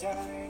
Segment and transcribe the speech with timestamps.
[0.00, 0.49] time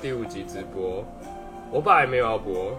[0.00, 1.04] 第五集直播，
[1.70, 2.74] 我本来没有要播，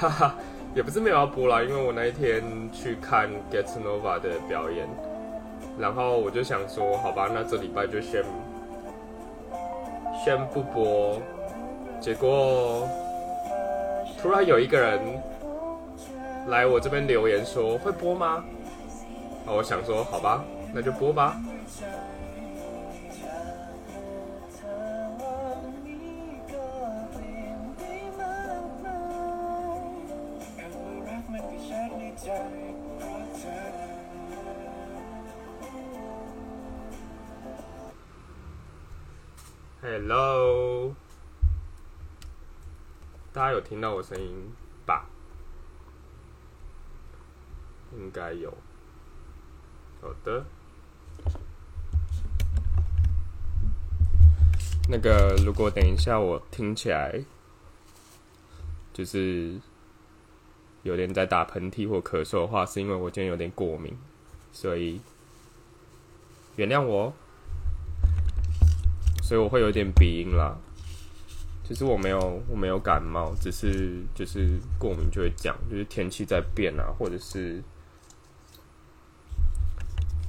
[0.00, 0.34] 哈哈，
[0.74, 4.88] 也不是没有要播啦，因为我那一天去看 Get Nova 的表演，
[5.78, 8.24] 然后我就想说，好吧，那这礼拜就先
[10.24, 11.20] 先不播。
[12.00, 12.88] 结果
[14.18, 14.98] 突然有一个人
[16.48, 18.42] 来我这边留言说会播吗？
[19.44, 21.36] 那我想说，好吧，那就播吧。
[43.68, 44.52] 听到我声音
[44.86, 45.06] 吧？
[47.96, 48.48] 应该有。
[50.00, 50.44] 好的。
[54.88, 57.24] 那个，如果等一下我听起来
[58.92, 59.60] 就是
[60.84, 63.98] 有点在打喷嚏或咳嗽的话，是因为我今天有点过敏，
[64.52, 65.00] 所以
[66.54, 67.12] 原谅我。
[69.24, 70.56] 所以我会有点鼻音啦。
[71.66, 77.60] 其实我没有，我没有感冒，只是就是过敏就会讲，就是天气在变啊，或者是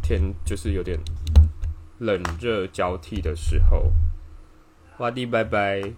[0.01, 0.99] 天就是有点
[1.99, 3.91] 冷热交替的时候。
[4.97, 5.93] 哇迪拜拜。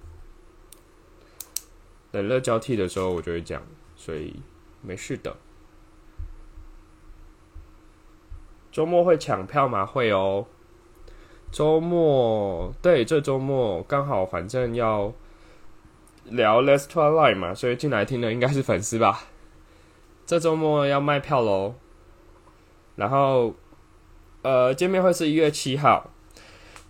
[2.11, 3.61] 冷热交替的时候，我就会讲，
[3.95, 4.41] 所以
[4.81, 5.38] 没事的。
[8.73, 9.85] 周末会抢票吗？
[9.85, 10.45] 会哦。
[11.50, 15.13] 周末对，这周末刚好，反正要
[16.31, 19.25] 聊《Let's Twilight》嘛，所以进来听的应该是粉丝吧。
[20.25, 21.75] 这周末要卖票喽。
[22.95, 23.56] 然后，
[24.41, 26.12] 呃，见面会是一月七号，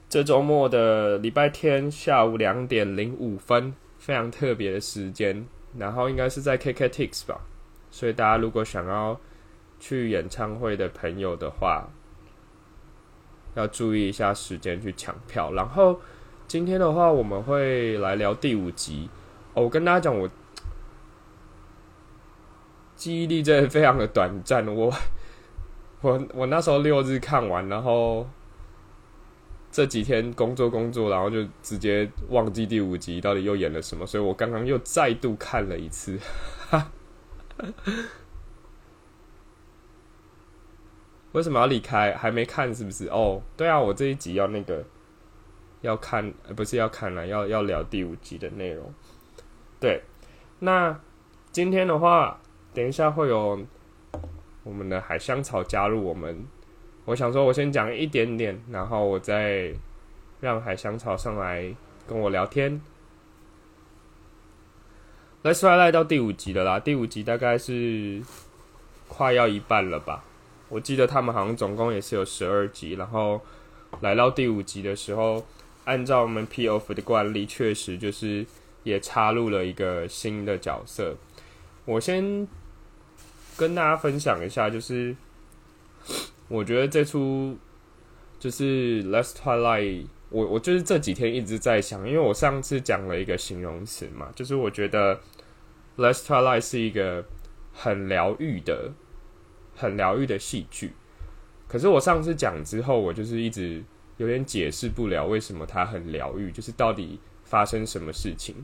[0.09, 5.45] 这周末的礼拜天下午两点零五分，非常特别的时间。
[5.77, 7.41] 然后应该是在 KKTix 吧，
[7.91, 9.19] 所以大家如果想要
[9.79, 11.87] 去演唱会的朋友的话，
[13.53, 15.53] 要注意一下时间去抢票。
[15.53, 16.01] 然后
[16.47, 19.07] 今天的话，我们会来聊第五集。
[19.53, 20.29] 哦，我跟大家讲，我
[22.95, 24.67] 记忆力真的非常的短暂。
[24.67, 24.93] 我
[26.01, 28.27] 我我那时候六日看完，然后
[29.71, 34.05] 这几天工作工作，然后就直接忘记第五集到底又演了什么。
[34.05, 36.19] 所以我刚刚又再度看了一次。
[41.31, 42.15] 为什么要离开？
[42.15, 43.07] 还没看是不是？
[43.09, 44.83] 哦，对啊，我这一集要那个
[45.81, 48.91] 要看，不是要看了，要要聊第五集的内容。
[49.79, 50.01] 对，
[50.59, 50.99] 那
[51.51, 52.39] 今天的话，
[52.73, 53.59] 等一下会有
[54.63, 56.45] 我们的海香草加入我们。
[57.05, 59.73] 我想说，我先讲一点点，然后我再
[60.41, 61.73] 让海香草上来
[62.07, 62.79] 跟我聊天。
[65.41, 68.21] Let's Fly 来到第五集了啦，第五集大概是
[69.07, 70.23] 快要一半了吧。
[70.67, 73.41] 我记得他们好像总共也是有十二集，然后
[74.01, 75.43] 来到第五集的时候，
[75.85, 78.45] 按照我们 P.O.F 的惯例，确实就是
[78.83, 81.15] 也插入了一个新的角色。
[81.85, 82.47] 我先
[83.57, 85.15] 跟大家分享一下，就是
[86.47, 87.57] 我觉得这出
[88.39, 95.15] 就是《Last Twilight》，我我就是这几天一直在想，因为我上次讲了一个形容词嘛，就是我觉得
[95.97, 97.25] 《Last Twilight》是一个
[97.73, 98.91] 很疗愈的。
[99.75, 100.91] 很疗愈的戏剧，
[101.65, 103.81] 可是我上次讲之后，我就是一直
[104.17, 107.17] 有点解释不了为什么它很疗愈，就是到底
[107.49, 108.55] 发生什么事情。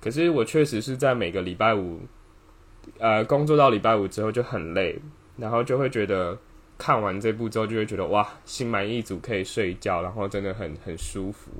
[0.00, 2.00] 可是我确实是在每个礼拜五，
[2.98, 4.98] 呃，工作到礼拜五之后就很累，
[5.36, 6.36] 然后就会觉得
[6.76, 11.50] 看完这部之后就会觉得哇，心满意足，可以睡觉，然后真的很很舒服。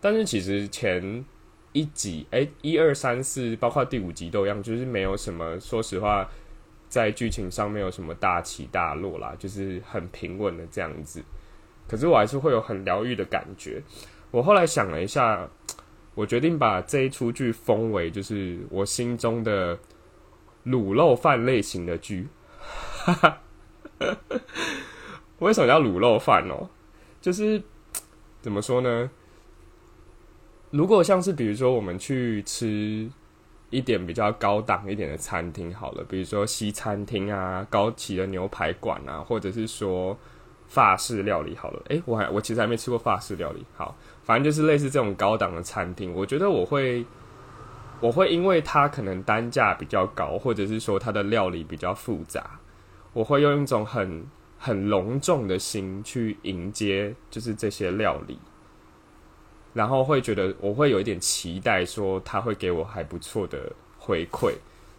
[0.00, 1.24] 但是其实前
[1.72, 6.28] 一集，哎、一二三四，包括第五集都一样，就是没有什么，说实话，
[6.88, 11.22] 在剧情上没有什么大起大落啦，就是很平稳的这样子。
[11.88, 13.82] 可是我还是会有很疗愈的感觉。
[14.30, 15.48] 我后来想了一下，
[16.18, 19.78] 我决定把这一出剧封为就是我心中的
[20.66, 22.26] 卤肉饭类型的剧。
[25.38, 26.68] 为什么叫卤肉饭哦？
[27.20, 27.62] 就是
[28.40, 29.08] 怎么说呢？
[30.72, 33.08] 如果像是比如说我们去吃
[33.70, 40.18] 一点比较高档一点的餐厅好了，比如说西餐厅啊、高级的牛排馆啊，或者是说
[40.66, 41.80] 法式料理好了。
[41.90, 43.64] 诶，我还我其实还没吃过法式料理。
[43.76, 43.96] 好，
[44.28, 47.02] 反正就是类似这种高档的餐厅，我觉得我会
[47.98, 52.60] 我会因为它可能单价比较高，或者是说它的料理比较复杂，
[53.14, 54.26] 我会用一种很
[54.58, 58.38] 很隆重的心去迎接，就是这些料理。
[59.72, 64.52] 然后会觉得我会有一点期待，说他会给我还不错的回馈。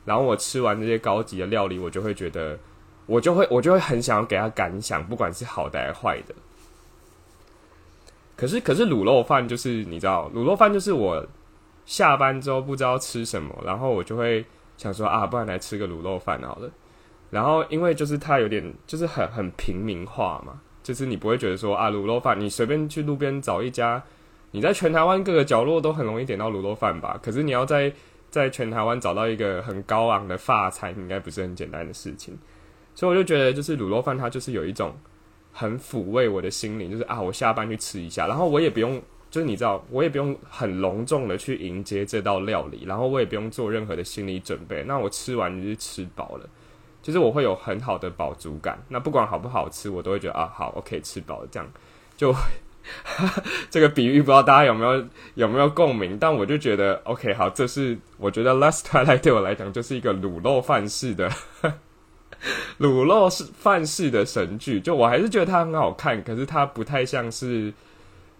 [0.06, 2.58] 然后我吃完这些高级的料理，我就会觉得，
[3.06, 6.34] 我就会我就会很想要给他感想，不管是好的还是坏的。
[8.40, 11.28] 可是可是卤肉饭就是你知道，卤肉饭就是我
[11.86, 14.46] 下班之后不知道吃什么，然后我就会
[14.78, 16.70] 想说啊，不然来吃个卤肉饭好了。
[17.30, 24.02] 然后因为就是它有点就是很很平民化嘛，就是你不会觉得说啊卤肉饭，你随便去路边找一家。
[24.52, 27.20] 你在全台湾各个角落都很容易点到卤肉饭吧？
[27.22, 27.94] 可是你要在
[28.32, 32.36] 在全台湾找到一个很高昂的发餐，应该不是很简单的事情。
[32.96, 34.96] 所以我就觉得，就是卤肉饭它就是有一种
[35.52, 46.50] 很抚慰我的心灵，就是啊，我下班去吃一下，然后我也不用，就是你知道，我也不用很隆重的去迎接这道料理，然后我也不用做任何的心理准备，那我吃完就是吃饱了，
[47.02, 48.78] 就是我会有很好的饱足感。
[48.90, 51.70] 那不管好不好吃，我都会觉得啊，好，OK，吃饱了，这样
[52.16, 52.34] 就。
[53.70, 55.06] 这个比喻不知道大家有没有
[55.36, 61.30] 有没有共鸣，但我就觉得 OK 好，这是我觉得《Last Twilight》对我来讲就是一个卤肉饭式的
[62.80, 67.74] 卤肉是饭式的神剧，就我还是觉得它很好看，可是它不太像是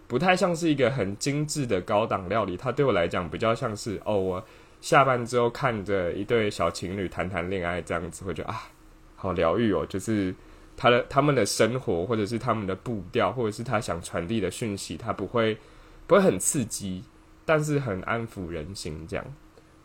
[0.06, 4.44] 不太像是一个很精致的高档料理，它对我来讲比较像是哦，我
[4.80, 8.68] 下班之后看着一对小情侣谈谈恋爱这样子，会觉得啊，
[9.16, 10.34] 好疗愈哦，就是。
[10.76, 15.58] 他的他们的生活，或者是他们的步调，或者是他想传递的讯息，他不会
[16.06, 17.04] 不会很刺激，
[17.44, 19.06] 但是很安抚人心。
[19.06, 19.22] 这样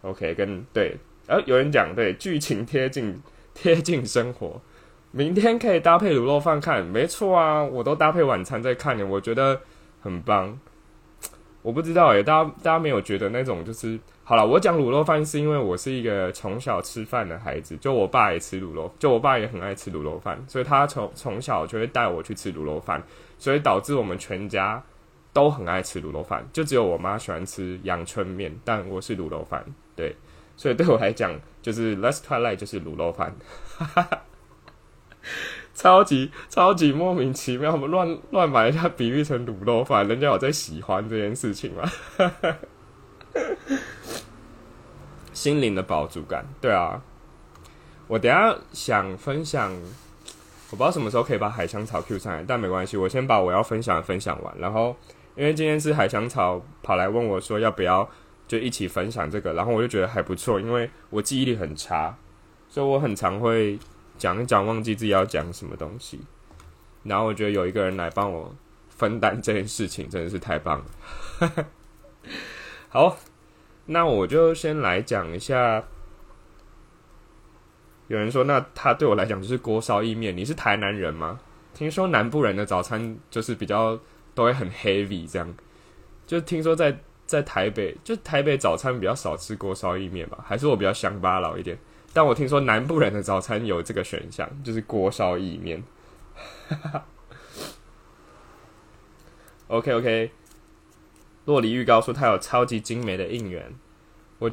[0.04, 0.96] ，OK，跟对，
[1.28, 3.22] 呃，有人讲对，剧情贴近
[3.56, 4.62] 贴近生活，
[5.10, 9.60] 明天可以搭配卤肉饭看，没错啊，我都搭配晚餐在看呢，我觉得
[10.02, 10.60] 很棒。
[11.64, 14.46] 我不知道诶，大家大家没有觉得那种就是好了？
[14.46, 23.02] 我讲卤肉饭是因为我是一个从小吃饭的孩子，就我爸也吃卤肉，就我爸也很爱吃卤肉饭，所以他从从小就会带我去吃卤肉饭，
[23.40, 24.84] 所以导致我们全家
[25.34, 29.66] 都很爱吃卤肉饭，就只有我妈喜欢吃阳春面，但我是卤肉饭，
[29.96, 30.16] 对，
[30.56, 31.34] 所以对我来讲，
[31.66, 33.36] 就是 Last Twilight 就是卤肉饭。
[35.74, 41.92] 超级超级莫名其妙，我乱乱把人家比喻成卤肉饭，人家有在喜欢这件事情吗？
[45.34, 47.02] 心灵的饱足感，对啊。
[48.06, 49.74] 我等下想分享，
[50.70, 54.54] 我不知道什么时候可以把海香草 Q 上来，但没关系，我先把我要分享的分享完。
[54.60, 54.96] 然后，
[55.36, 58.08] 因为今天是海香草跑来问我说要不要
[58.48, 62.16] 就一起分享这个，然后我就觉得还不错，因为我记忆力很差，
[62.70, 63.78] 所以我很常会。
[64.18, 66.22] 讲一讲，忘记自己要讲什么东西，
[67.04, 68.56] 然后我觉得有一个人来帮我
[68.88, 71.66] 分担这件事情，真的是太棒了。
[72.88, 73.18] 好，
[73.88, 75.84] 那我就先来讲一下。
[78.08, 80.38] 有人说，那他对我来讲就是锅烧意面。
[80.38, 81.42] 你是台南人吗？
[81.74, 84.00] 听说南部人的早餐就是比较
[84.34, 85.54] 都会很 heavy，这样。
[86.26, 90.44] 就听说在在台北，就台北早餐比较少吃锅烧意面吧？
[90.48, 91.78] 还是我比较乡巴佬一点？
[92.14, 95.84] 但我听说南部人的早餐有这个选项，就是锅烧意面。
[99.68, 100.32] OK OK，
[101.46, 103.74] 洛黎预告说他有超级精美的应援，
[104.40, 104.52] 我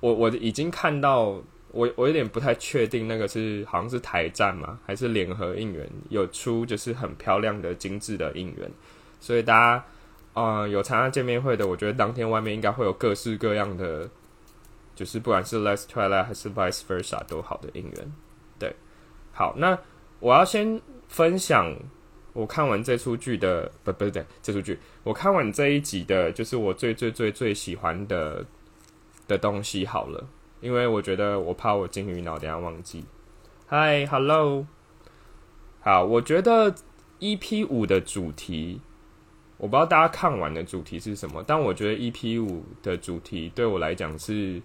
[0.00, 8.70] 我我已经看到，我我有点不太确定那个是好像是台站嘛，还是联合应援有出就是很漂亮的精致的应援，
[9.20, 9.84] 所以大家
[10.34, 14.08] 啊有参加见面会的，我觉得当天外面应该会有各式各样的。
[14.96, 18.12] 就是不管是 Last Twilight 还是 Vice Versa 都好的应援，
[18.60, 18.76] 对，
[19.32, 19.76] 好，那
[20.20, 21.74] 我要先分享
[22.32, 28.46] 我看完这出剧的，不不对，这出剧我看完这一集的，就是我最最最最喜欢的
[29.26, 30.24] 的东西好了，
[30.60, 33.04] 因为我觉得我怕我金鱼脑等下忘记。
[33.68, 34.64] Hi，Hello，
[35.80, 36.72] 好，我觉得
[37.18, 38.80] EP 五的主题。
[39.64, 44.60] 我不知道大家看完的主题是什么，但我觉得 EP 五的主题对我来讲是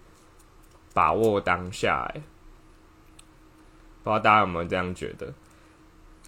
[0.94, 2.06] 把握当下。
[2.14, 2.22] 哎，
[4.04, 5.34] 不知道大家有没有这样觉得？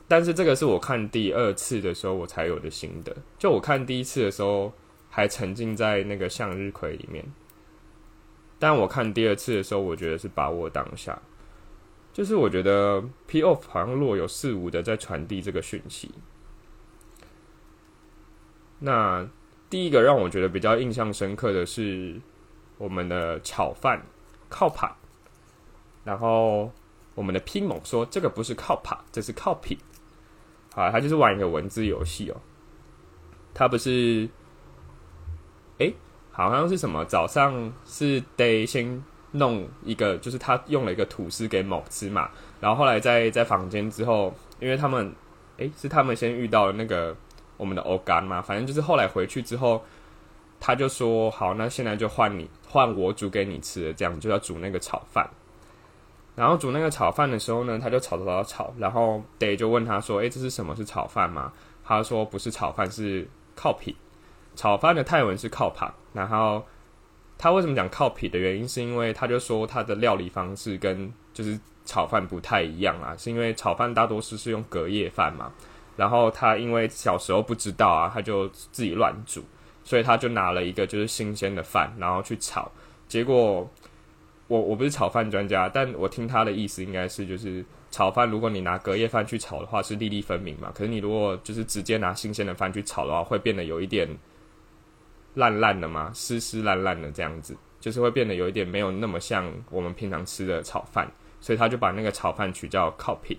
[0.08, 3.14] 但是这个是我看第二次的时候我才有的心得。
[3.38, 4.72] 就我看第一次的时候
[5.10, 7.26] 还沉浸在那个向日葵里面，
[8.58, 11.22] 但我看第二次的时候，我觉得是把握当下。
[12.14, 16.10] 就是我觉得 P off 好像若有似无的在传递这个讯息。
[18.82, 19.26] 那
[19.70, 22.20] 第一个让我觉得比较印象深刻的是
[22.78, 24.02] 我们的炒饭
[24.50, 24.92] 靠盘，
[26.04, 26.72] 然后
[27.16, 29.78] 我们的拼猛说这个不是靠盘，这是靠品。
[30.74, 32.38] 啊，他就是玩一个文字游戏哦。
[33.54, 34.30] 他不是，
[35.80, 35.92] 哎，
[36.32, 37.04] 好像是什么？
[37.04, 42.30] 早上是得先弄一个，就是他用了一个吐司给某吃嘛。
[42.62, 45.14] 然后后来在在房间之后，因为他们，
[45.58, 47.14] 哎，是他们先遇到那个
[47.62, 48.42] 我们的欧干嘛。
[48.42, 49.80] 反正就是后来回去之后，
[50.60, 55.30] 他就说：“好，那现在就换你，换我煮给你吃。”这样就要煮那个炒饭。
[56.36, 60.76] 然后煮那个炒饭的时候呢，他就炒炒炒炒，然后 Day 就问他说：“诶，这是什么？
[60.76, 61.54] 是炒饭吗？”
[61.86, 63.96] 他说：“不是炒饭，是靠皮。
[64.56, 65.94] 炒饭的泰文是靠旁。
[66.14, 66.64] 然后
[67.38, 75.52] 他为什么讲靠皮的原因，是因为他就说他的料理方式跟就是炒饭不太一样啊，是因为炒饭大多数是用隔夜饭嘛。
[75.96, 79.44] 然后他因为小时候不知道啊，他就自己乱煮，
[79.84, 82.72] 所以他就拿了一个就是新鲜的饭，然后去炒，
[83.08, 83.70] 结果。
[84.48, 90.70] 我我不是炒饭专家，但我听他的意思应该是，就是炒饭，如果你拿隔夜饭去炒的话，是粒粒分明嘛。
[90.76, 94.06] 可是你如果就是直接拿新鲜的饭去炒的话，会变得有一点
[95.36, 101.10] 烂烂的嘛，湿湿烂烂的这样子，就是会变得有一点没有那么像我们平常吃的炒饭。
[101.40, 103.38] 所以他就把那个炒饭取叫 copy。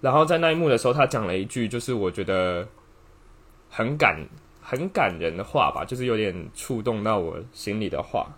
[0.00, 2.66] 然后在那一幕的时候，他讲了一句，就是我觉得
[3.68, 4.26] 很感
[4.60, 8.28] 很感人的话吧，就是有点触动到我心里的话。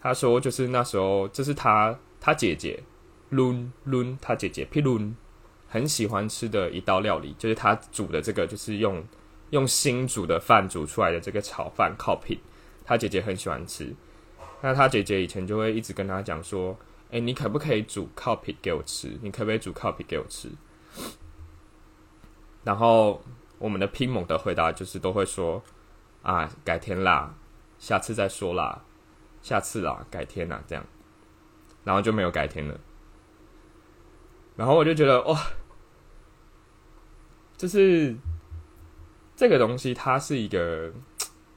[0.00, 2.78] 他说：“就是那时候，这是他他姐姐
[3.30, 5.16] 伦伦，他姐姐皮伦
[5.66, 9.02] 很喜欢吃的一道料理，就是他煮的这个，就是用
[9.50, 12.38] 用新煮的饭煮出来的这个炒饭靠皮，
[12.84, 13.94] 他姐姐很喜欢吃。
[14.60, 16.76] 那他姐姐以前就会一直跟他讲说：，
[17.10, 19.18] 哎，你可不可以煮靠皮给我吃？
[19.22, 20.50] 你可不可以煮靠皮给我吃？
[22.64, 23.22] 然后
[23.58, 25.62] 我们的拼猛的回答就是都会说：，
[26.22, 27.34] 啊，改天啦，
[27.78, 28.82] 下次再说啦。”
[29.44, 30.82] 下次啦，改天啦，这样，
[31.84, 32.80] 然后就没有改天了。
[34.56, 35.38] 然后我就觉得，哇，
[37.54, 38.16] 就是
[39.36, 40.90] 这个东西，它是一个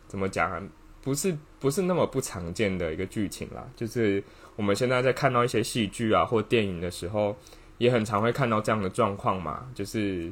[0.06, 0.62] 怎么讲啊？
[1.02, 3.66] 不是不是那么不常见的一个剧情啦。
[3.74, 4.22] 就是
[4.58, 7.38] 我们现在在看到一些戏剧啊或电影的时候，
[7.78, 9.72] 也很常会看到这样的状况嘛。
[9.74, 10.30] 就是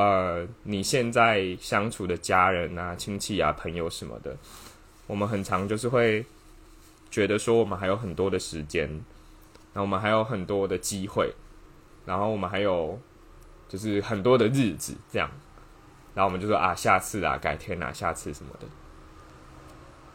[0.00, 4.34] 呃，你现在相处的家人啊、亲戚啊、朋友什么的。
[5.06, 6.24] 我们很长就是会
[7.10, 8.88] 觉得说，我们还有很多的时间，
[9.74, 11.34] 然后我们还有很多的机会，
[12.06, 12.98] 然后我们还有
[13.68, 15.30] 就是很多的日子这样，
[16.14, 18.66] 然后我们就说啊，下次啊，改天啊，下次什么的，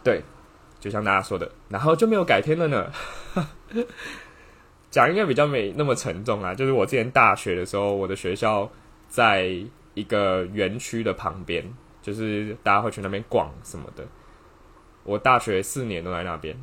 [0.04, 0.24] 对，
[0.80, 2.92] 就像大家说的，然后就没有改天了呢。
[4.90, 8.68] 讲应该比较没那么沉重啊，就是我之前大学的时候，我的学校
[9.16, 9.50] 在
[9.94, 11.64] 一个园区的旁边，
[12.02, 14.06] 就是大家会去那边逛什么的。
[15.06, 16.54] 我大学四年都在那边，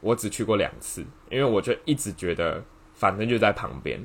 [0.00, 2.64] 我只去过两次，因为我就一直觉得
[2.94, 4.00] 反正就在旁边，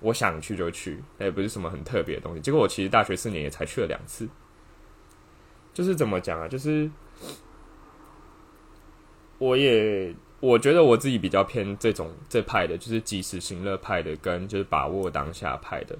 [0.00, 2.42] 我想去就去，那也不是什么很特别的东西。
[2.42, 4.28] 结果我其实大学四年也才去了两次，
[5.72, 6.46] 就是怎么讲啊？
[6.46, 6.90] 就是
[9.38, 15.96] 我也我觉得我自己比较偏这种这派的，就是及时行乐派的，跟就是把握当下派的，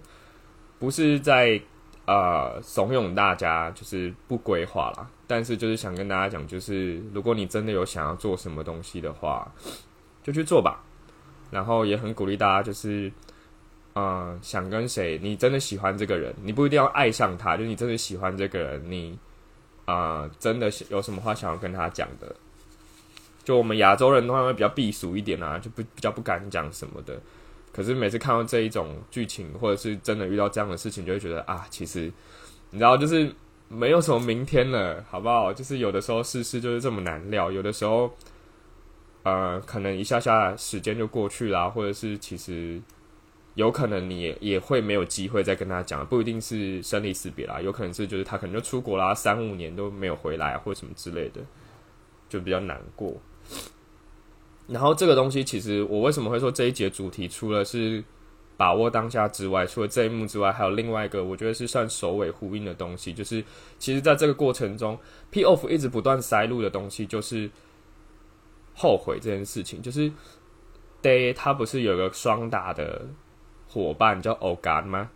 [0.83, 1.63] 不是在。
[2.05, 5.09] 呃，怂恿大家就是不规划啦。
[5.25, 9.49] 但是就是想跟大家讲，就是如果你真的有想要做什么东西的话，
[10.21, 10.83] 就去做吧。
[11.53, 13.11] 然后也很鼓励大家，就是
[13.95, 19.17] 嗯，想跟谁，你真的喜欢这个人，你不一定要爱上他，就你真的喜欢这个人，你
[19.85, 22.35] 啊，真的有什么话想要跟他讲的，
[23.45, 27.17] 就我们亚洲人的话会比较避俗一点啊，就不比较不敢讲什么的。
[27.73, 32.13] 可是每次看到这一种剧情，或者是真的遇到这样的事情，就会觉得啊，其实
[32.71, 33.35] 你知道，就是
[33.69, 35.53] 没有什么明天了，好不好？
[35.53, 38.13] 就是有的时候事事就是这么难料，有的时候，
[39.23, 42.79] 呃，可能一下下时间就过去了，或者是其实
[43.55, 51.41] 有可能你也也会没有机会再跟他讲，不一定是生离死别啦，有可能是就是他可能就出国啦，三五年都没有回来，或者什么之类的，
[52.29, 53.15] 就比较难过。
[54.73, 58.03] 然后这个东西其实我为什么会说这一节主题除了是
[58.57, 63.45] 把握当下之外，除了这一幕之外，还有另外一个我觉得是算首尾呼应的东西，就是
[63.79, 64.99] 其实在这个过程中
[65.31, 67.51] ，P off 一直不断塞入的东西，就是
[68.75, 69.83] 后悔这件事情。
[69.83, 70.11] 就是
[71.03, 73.03] Day 他不是有个双打的
[73.69, 75.11] 伙伴叫 Oga 吗？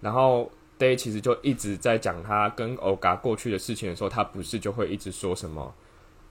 [0.00, 5.74] 然后 Day 其实就一直在讲他跟 Oga 过去的事情的时候，他不是就会一直说什么？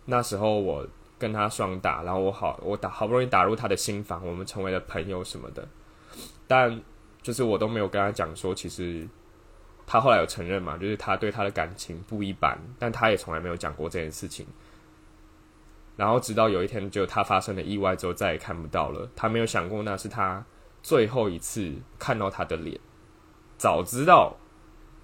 [0.06, 0.88] 那时候我
[1.20, 5.68] 跟他双打，然后我好我打好不容易打入他的心房，我们成为了朋友什么的。
[6.48, 6.82] 但
[7.22, 9.08] 就是我都没有跟他讲说，其实
[9.86, 14.48] 他后来有承认嘛，就是他对他的感情不一般，但他也从来没有讲过这件事情。
[15.98, 19.10] 然后直到有一天，就他发生了意外之后，再也看不到了。
[19.18, 20.46] 他没有想过那是他
[20.82, 22.80] 最后一次看到他的脸。
[23.58, 24.38] 早知道，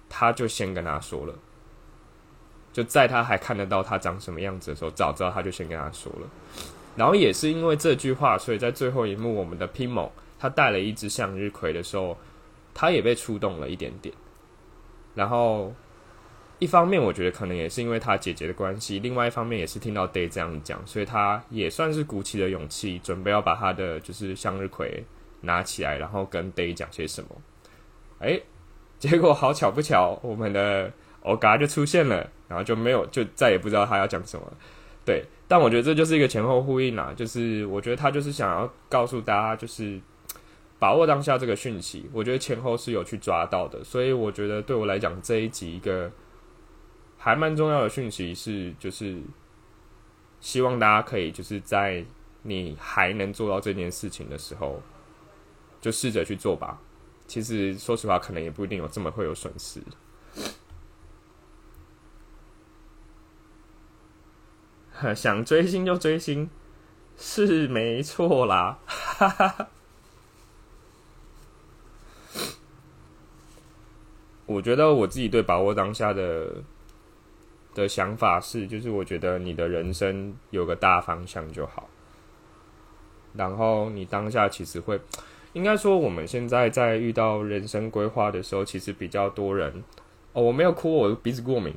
[0.08, 1.34] 他就先跟他说了。
[2.76, 6.28] 就在他还看得到他长什么样子的时候，早知道他就先跟他说了。
[6.94, 12.18] 然后也是因为这句话，所以在最后一幕，我们的 Pimo 他带了一只向日葵的时候，
[12.74, 14.14] 他也被触动了一点点。
[15.14, 15.74] 然后
[16.58, 25.02] 一方面，我觉得可能也是因为他姐姐的关系；，另外一方面，也是听到 Day 这样讲，所以他也算是鼓起了勇气，准备要把他的就是向日葵
[25.40, 27.30] 拿起来，然后跟 Day 讲些什么。
[28.18, 28.38] 哎，
[28.98, 30.92] 结果好巧不巧，我们的
[31.22, 34.52] Oga 就出现了，然后就没有，就再也不知道他要讲什么。
[35.04, 40.00] 对，但我觉得这就是一个前后呼应啦，就是我觉得他就是想要告诉大家，就是
[40.78, 42.10] 把握当下这个讯息。
[42.12, 46.10] 我觉得前后是有去抓到的，所以我觉得对我来讲这一集一个
[47.16, 49.20] 还蛮重要的讯息是，就是
[50.40, 52.04] 希望大家可以就是在
[52.42, 54.82] 你还能做到这件事情的时候，
[55.80, 56.80] 就试着去做吧。
[57.28, 59.80] 其实说实话，可能也不一定有这么会有损失。
[65.14, 66.48] 想追星就追星，
[67.16, 68.78] 是没错啦。
[68.86, 69.68] 哈哈哈
[74.46, 76.62] 我觉得我自己对把握当下的
[77.74, 81.88] 的想法是，就是我觉得你的人生有个大方向就好。
[83.34, 85.00] 然后你当下其实会，
[85.52, 89.82] 应该说我们现在在遇到人生规划的时候，其实比较多人。
[90.36, 91.72] 哦，我没有哭，我鼻子过敏，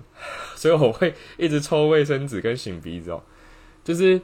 [0.53, 3.23] 所以我会一直抽卫生纸跟擤鼻子哦。
[3.85, 4.19] 就是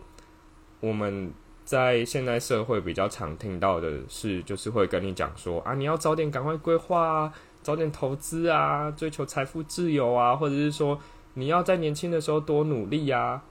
[0.81, 1.31] 我们
[1.63, 10.99] 在现代社会比较常听到的是，就是会跟你讲说啊，你要早点赶快规划啊，早点投资啊，追求财富自由啊，或者是说
[11.35, 13.41] 你要在年轻的时候多努力啊。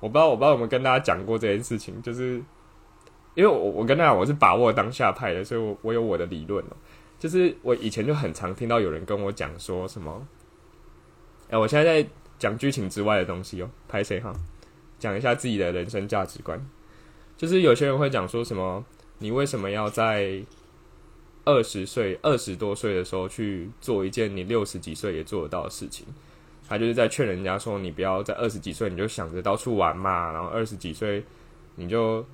[0.00, 2.42] 我不知道，我不知道有没有跟大家讲过这件事情，就是
[3.34, 6.76] 因为我我跟大家我是把握当下派的，所以我我有我的理论哦。
[7.20, 10.26] 就是我以前就很常听到有人跟我讲说什么，
[11.50, 14.32] 哎，我现在在讲剧情之外的东西哦，拍谁哈？
[14.98, 16.58] 讲一下自己的人生价值观，
[17.36, 18.82] 就是有些人会讲说什么，
[19.18, 20.42] 你为什么要在
[21.44, 26.06] 二十岁、二十多岁的时候去做一件你六十几岁也做得到的事情？
[26.66, 31.22] 他就是在劝人家说，你不要在二十几岁你就想着到处玩嘛，然后二十几岁
[31.74, 32.24] 你就。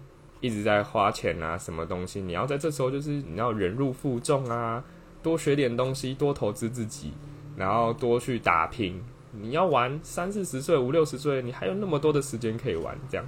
[0.40, 2.20] 一直在花钱啊，什么东西？
[2.20, 4.82] 你要在这时候就是你要忍辱负重啊，
[5.22, 7.12] 多学点东西，多投资自己，
[7.56, 9.02] 然后多去打拼。
[9.32, 12.96] 你要玩三四十岁、五六十岁，你还有那么多的时间可以玩。
[13.08, 13.26] 这样，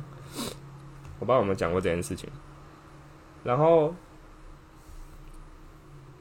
[1.19, 2.29] 我不知道有没有讲过这件事情。
[3.45, 3.95] 然后。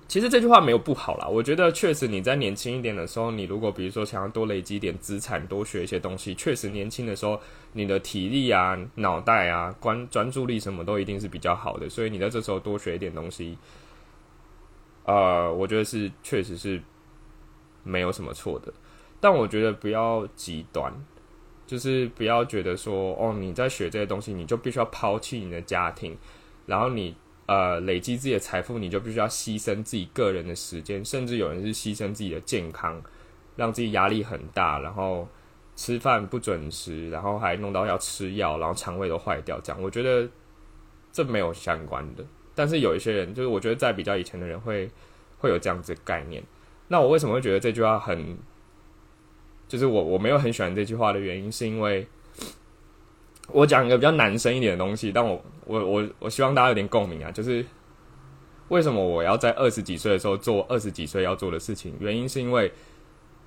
[0.08, 7.38] 其实这句话没有不好啦，我觉得确实你在年轻一点的时候，你如果比如说想要多累积点资产，多学一些东西，确实年轻的时候
[7.74, 13.58] 你的体力啊、脑袋啊、关专注力什么都一定是比较好的，所以你在这时候多学一点东西，
[15.04, 16.82] 呃，我觉得是确实是
[17.84, 18.74] 没有什么错的。
[19.20, 20.94] 但我觉得不要极端，
[21.66, 26.18] 就是不要觉得说哦，你在学这些东西，你就必须要抛弃你的家庭，
[26.66, 27.14] 然后你。
[27.48, 33.02] 呃，累积自己的财富，你就必须要牺牲自己个人的时间，甚至有人是牺牲自己的健康，
[33.56, 35.26] 让自己压力很大，然后
[35.74, 39.58] 吃饭不准时，然后还弄到要吃药，然后肠胃都坏掉。
[39.62, 40.30] 这样，我觉得
[41.14, 42.26] 这没有相关的。
[42.54, 44.92] 但是有一些人，就是我觉得在比较以前的人会
[45.38, 46.44] 会有这样子概念。
[46.90, 48.38] 那我为什么会觉得这句话很，
[49.70, 52.06] 就是我我没有很喜欢这句话的原因，是因为。
[53.52, 57.66] 我讲一个比较男生一点的东西，但我我我我希望大家有点共鸣啊，就是
[58.68, 61.96] 为什么我要在二十几岁的时候做二十几岁要做的事情？
[62.00, 62.72] 原因是因为，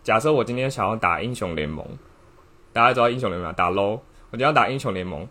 [0.02, 1.86] 假设我今天想要打英雄联盟，
[2.72, 5.28] 大家知道英雄联盟打 low，我就要打英雄联盟，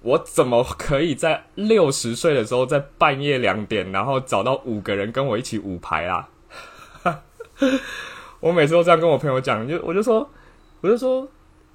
[0.00, 6.30] 我怎么可以在六十岁的时候在半夜两点，然后找到五个人跟我一起五排啊？
[8.40, 10.28] 我每次都这样跟我朋友讲，就我就说，
[10.80, 11.28] 我就说。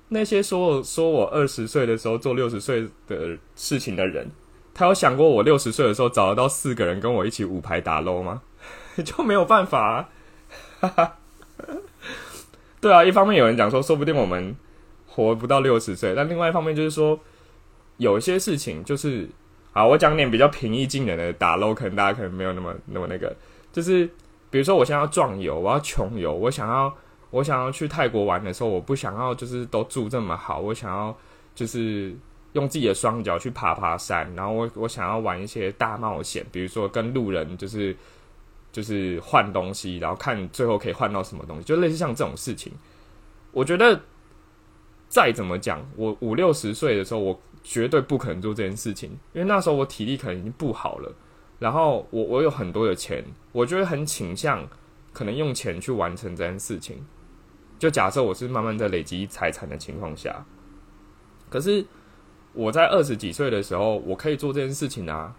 [0.09, 4.29] 那些说我说我二十岁的时候做六十岁的事情的人，
[4.73, 8.41] 他有想过我六十岁的时候找得到四个人跟我一起五排打 LO 吗？
[9.05, 10.07] 就没有办法、
[10.81, 11.17] 啊。
[12.81, 14.55] 对啊，一方面有人讲说，说不定我们
[15.05, 17.19] 活不到六十岁，但另外一方面就是说，
[17.97, 19.27] 有一些事情就是，
[19.73, 23.35] 啊，我讲点比较平易近人的打 LO，可能大家可能没有那么那么那个，
[23.73, 24.09] 就是
[24.49, 26.95] 比如说我现在要壮游，我要穷游，我想要
[27.31, 31.15] 我想要去泰国玩的时候，我不想要就是都住这么好，我想要
[31.53, 32.15] 就是
[32.53, 37.95] 用自己的双脚去爬爬山，然后我我想要玩一些大冒险，比如说跟路人就是
[38.71, 42.73] 就是换东西，然后看最后可以换到什么东西，就类似像这种事情。
[43.51, 43.99] 我觉得
[45.07, 51.13] 再怎么讲，我五六十岁的时候，我绝对不可能做这件事情，因为那时候我体力可能已经不好了，
[51.59, 54.67] 然后我我有很多的钱，我觉得很倾向
[55.13, 57.05] 可能用钱去完成这件事情。
[57.79, 60.45] 就假设我是慢慢在累积财产的情况下，
[61.49, 61.83] 可是
[62.51, 65.33] 我在二十几岁的时候，我可以做这件事情啊，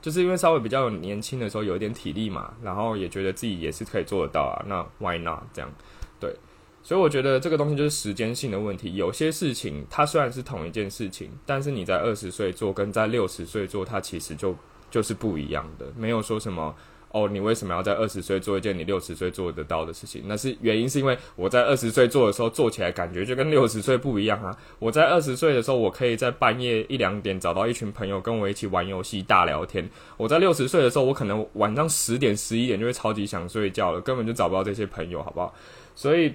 [0.00, 5.70] 就是因为稍微比较年轻的时候有一点体力嘛，然后也觉得自己也是可以做得到啊，那 why not 这样？
[6.18, 6.34] 对，
[6.82, 8.94] 所以我觉得这个东西就是时间性的问题。
[8.94, 14.56] 有些事情它虽然是同一件事情，但是你在二十岁做跟在六十岁做，它其实就
[14.90, 16.74] 就是不一样的，没有说什么。
[17.12, 20.22] 哦，你为什么要在二十岁做一件你六十岁做得到的事情？
[20.26, 24.56] 那是原因是因为我在二十岁做的时候做起来感觉就跟六十岁不一样啊！
[24.78, 29.88] 我在二十岁的时候，我可以在半夜一两点找到一群朋友跟我一起玩游戏、大聊天。
[30.16, 35.52] 我在六十岁的时候，我可能晚上十点、十一点就会超级想睡觉了，根本就找不到这些朋友，好不好？
[35.96, 36.32] 所以，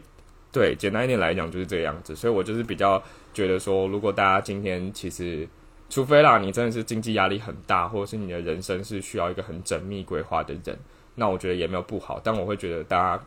[0.51, 2.13] 对，简单一点来讲就是这样子。
[2.13, 3.01] 所以我就是比较
[3.33, 5.47] 觉得说，如果大家今天其实。
[5.87, 10.77] 除非啦，你真的是经济压力很大，或者是你的人生是需要一个很缜密规划的人，
[11.13, 12.19] 那我觉得也没有不好。
[12.23, 13.23] 但我会觉得大家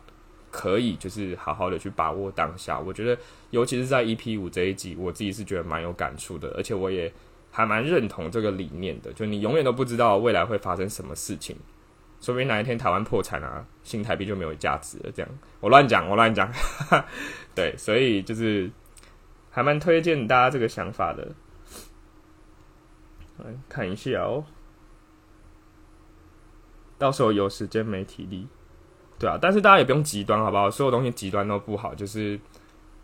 [0.51, 2.77] 可以就是好好的去把握当下。
[2.77, 3.17] 我觉得
[3.51, 7.11] 尤其是在 EP 五这一集，我自己是觉得蛮有感触的，而且我也
[7.49, 9.11] 还蛮认同这个理念的。
[9.13, 11.55] 就你永远都不知道未来会发生什么事情，
[12.19, 15.11] 说不定哪一天台湾破产啊，新台币就没有价值了。
[15.15, 16.51] 这样我乱讲，我乱讲。
[17.55, 18.69] 对，所以就是
[19.49, 21.25] 还蛮推荐大家这个想法的。
[23.43, 24.43] 来看一下哦，
[26.97, 28.47] 到时候有时间没体力，
[29.17, 30.69] 对啊，但是大家也不用极端，好不好？
[30.69, 32.39] 所有东西极端都不好，就是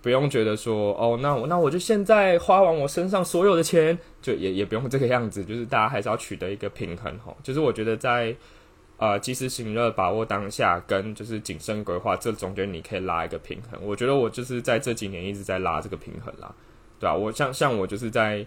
[0.02, 7.36] 不用觉得说哦，那我那我就现在花完我身上所有的钱，就也也不用这个样子，就是大家还是要取得一个平衡哈。
[7.42, 8.36] 就是我觉得在
[8.98, 13.80] 呃及时行乐、把握当下跟就是谨慎规划这中间，你可以拉一个平衡。
[13.82, 16.54] 我觉得我就是在这几年一直在拉这个平衡啦，
[17.00, 18.46] 对啊，我像像我就是在。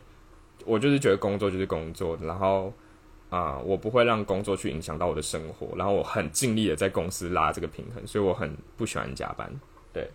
[0.68, 2.70] 我就是觉得工作就是工作，然后
[3.30, 9.50] 啊，我不会让工作去影响到我的生活，然后我很尽力的在公司拉这个平衡，所以我很不喜欢加班。
[9.94, 10.10] 对，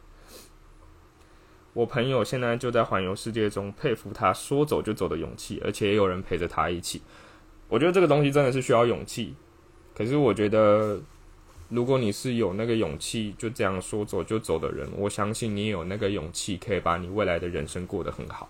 [1.73, 7.01] 我朋友现在就在环游世界中，佩服他说走就走的勇气，而且也有人陪着他一起。
[7.67, 9.33] 我觉得这个东西真的是需要勇气，
[9.95, 11.01] 可是我觉得
[11.69, 18.47] 如果你是有那个勇气就这样说走就走的人，我相信你有那个勇气可以把你未来的人生过得很好。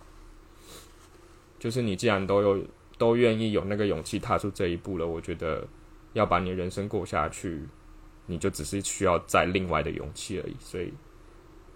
[1.63, 2.61] 就是你既然都有
[2.97, 5.65] 都愿意有那个勇气踏出这一步了，我觉得
[6.11, 7.65] 要把你人生过下去，
[8.25, 10.93] 你就只是需要再另外的勇气而已，所以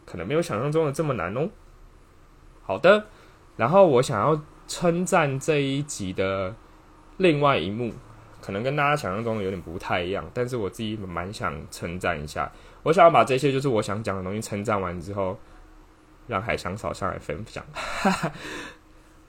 [0.06, 1.50] 可能没有想象中的这么难哦。
[2.64, 3.06] 好的，
[3.56, 6.54] 然后我想要称赞这一集的
[7.16, 7.94] 另外一幕，
[8.42, 12.52] 可能跟大家想象中的有点不太一样，但是我自己蛮想称赞一下。
[12.84, 15.40] 我想要把这些就是我想讲的东西称赞完之后，
[16.28, 17.64] 让海香嫂上来分享。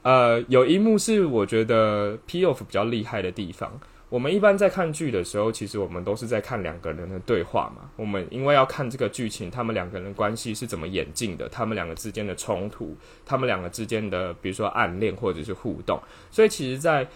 [0.08, 3.78] 呃，有一幕是我觉得 P off 比较厉害的地方。
[4.08, 7.90] 我们一般在看剧的时候，其实我们都是在看两个人的对话嘛。
[7.94, 16.00] 我们因为要看这个剧情，他们两个人关系是怎么演进的，他们两个之间的冲突，他们两个之间的比如说暗恋或者是互动。
[16.30, 17.06] 所以其实，在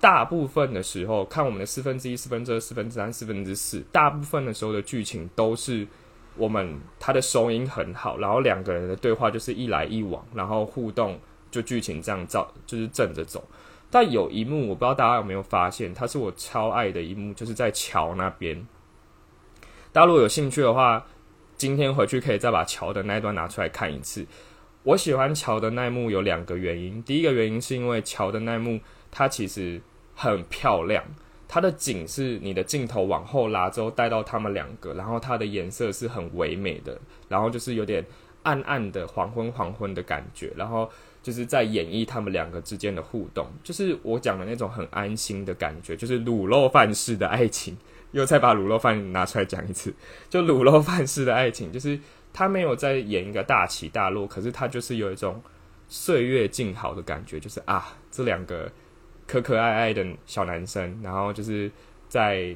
[0.00, 5.86] 大部分的时候，看我们的四分之一、四分之二、四分之三、四分之四，大部分的时候的剧情都是
[6.36, 11.16] 我们他的收音很好，然后两个人的对话就是一来一往，然后互动。
[11.50, 13.42] 就剧情这样照，就是正着走。
[13.88, 18.66] 但有一幕，我不知道大家有没有发现，它是我超爱的一幕，就是在桥那边。
[19.92, 21.06] 大家如果有兴趣的话，
[21.56, 24.26] 今天回去可以再把桥的那一段拿出来看一次。
[24.82, 28.80] 我喜欢桥的那一幕有两个原因，第一个原因是因为桥的那一幕
[29.12, 29.80] 它其实
[30.16, 31.02] 很漂亮，
[31.46, 38.04] 它的景是你的镜头往后拉之后带到他们两个，然后它的颜色是很唯美的，然后就是有点
[38.42, 40.90] 暗暗的黄昏黄昏的感觉，然后。
[41.26, 47.76] 就是在演绎他们两个之间的互动，就是我讲的那种很安心的感觉，就是卤肉饭式的爱情。
[48.12, 49.92] 又再把卤肉饭拿出来讲一次，
[50.30, 51.98] 就卤肉饭式的爱情，就是
[52.32, 55.42] 他没有在演一个大起大落，可是他就是有一种
[55.88, 58.70] 岁月静好的感觉，就是啊，这两个
[59.26, 61.68] 可可爱爱的小男生，然后就是
[62.08, 62.54] 在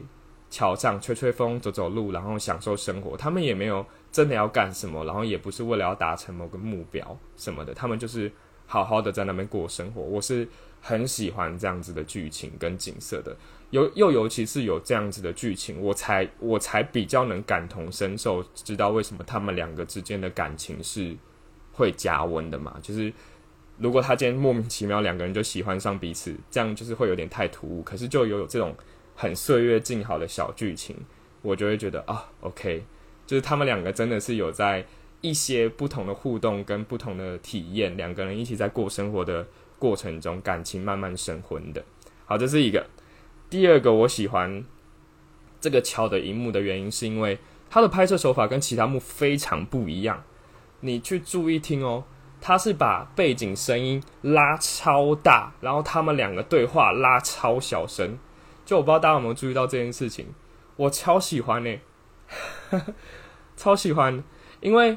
[0.48, 3.16] 桥上吹吹风、走走路，然后享受生活。
[3.16, 8.32] 他们也没有真的要干什么，然后也不是为了要达成某个目标什么的，他们就是
[8.70, 10.00] 好好的在那边过生活。
[10.00, 10.46] 我是
[10.80, 13.36] 很喜欢这样子的剧情跟景色的，
[13.70, 21.16] 尤又尤其是有这样子的剧情，我才我才比较能感同身受，知道为什么他们两个之间的感情是
[21.72, 23.12] 会加温的嘛，就是。
[23.82, 27.82] 如果他今天莫名其妙两个人就喜欢上彼此，这样就是会有点太突兀。
[27.82, 28.76] 可是就有有这种
[29.16, 30.94] 很岁月静好的小剧情，
[31.40, 32.84] 我就会觉得啊，OK，
[33.26, 34.84] 就是他们两个真的是有在
[35.20, 39.46] 一些不同的互动跟不同的体验，两个人一起在过生活的
[39.78, 41.84] 过程中，感情慢慢升温的。
[42.24, 42.86] 好，这是一个。
[43.48, 44.64] 第二个我喜欢
[45.60, 50.22] 这个桥的荧幕的原因，是因为它的拍摄手法跟其他幕非常不一样。
[50.80, 52.04] 你去注意听哦。
[52.42, 58.16] 它是把背景声音拉超大，然后他们两个对话拉超小声，
[58.64, 60.28] 就我不知道大家有没有注意到这件事情，
[60.76, 61.78] 我超喜欢呢，
[63.58, 64.24] 超喜欢，
[64.62, 64.96] 因为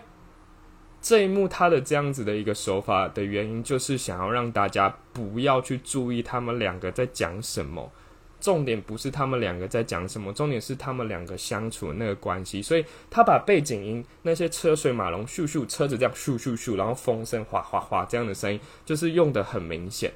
[1.03, 7.91] 这一幕他的这样子的一个手法的原因，就是想要让大家不要去注意他们两个在讲什么。
[8.39, 12.61] 重点不是他们两个在讲什么，重点是他们两个相处那个关系。
[12.61, 20.09] 所以他把背景音那些车水马龙、咻咻车子这样咻咻咻，然后风声哗哗哗这样的声音，就是用的很明显。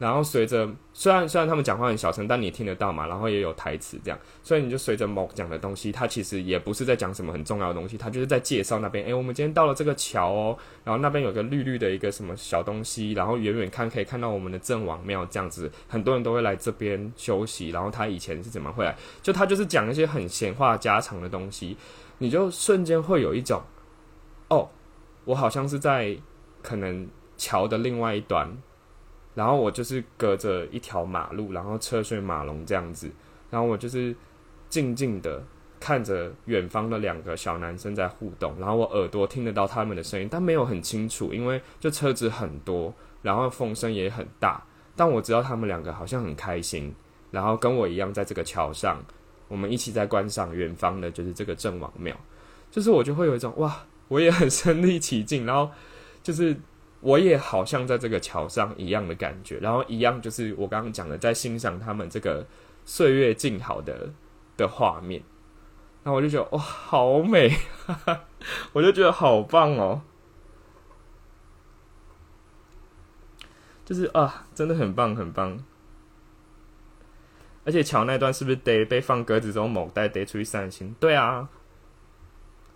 [0.00, 3.06] 然后随着虽然虽然他们讲话很小声，但你听得到嘛？
[3.06, 9.04] 然后也有台词这样，所以你就随着某讲的东西，他其实也不是在讲什么很重要的东西，他就是在介绍那边。
[9.04, 17.68] 诶，我们今天到了这个桥哦，然后那边有个绿绿的一个什么小东西，然后远远看可以看到我们的郑王庙这样子，很多人都会来这边休息。
[17.68, 18.96] 然后他以前是怎么会来？
[19.20, 21.76] 就他就是讲一些很闲话家常的东西，
[22.16, 23.60] 你就瞬间会有一种，
[24.48, 24.66] 哦，
[25.26, 26.16] 我好像是在
[26.62, 28.50] 可能桥的另外一端。
[29.34, 33.10] 然后我就是隔着一条马路，然后车水马龙这样子，
[33.48, 34.14] 然后我就是
[34.68, 35.42] 静静的
[35.78, 44.62] 看着远方的两个小男生在互动，然后我耳朵听得到他们的声音，但没有很清楚，因为就车子很多，然后风声也很大，
[44.96, 46.92] 但我知道他们两个好像很开心，
[47.30, 49.00] 然后跟我一样在这个桥上，
[49.46, 52.14] 我们一起在观赏远方的就是这个郑王庙，
[52.70, 55.70] 就是我就会有一种哇，我也很身临其境，然后
[56.22, 56.56] 就是。
[57.00, 62.46] 我也好像在这个桥上一样的感觉，然后一样就是我刚刚讲的，在欣赏他们这个
[62.84, 64.10] 岁月静好的
[64.56, 65.22] 的画面，
[66.04, 67.56] 然后我就觉得哇，好美，
[68.74, 70.02] 我就觉得好棒哦，
[73.86, 75.58] 就是啊，真的很棒很棒，
[77.64, 80.94] 而且桥那段是不是得被放鸽子之后某带得出去散心？
[81.00, 81.48] 对啊，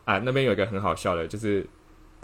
[0.06, 1.68] 啊，那边有一个很好笑的，就是。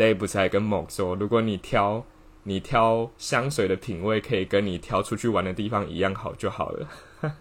[0.01, 2.07] Day 不是还跟某说，如果你挑
[2.45, 6.89] 你挑香水的品味，可以跟你挑出去玩的地方一样好就好了，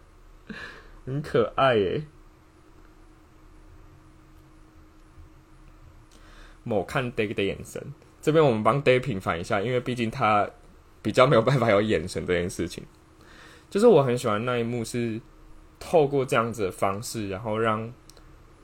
[1.06, 2.04] 很可爱耶。
[6.66, 7.82] 某看 Day 的眼神，
[8.22, 10.50] 这边我们帮 Day 平反一下，因为毕竟他
[11.02, 12.84] 比较没有办法有眼神这件事情。
[13.70, 15.22] 就是我很喜欢那一幕，是
[15.80, 17.90] 透过这样子的方式，然后让。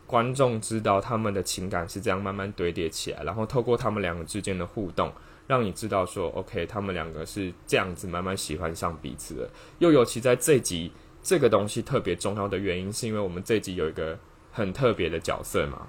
[0.07, 5.11] 观众知道他们的情感是这样慢慢堆叠起来，然后透过他们两个之间的互动，
[5.47, 9.49] 让你知道说，OK，他们两个是这样子慢慢喜欢上彼此的。
[9.79, 10.91] 又尤其在这集，
[11.23, 14.17] 这个东西特别重要的原因，是因为我们这集有一个
[14.51, 15.87] 很特别的角色嘛，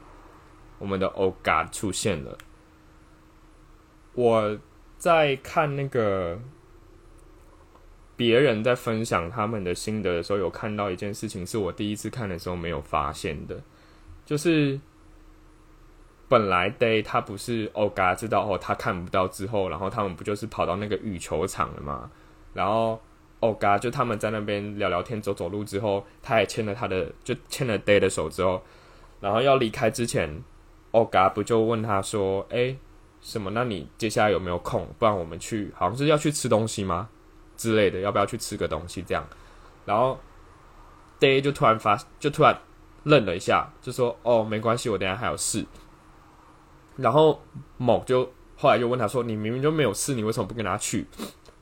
[0.78, 2.38] 我们的 Oh God 出现了。
[4.14, 4.58] 我
[4.96, 6.40] 在看那个
[8.16, 13.62] 别人在分享他们的心得的时候，有看到一件事情，是我第一次看的时候没有发现的。
[14.26, 14.78] 就是
[16.28, 22.10] 本来 Day 他不是 Oga 知道哦，他看不到之后，然后他们不就是跑到那个羽球场了吗？
[22.52, 23.00] 然后
[23.40, 28.60] Oga 就他们在那边聊聊天、走走路之后，他也牵了他的，就牵了 Day 的手之后，
[29.20, 30.42] 然后要离开之前
[30.90, 32.76] ，Oga 不就问他说：“哎，
[33.20, 33.50] 什么？
[33.52, 34.88] 那你接下来有没有空？
[34.98, 37.08] 不然我们去，好像是要去吃东西吗？
[37.56, 39.00] 之类的，要不要去吃个东西？
[39.02, 39.24] 这样。”
[39.86, 40.18] 然后
[41.20, 42.58] Day 就突然发，就突然。
[43.06, 45.64] 愣了一下，就说：“哦，没关系，我等下还有事。”
[46.96, 47.40] 然后
[47.76, 51.06] 某就后来就问他说：“你明明就没有事，你为什么不跟他去？”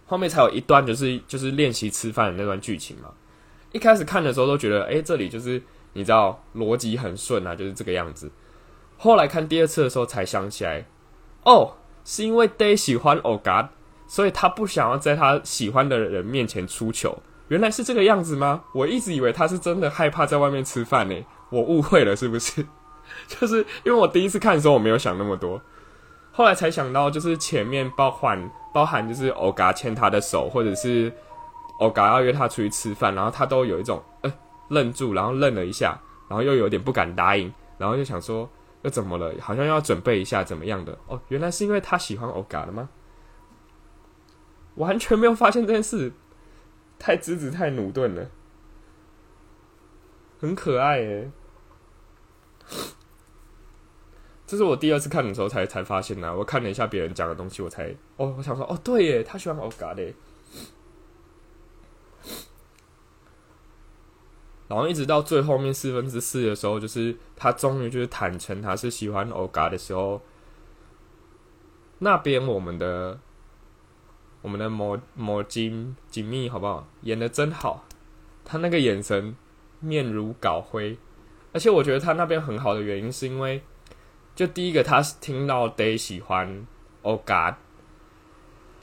[0.07, 3.11] 后面才有一段就是就是练习吃饭的那段剧情嘛。
[3.73, 5.61] 一开始看的时候都觉得，哎，这里就是
[5.93, 8.31] 你知道逻辑很顺啊，就是这个样子。
[8.97, 10.87] 后来看第二次的时候才想起来，
[11.45, 13.69] 哦，是因为 Day 喜欢 Oga，
[14.07, 17.19] 所以他不想要在他喜欢的人面前出糗。
[17.49, 18.65] 原来是这个样子吗？
[18.73, 21.15] 我一直以为他是真的害怕在外面吃饭呢。
[21.55, 22.67] 我误会了，是不是？
[23.29, 25.61] 就是因为我第一次看的时候，我没有想那么多，
[26.33, 31.13] 后来才想到，就是前面包含包含就是欧嘎牵他的手，或者是
[31.79, 34.33] 欧嘎要约他出去吃饭，然后他都有一种呃
[34.69, 38.49] 愣住，然后愣了一下，然后又有点不敢答应，然后就想说
[38.83, 39.33] 又怎么了？
[39.41, 40.99] 好像要准备一下怎么样的？
[41.07, 42.89] 哦，原来是因为他喜欢欧嘎了吗？
[44.77, 46.13] 完全没有发现这件事，
[46.99, 48.29] 太直子太努钝了，
[50.41, 51.31] 很可爱耶。
[54.47, 56.37] 这是我第二次看的时候才才发现的。
[56.37, 60.13] 我看了一下别人讲的东西，我才哦，我想说哦，对耶，他喜欢欧嘎的。
[64.67, 70.21] 然后一直到最后面四分之四的时候，就是他终于就是坦诚他是喜欢欧嘎的时候，
[71.99, 73.19] 那边我们的
[74.43, 76.87] 我们的魔魔金锦密好不好？
[77.03, 77.85] 演的真好，
[78.45, 79.37] 他那个眼神
[79.81, 80.99] 面如槁灰，
[81.55, 83.63] 而且我觉得他那边很好的原因是因为。
[84.37, 86.67] 就第一个，他是听到 Day 喜欢
[87.03, 87.55] Oh God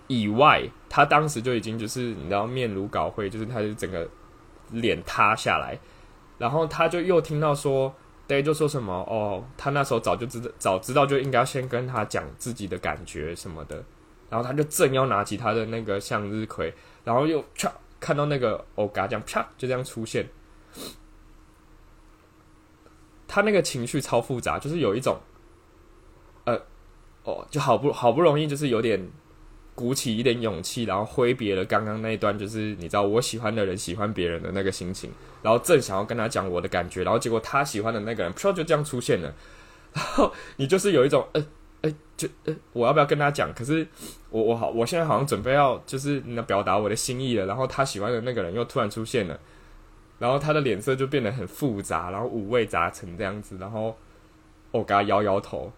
[0.07, 4.07] 以外，他当时就已经就是你知道面如槁灰，就是他是整个
[4.69, 5.77] 脸塌下来，
[6.37, 7.93] 然后他就又听到说
[8.29, 13.83] Day 就说什么哦，他那时候早就知道早知道就应该先跟他讲自己的感觉什么的，
[14.29, 20.29] 然后他就正要拿起他的那个向日葵，然后又啪看到那个 Oh God 这样啪就这样出现，
[23.31, 25.17] 他那个情绪超复杂，就是有一种。
[26.43, 26.59] 呃
[27.23, 28.99] 哦，就好不好不容易，就是有点
[29.75, 35.09] 鼓起一点勇气，然后挥别了刚刚那一段，就是你知道我喜欢的人喜欢别人的那个心情，
[35.43, 39.33] 然后正想要跟他讲我的感觉，然后结果他喜欢的那个人噗就这样出现了，
[39.93, 41.45] 然后你就是有一种呃
[41.81, 43.53] 呃，就呃我要不要跟他讲？
[43.53, 43.87] 可是
[44.31, 49.39] 我我好，我现在好像准备要就是那表达我的心意了，然后他喜欢的那个人又突然出现了，
[50.21, 53.97] 然后他的脸色就变得很复杂，然后五味杂陈这样子，然后
[54.69, 55.73] 我给他摇摇头。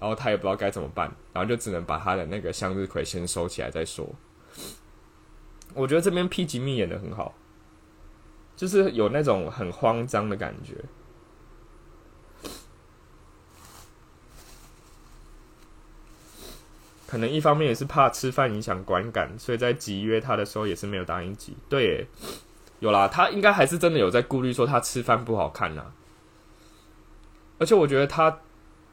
[0.00, 4.08] 然后他也不知道该怎么办，然后就只能把他的那个向日葵先收起来再说。
[5.74, 7.34] 我觉得这边 P 吉密演的很好，
[8.56, 10.76] 就是有那种很慌张的感觉。
[17.08, 21.56] 可能一方面也是怕吃饭影响观感，所以在集约他的时候也是没有答应集。
[21.68, 22.06] 对，
[22.80, 25.92] 有啦，他应该还是真的有在顾虑说他吃饭不好看呐。
[27.58, 28.40] 而且我觉得他。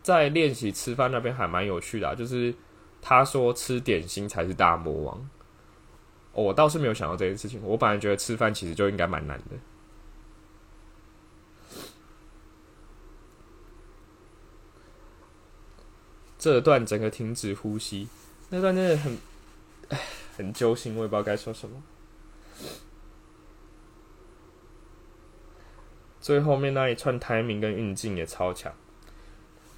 [0.05, 2.53] 在练习吃饭那边还蛮有趣的，就是
[3.01, 5.29] 他说吃点心才是大魔王。
[6.31, 9.55] 我倒是没有想到这件事情，我本来觉得吃饭其实就应该蛮难的。
[16.37, 18.07] 这段整个停止呼吸，
[18.49, 19.17] 那段真的很，
[19.89, 19.99] 唉，
[20.37, 21.81] 很揪心，我也不知道该说什么。
[26.25, 28.73] 最后面那一串 timing 跟运镜也超强。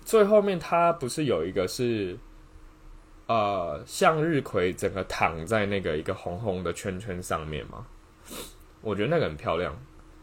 [0.05, 2.17] 最后面，他不是有一个是，
[3.25, 7.85] 呃，向日葵整个躺在那个一个红红的圈圈上面吗？
[8.79, 9.77] 我觉得那个很漂亮。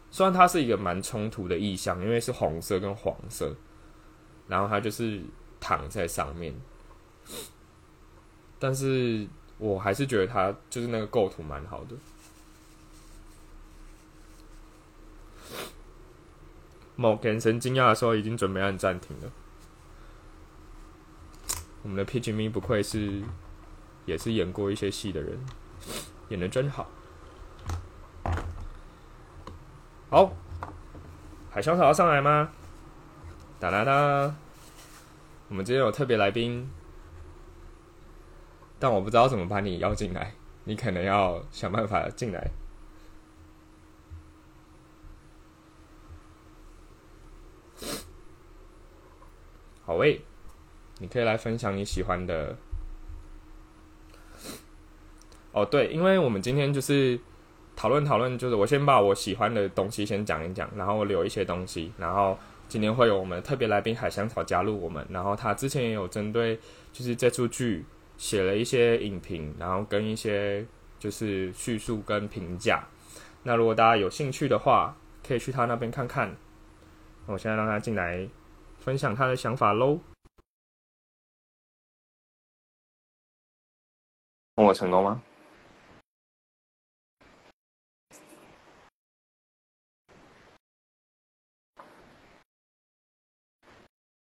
[0.09, 3.55] 虽然它是一个蛮冲突的意象，因为是红色跟黄色，
[4.47, 5.21] 然后它就是
[5.59, 6.51] 躺在上面，
[8.57, 9.27] 但是
[9.59, 11.95] 我还是觉得它就是那个构图蛮好的。
[16.95, 19.31] 某眼神惊讶的时候，已经准备按暂停了。
[21.83, 23.21] 我们的 P G M 不愧是，
[24.05, 25.37] 也是演过一些戏的人，
[26.29, 26.89] 演的真好。
[30.09, 30.33] 好，
[31.51, 32.49] 海香草要上来吗？
[33.59, 34.35] 哒哒哒！
[35.49, 36.69] 我们今天有特别来宾，
[38.79, 42.49] 但我不知道怎么把你邀进来，你可能要想办法进来。
[49.85, 50.21] 好喂。
[50.99, 52.55] 你可以来分享你喜欢的。
[55.51, 57.19] 哦，对，因为我们今天就是
[57.75, 62.37] 讨论讨论，就是我先把我喜欢的东西先讲一讲，然后留一些东西，然后
[62.69, 66.57] 今天会有我们特别来宾海香草加入我们，然后他之前也有针对
[66.93, 67.85] 就是这出剧
[68.17, 70.65] 写了一些影评，然后跟一些
[70.97, 72.87] 就是叙述跟评价。
[73.43, 74.95] 那如果大家有兴趣的话，
[75.27, 76.33] 可以去他那边看看。
[77.25, 78.27] 我现在让他进来
[78.85, 79.99] 分享他的想法喽。
[84.57, 85.19] 我成功吗？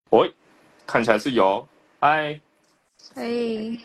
[0.09, 0.33] 喂，
[0.87, 1.67] 看起来是有。
[2.01, 2.41] 嗨，
[3.13, 3.77] 嘿，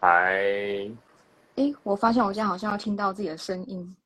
[0.00, 0.88] 嗨。
[1.56, 3.96] 哎，我发现我现在好像要听到自己的声音。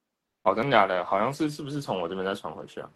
[0.44, 1.04] 哦，真的假的？
[1.04, 2.90] 好像是，是不是从我这边再传回去啊？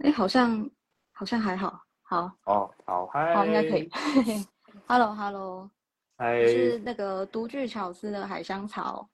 [0.00, 0.68] 哎，好像，
[1.12, 1.87] 好像还好。
[2.08, 2.32] 好。
[2.44, 3.34] 哦，好，嗨。
[3.34, 3.90] 好，应该可以。
[4.88, 5.70] Hello，Hello。
[6.16, 9.06] 嗨是那个独具巧思的海香草。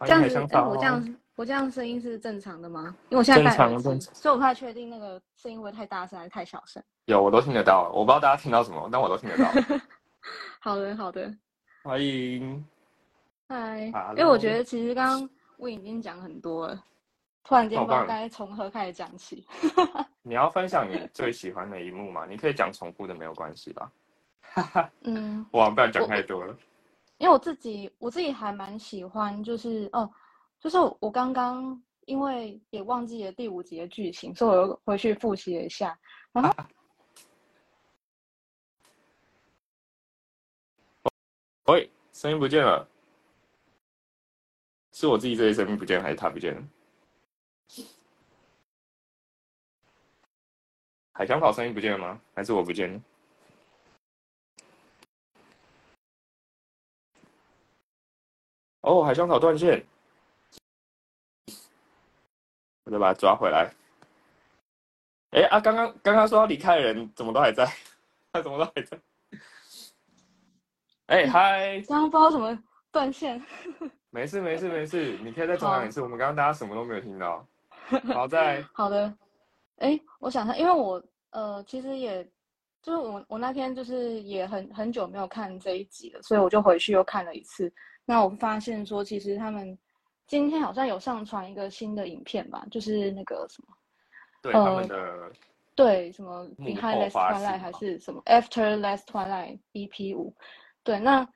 [0.00, 0.36] 这样子。
[0.68, 2.96] 我这样我这样声音是正常的吗？
[3.10, 6.82] 因为我现在戴耳正常正，常所以我不太确定那个声音会不会太大声还是太小声。
[7.04, 7.88] 有，我都听得到。
[7.94, 9.48] 我不知道大家听到什么，但我都听得到。
[10.60, 11.32] 好的，好的，
[11.84, 12.64] 欢迎。
[13.48, 13.84] 嗨。
[14.16, 16.84] 因为我觉得其实刚刚我已经讲很多了，
[17.42, 19.46] 突然间不知道该从何开始讲起。
[20.22, 22.26] 你要分享你最喜欢的一幕吗？
[22.26, 23.90] 你可以讲重复的，没有关系吧？
[25.02, 26.56] 嗯，哇，不要讲太多了。
[27.18, 30.10] 因为我自己我自己还蛮喜欢，就是哦，
[30.58, 35.98] 就是我刚刚因为也忘记了第五集的剧情，所以我又回去复习了一下。
[36.32, 36.54] 然后
[41.66, 42.88] 喂，声音不见了，
[44.92, 46.62] 是我自己这里声音不见了，还是他不见了？
[51.12, 52.20] 海香草声音不见了吗？
[52.34, 53.00] 还是我不见了？
[58.80, 59.84] 哦，海香草断线，
[62.84, 63.70] 我再把它抓回来。
[65.32, 67.66] 哎啊，刚刚刚刚说要离开的人怎么都还在？
[68.32, 68.98] 他怎么都还在？
[71.06, 71.80] 哎、嗨！
[71.82, 73.44] 刚刚不知道怎么断线。
[74.10, 76.00] 没事没事没事，你可以再重讲一次。
[76.00, 77.46] 我们刚刚大家什么都没有听到。
[78.14, 79.12] 好在好的，
[79.76, 82.24] 哎，我想想，因为我呃，其实也
[82.82, 87.72] 就是我我那天就是也很很久没有看这一集了，所以我就回去又看了一次。
[88.04, 89.78] 那我发现说，其实他们
[90.26, 93.74] 今天好像有上传一个新的影片吧，就是那个什么
[94.42, 95.32] 对呃他们的
[95.74, 100.34] 对什么 Behind 后 Last Twilight 还是什么 After Last Twilight EP 五，
[100.82, 101.26] 对，那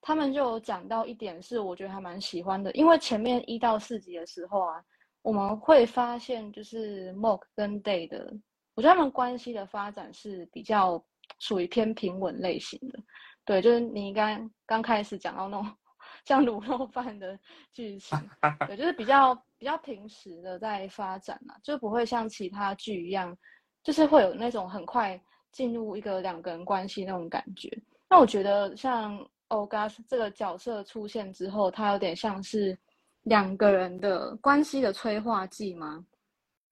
[0.00, 4.82] 他们就有讲到一点是我觉得还蛮喜欢的，因为前面一到四集的时候啊，
[5.22, 8.32] 我们会发现就是 Mock 跟 Day 的，
[8.74, 11.02] 我觉得他们关系的发展是比较
[11.38, 12.98] 属于偏平稳类型的，
[13.44, 15.76] 对，就是你刚刚开始讲到那种
[16.24, 17.38] 像卤肉饭的
[17.72, 18.18] 剧情，
[18.66, 23.36] 对，就是比较比较平时的在发展嘛，就不会像其他剧一样，
[23.82, 25.20] 就是会有那种很快
[25.52, 27.70] 进入一个两个人关系那种感觉。
[28.08, 29.18] 那我觉得像
[29.48, 32.76] Ogas 这个角色出现之后，他有点像是
[33.24, 36.04] 两个人的关系的催化剂吗？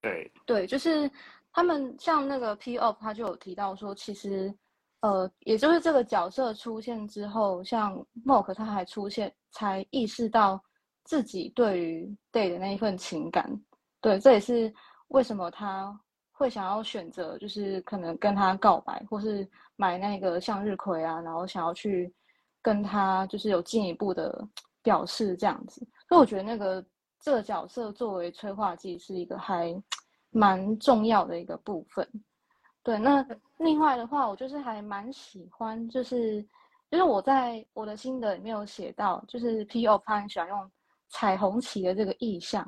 [0.01, 1.11] 对对，就是
[1.53, 4.53] 他们像那个 P Up，他就有提到说，其实
[5.01, 7.95] 呃，也就是这个角色出现之后，像
[8.25, 10.63] Mock 他还出现，才意识到
[11.05, 13.49] 自己对于 Day 的那一份情感。
[14.01, 14.73] 对，这也是
[15.09, 15.99] 为什么他
[16.33, 22.13] 会想要选择，就是可能跟他告白，或是买那个向日葵啊，然后想要去
[22.63, 24.47] 跟他就是有进一步的
[24.83, 25.87] 表示这样子。
[26.09, 26.85] 所以我觉得那个
[27.21, 29.75] 这个角色作为催化剂是一个还
[30.31, 32.09] 蛮重要的一个部分。
[32.83, 33.27] 对，那
[33.59, 36.43] 另外的话，我就是还蛮喜欢，就是
[36.91, 40.71] 就是我在我的心得里面有写到，就是 P O 他很喜欢用
[41.11, 42.65] 彩虹旗的这个意象。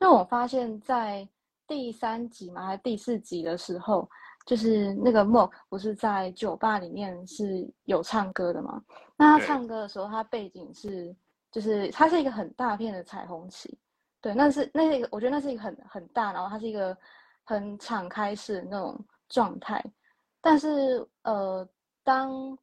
[0.00, 1.26] 因为我发现，在
[1.66, 4.08] 第三集嘛，还是第四集的时候，
[4.44, 8.80] 就是那个 Mock 不是在酒吧里面是有唱歌的嘛？
[9.16, 11.14] 那他唱歌的时候，他背景是
[11.54, 13.78] 就是它是一个很大片的彩虹旗，
[14.20, 16.98] 对，那是那是一个，我觉得那是一个很很大，然后它是一个
[17.44, 19.80] 很敞开式的那种状态。
[20.40, 21.64] 但是呃，
[22.02, 22.58] 当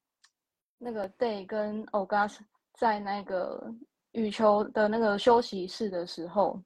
[0.78, 2.40] 那个 Day 跟 August
[2.74, 3.74] 在那个
[4.12, 6.62] 羽球的那个休息室的时候，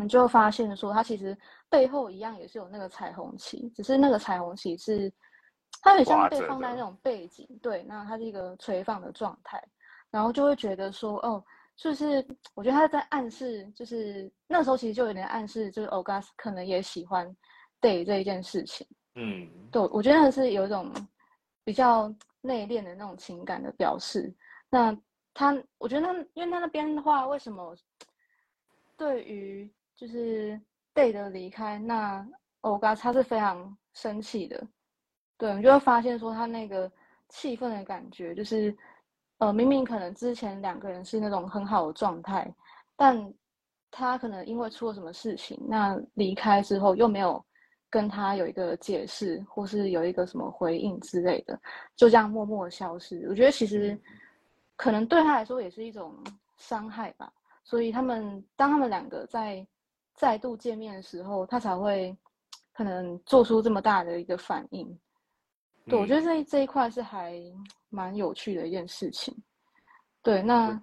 [0.00, 1.36] 你就会发现说，它其实
[1.68, 5.12] 背后一样也是有那个彩虹旗，只是那个彩虹旗是
[5.82, 9.60] 它很像是被放在那种背景，对，那它是一个垂放的状态，
[10.10, 11.44] 然后就会觉得说，哦，
[11.76, 17.26] 就是我觉得他在暗示，就是那时候其实就有点暗示，就是 Ogas 可能也喜欢
[17.80, 18.86] Day 这一件事情。
[19.14, 20.92] 嗯，对，我觉得那是有一种
[21.64, 22.08] 比较
[22.40, 24.34] 内敛的那种情感的表示。
[24.70, 24.96] 那
[25.34, 27.76] 他，我觉得那因为他那边的话，为什么
[28.96, 30.60] 对于就是
[30.94, 32.26] Day 的离开，那
[32.62, 34.66] Oga 他是非常生气的。
[35.36, 36.90] 对，你就会发现说他那个
[37.28, 38.76] 气氛的感觉，就是
[39.38, 42.52] 呃，明明可能之前两个人是那种很好的状态，
[42.96, 43.32] 但
[43.90, 47.42] 他可能因为出了什么事情，那离开之后又没有
[47.88, 51.58] 跟他有一个解释，或是有一个什么回应之类的，
[51.96, 53.26] 就这样默默的消失。
[53.28, 53.98] 我觉得其实
[54.76, 56.14] 可能对他来说也是一种
[56.56, 57.32] 伤害吧。
[57.62, 59.66] 所以他们当他们两个在
[60.14, 62.16] 再度见面的时候，他才会
[62.72, 64.98] 可能做出这么大的一个反应。
[65.88, 67.40] 对，我觉得嗯这一这一块是还
[67.88, 69.36] 蛮有趣的一件事情。
[70.22, 70.80] 对，那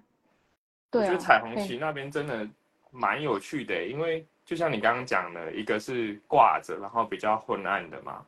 [0.90, 2.48] 对啊，觉得彩虹旗那边真的
[2.90, 8.24] 蛮有趣的，因为就像你刚刚讲的，一个是挂着，然后比较昏暗的嘛，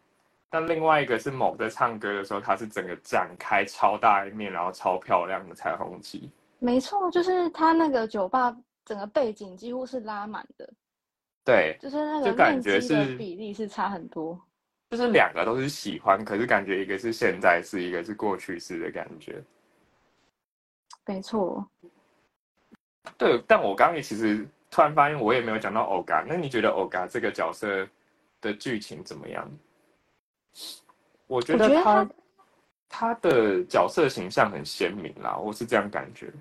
[0.50, 6.30] 但另外一个是某在唱歌的时候，它是整个展开超大一面，然后超漂亮的彩虹旗。
[6.58, 10.68] 没错，就是它那个酒吧整个背景几乎是拉满的，
[11.44, 14.38] 对，就是那个面积觉是的比例是差很多。
[14.90, 19.42] 就是两个都是喜欢，可是感觉一个是现在式，一个是过去式的感觉。
[21.04, 21.66] 没错，
[23.16, 26.24] 对，但我刚刚也其实突然发现，我也没有讲到欧嘎。
[26.26, 27.88] 那你觉得欧嘎这个角色
[28.40, 29.50] 的剧情怎么样？
[31.26, 32.08] 我觉得他
[32.88, 36.32] 他的角色形象很鲜明啦，我是这样感觉。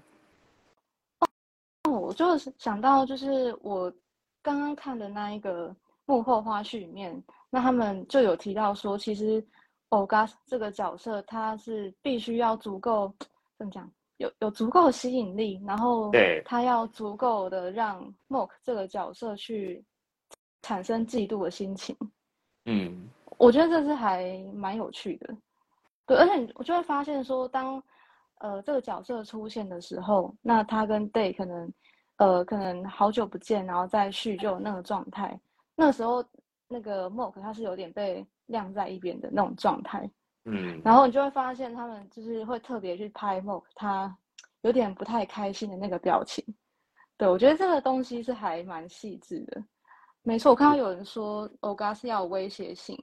[1.83, 3.93] 哦，我就是想到，就是我
[4.41, 5.75] 刚刚看的那一个
[6.07, 9.45] 幕后花絮里面，那他们就有提到说，其实
[9.89, 13.13] 欧嘎这个角色他是必须要足够
[13.57, 13.87] 怎么讲，
[14.17, 19.83] 有有足够的吸引力，然后对他要足够的让 Mock 这个角色去
[20.61, 21.95] 产生嫉妒的心情。
[22.65, 25.35] 嗯，我觉得这是还蛮有趣的，
[26.05, 27.81] 对，而且我就会发现说，当
[28.39, 31.73] 呃这个角色出现的时候，那他跟 Day 可能
[32.17, 35.39] 呃可能好久不见，然后再叙旧那个状态，
[35.79, 36.25] 那时候
[36.67, 40.09] 那个 Mock 他是有点被晾在一边的那种状态，
[40.45, 44.17] 嗯，然后你就会发现他们就是会特别去拍 Mock 他
[44.61, 46.43] 有点不太开心的那个表情，
[47.15, 49.63] 对我觉得这个东西是还蛮细致的。
[50.23, 52.97] 没错，我看到有人说 Oga 是要有威胁性，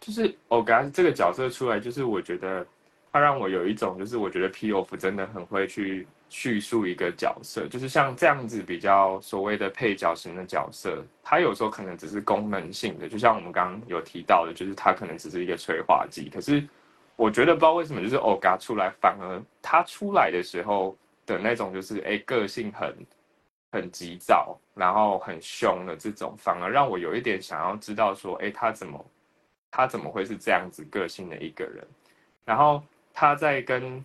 [0.00, 2.64] 就是 Oga 这个角色出来，就是我觉得
[3.10, 16.30] 他让我有一种，就是我觉得 P O F 真的很会去叙述一个角色，就是像这样子比较所谓的配角型的角色，他有时候可能只是功能性的，就像我们刚刚有提到的，就是他可能只是一个催化剂。
[16.32, 16.64] 可是
[17.16, 22.96] 我觉得不知道为什么，就是欧嘎出来，反而他出来的时候的那种，就是哎个性很
[23.72, 29.04] 很急躁，然后很凶的这种，反而让我有一点想要知道说，哎，他怎么
[29.68, 31.84] 他怎么会是这样子个性的一个人？
[32.44, 34.04] 然后他在跟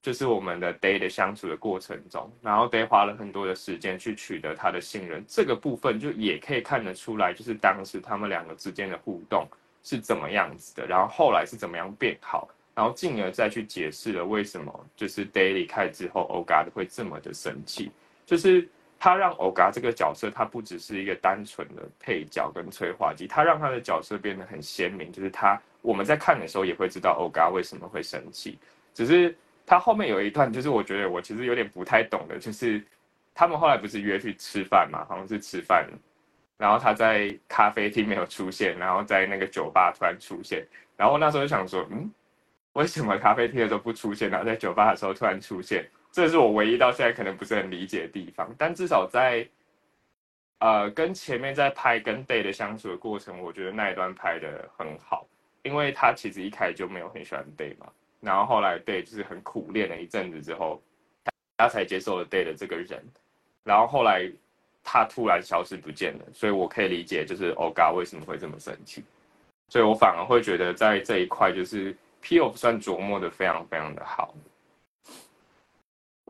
[0.00, 9.46] 就是我们的 Day 的相处的过程中，然后 Day 花了很多的时间去取得他的信任，这个部分就也可以看得出来，就是当时他们两个之间的互动
[9.82, 17.90] 是怎么样子的，然后后来是怎么样变好，然后进而再去解释了为什么就是 Day 离开之后，Oga 会这么的生气，
[18.24, 18.68] 就是
[19.00, 28.58] 他让 Oga 这个角色，他不只是一个单纯的配角跟催化剂，他让他的角色变得很鲜明，就是他我们在看的时候也会知道 Oga 为什么会生气，
[28.94, 29.36] 只是
[29.68, 32.82] 他后面有一段，就是我觉得我其实有点不太懂的，就是
[33.34, 35.86] 他们后来不是约去吃饭嘛，好像是吃饭，
[36.56, 40.66] 然后他在咖啡厅没有出现，然后在那个酒吧突然出现，
[40.96, 42.10] 然后那时候就想说，嗯，
[42.72, 45.86] 为什么咖啡厅的时候不出现，然后在酒吧的时候突然出现？
[46.10, 49.46] 这是我唯一到现在可能不是很理解的地方，但至少在
[50.60, 55.28] 呃跟前面在拍跟 Day 的相处的过程，我觉得那一段拍的很好，
[55.62, 57.86] 因为他其实一开始就没有很喜欢 Day 嘛，
[58.20, 60.80] 然后后来 Day 就是很苦练了一阵子之后，
[61.56, 63.04] 他才接受了 Day 的这个人，
[63.64, 64.30] 然后后来
[64.82, 69.04] 他突然消失不见了，所以我可以理解就是 Oga 为什么会这么生气，
[69.68, 74.34] 所以我反而会觉得在这一块就是 P O 算琢磨的非常非常的好。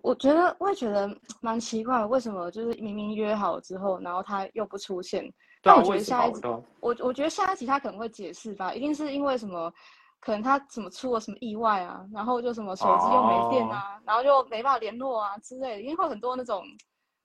[0.00, 5.30] 我觉得我也觉得蛮奇怪，为什么就是明明约好之后，然后他又不出现？
[5.60, 6.40] 但我觉得下一集，
[6.80, 9.72] 我我觉得下一集他可能会解释吧，一定是因为什么，
[10.20, 16.64] 可能他怎么出了什么意外啊，然后就什么手机又没电啊，然后就没办法联络啊之类的，因为会有很多那种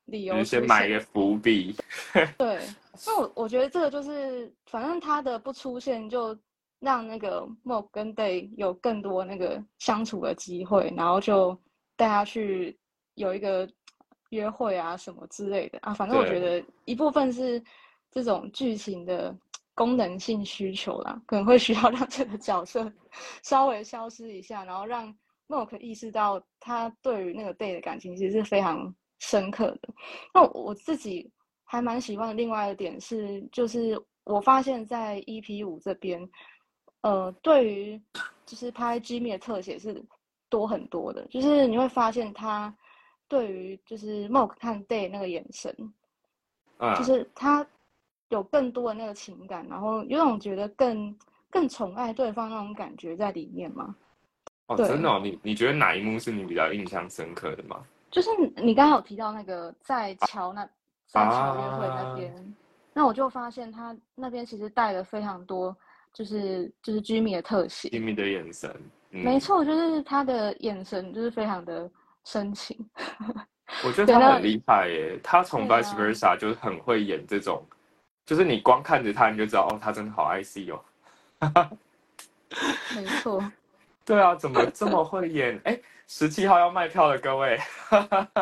[0.05, 1.75] 理由就是先出现埋一个伏笔。
[2.37, 2.61] 对，
[3.05, 6.37] 那我我觉得这个就是，反正他的不出现，就
[6.79, 11.57] 让那个 Mo 跟 Day 有更多那个相处的机会，然后就
[11.95, 12.77] 带他去
[13.15, 13.67] 有一个
[14.29, 15.93] 约会啊什么之类的啊。
[15.93, 17.63] 反正我觉得一部分是
[18.11, 19.35] 这种剧情的
[19.75, 22.91] 功能性需求啦，可能会需要 让这个角色
[23.41, 25.13] 稍微消失一下，然后让
[25.47, 29.89] Mo 意识到他对于那个 Day 的感情其实是非常深刻的。
[30.33, 31.31] 那我自己
[31.65, 36.27] 还蛮喜欢的另外一个点是，就是我发现在 EP 五这边，
[37.01, 38.01] 呃，对于
[38.45, 40.03] 就是拍 Jimmy 的特写是
[40.49, 42.73] 多很多的，就是你会发现他
[43.27, 45.75] 对于就是 Mock 看 Day 那个眼神，
[46.77, 47.65] 嗯，就是他
[48.33, 51.15] 有更多的那个情感，然后有种觉得更
[51.49, 53.95] 更宠爱对方那种感觉在里面吗。
[54.67, 57.79] 哦，真的哦，你你觉得哪一幕是你比较印象深刻的吗？
[58.09, 60.65] 就是你刚刚有提到那个在桥那
[61.07, 62.55] 在桥约会那边，
[62.93, 65.75] 那我就发现他那边其实带了非常多，
[66.11, 68.71] 就是就是 Jimmy 的特写，Jimmy 的眼神，
[69.11, 71.89] 嗯没，错，就是他的眼神就是非常的
[72.23, 72.77] 深情，
[73.85, 75.19] 我觉得他很厉害耶。
[75.23, 77.65] 他从对啊 Vice Versa 就是很会演这种，
[78.25, 80.83] 就是你光看着他你就知道，哦，他真的好爱 C 哦。
[82.95, 83.43] 没错，
[84.05, 85.59] 对啊，怎么这么会演？
[85.65, 87.59] 哎，十七号要卖票的，各位，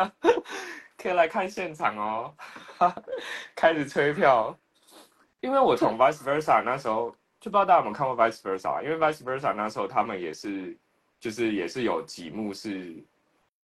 [0.96, 2.34] 可以来看现场哦，
[3.56, 4.56] 开始催票。
[5.40, 7.10] 因为我从 Vice Versa 那时候
[7.40, 10.76] 就不知道大家有没有看过 Vice Versa，因为 Vice Versa 那时候他们也是
[11.18, 12.94] 就是也是有几幕是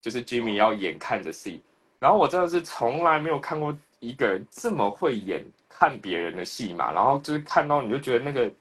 [0.00, 1.62] 就是 Jimmy 要眼看着戏，
[2.00, 8.52] 然后我真的是从来没有看过一个人这么会演看别人的戏嘛，然后就是看到你就觉得那个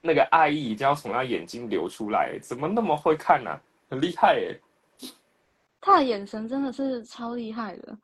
[0.00, 3.50] 那个爱意一定要从他眼睛流出来，怎么那么会看呢、
[3.90, 4.60] 很厉害耶！
[5.80, 7.96] 他的眼神真的是超厉害的。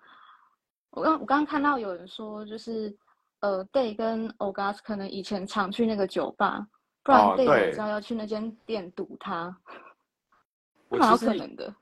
[0.90, 2.94] 我刚我刚刚看到有人说，就是
[3.40, 6.66] 呃，Day 跟 Ogas 可能以前常去那个酒吧，
[7.02, 9.56] 不然哦 Day 知道要去那间店堵他，
[10.88, 11.74] 我蛮有可能的。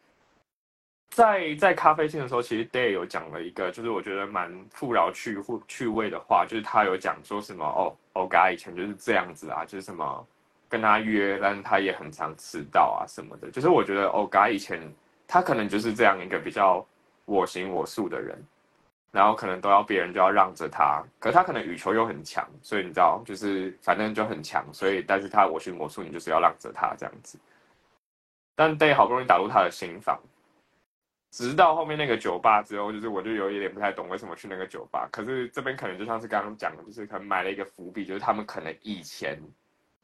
[1.10, 10.26] 在在咖啡厅的时候，其实 Day 有讲了一个，就是我觉得蛮富饶趣趣趣味的话，就是他有讲说什么哦，Oga 以前就是这样子啊，就是什么
[10.68, 13.50] 跟他约，但是他也很常迟到啊什么的。
[13.50, 14.80] 就是我觉得 Oga 以前
[15.26, 16.86] 他可能就是这样一个比较
[17.24, 18.40] 我行我素的人，
[19.10, 27.36] 然后可能都要别人就要让着他，可他可能羽球又很强，所以你知道，就是反正就很强，所以但是他我行我素，你就是要让着他这样子。
[28.54, 30.16] 但 Day 好不容易打入他的心房。
[31.30, 35.08] 直到后面那个酒吧之后，就是我就有一点不太懂为什么去那个酒吧。
[35.12, 39.40] 可是这边可能就像是刚刚讲的，就是可能埋了一个伏笔，就是他们可能以前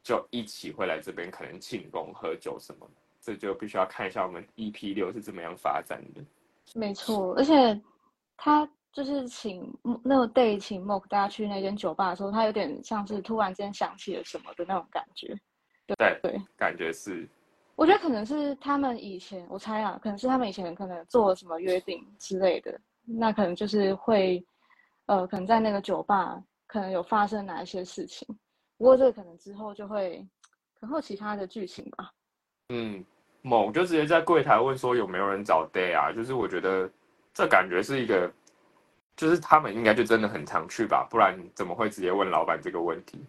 [0.01, 2.93] 就一起会来这边，可能庆功、喝酒什么的。
[3.19, 6.21] 这就必须要看一下我们 EP 六是怎么样发展的。
[6.73, 7.77] 没错，而且
[8.37, 15.37] 他就是请那个 Day 请 Mock 大家去那间酒吧的时候，他有点像是突然间想起了什么的那种感觉。
[15.85, 17.27] 对对，感觉是
[17.77, 22.75] 我觉得可能是他们以前，我猜啊，可能是他们以前可能做了什么约定之类的，
[23.05, 24.43] 那可能就是会，
[25.05, 28.27] 呃，可能在那个酒吧可能有发生哪一些事情，
[28.79, 30.17] 不过这个可能之后就会，
[30.79, 32.11] 可能会有其他的剧情吧。
[32.69, 33.05] 嗯，
[33.43, 36.11] 某就直接在柜台问说有没有人找 Day 啊？
[36.11, 36.89] 就是我觉得
[37.31, 38.33] 这感觉是一个，
[39.15, 43.23] 就是他们应该就真的很常去吧，不然怎么会直接问老板这个问题？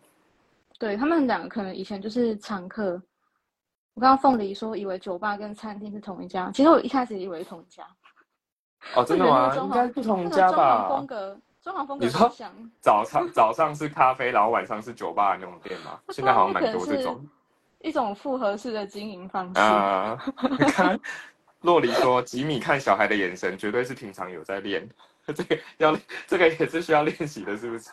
[0.79, 3.03] 对他们两个可能以前就是常客。
[3.99, 7.85] 我刚刚凤梨说以为酒吧跟餐厅是同一家，其实我一开始以为是同一家。
[8.95, 9.53] 哦，真的吗？
[9.57, 11.05] 应该不同家吧风？
[11.05, 12.33] 格，装潢风格你说。
[12.81, 15.99] 早上早上是咖啡，然后晚上是酒吧的那种店嘛？
[16.15, 17.27] 现在好像蛮多这种。
[17.81, 19.61] 一种复合式的经营方式。
[19.61, 20.17] 啊、
[20.49, 20.97] 你看，
[21.63, 24.89] 洛里说吉米看小孩的眼神，绝对是平常有在练。
[25.27, 27.91] 这个要这个也是需要练习的，是不是？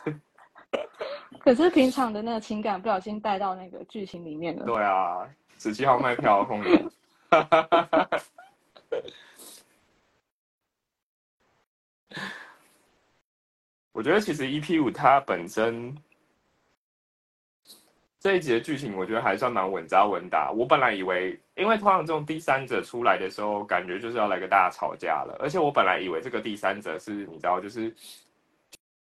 [1.42, 4.64] 可是平常的那个情感不小心带到那个剧情里面了。
[4.64, 5.28] 对啊，
[5.58, 6.88] 十七号卖票，凤梨。
[13.92, 15.96] 我觉得其实 EP 五它本身
[18.20, 20.50] 这一集的剧情，我觉得还算蛮稳扎稳打。
[20.50, 25.34] 我本来以为，因为通常这种第三者出来的时候，感觉就是要来个大家吵架了。
[25.40, 27.94] 而且我本来以为这个第三者是你知道，就是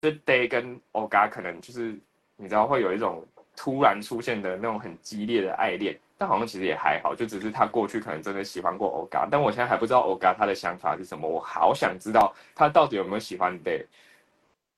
[0.00, 1.98] 这 Day 跟 Oga 可能就是
[2.36, 3.26] 你知道会有一种
[3.56, 13.84] 突然出现的那种很激烈的爱恋，但好像其实也还好，就只是他过去可能真的喜欢过 Oga，但我现在还不知道 Oga 他的想法是什么，我好想知道他到底有没有喜欢 Day。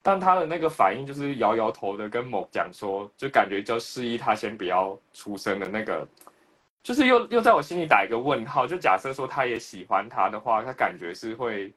[0.03, 6.07] 但他的那个反应就是摇摇头的跟某讲说，就感觉就示意他先不要出声的那个，
[6.81, 8.65] 就是又又在我心里打一个问号。
[8.65, 11.73] 就假设说他也喜欢他的话，他感觉是会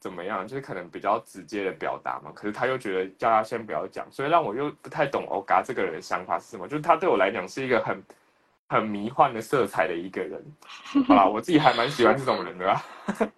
[0.00, 0.46] 怎么样？
[0.46, 2.30] 就是可能比较直接的表达嘛。
[2.34, 6.68] 可是他又觉得叫他先不要讲，所以让我又不太懂欧嘎这个人的想法是什么。
[6.68, 8.02] 就是他对我来讲是一个很
[8.68, 10.44] 很迷幻的色彩的一个人。
[11.06, 12.82] 好啦，我自己还蛮喜欢这种人的啦。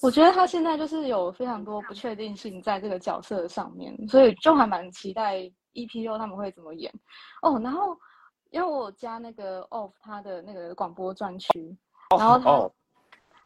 [0.00, 5.38] 我觉得他现在就是有非常多不确定性在这个角色上面，所以就还蛮期待
[5.74, 6.92] EP 六他们会怎么演
[7.42, 7.60] 哦。
[7.62, 7.96] 然后
[8.50, 11.76] 因为我加那个 Off 他的那个广播专区，
[12.18, 12.72] 然后他、哦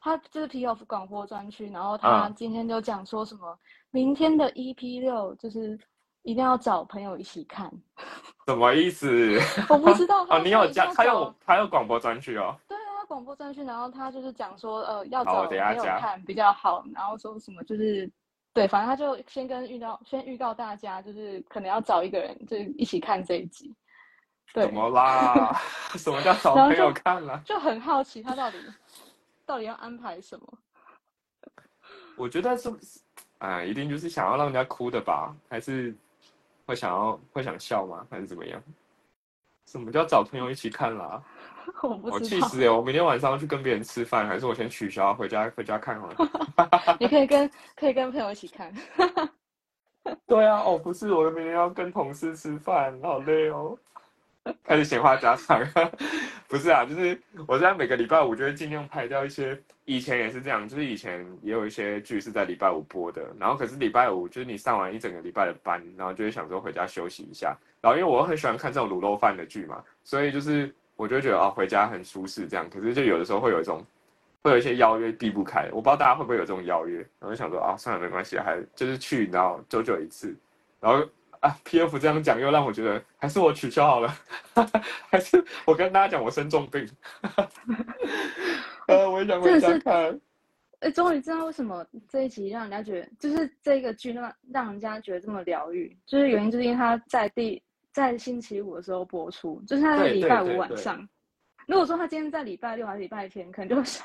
[0.06, 3.58] 他就是 P Off 广播专区，然后他嗯今天就讲说什么，
[3.90, 5.76] 明天的 EP 六就是
[6.22, 7.68] 一定要找朋友一起看。
[8.46, 9.36] 什么意思？
[9.68, 12.56] 我不知道哦，你有加，他有有他有广播专区哦。
[12.68, 18.08] 对啊，广播专区，然后他就是讲说，呃，要找朋友看比较好，然后说什么就是，
[18.54, 23.74] 对，反正他就先跟预告，先预告大家，就是可能要找一个人，就是一起看这一集，
[24.54, 25.52] 对怎，么啦？
[25.98, 27.42] 什么叫找朋友看了？
[27.44, 28.58] 就很好奇他到底
[29.46, 30.58] 到底要安排什么。
[32.16, 32.70] 我觉得是，
[33.38, 35.34] 哎、一定就是想要让人家哭的吧？
[35.48, 35.94] 还是
[36.66, 38.06] 会想要会想笑吗？
[38.10, 38.62] 还是怎么样？
[39.66, 41.22] 什么叫找朋友一起看啦？
[41.82, 42.74] 我气死了！
[42.76, 46.96] 我明天晚上要去跟别人吃饭，还是我先取消回家回家看好了？
[47.00, 48.72] 你可以跟可以跟朋友一起看。
[50.26, 53.76] 对啊，哦，不是，我明天要跟同事吃饭，好累哦。
[54.64, 55.60] 开始闲话家常，
[56.48, 59.58] 不是啊，就是我在每个礼拜五就会尽量排掉一些。
[59.88, 67.56] 以前也是这样，就是以前也有一些剧是在礼拜五播的，然后可是礼拜五就是你上完一整个礼拜的班，然后就会想说回家休息一下。
[67.80, 72.68] 然后因为我很喜欢看这种卤肉饭的剧嘛，所以就是我就觉得哦回家很舒适这样。
[72.68, 73.80] 可是就有的时候会有一种
[74.42, 80.34] 会有一些邀约避不开，我不知道大家会不会有这种邀约，然后就想说啊算了没关系，还就是去然后久久一次，
[80.80, 81.08] 然后。
[81.46, 84.12] 啊，P F 这样讲又让我觉得，还是我取消好了，
[85.10, 86.88] 还是我跟大家讲我生重病。
[88.88, 90.20] 呃，我也想回家看。
[90.80, 101.08] 哎，终于知道为什么这一集让人家觉得，就是这个剧让让人家觉得这么疗愈，就是原因就是因为他在第在星期五的时候播出，就是他在礼拜五晚上。
[101.66, 104.04] 如果说他今天在礼拜六还是礼拜天，可能就 少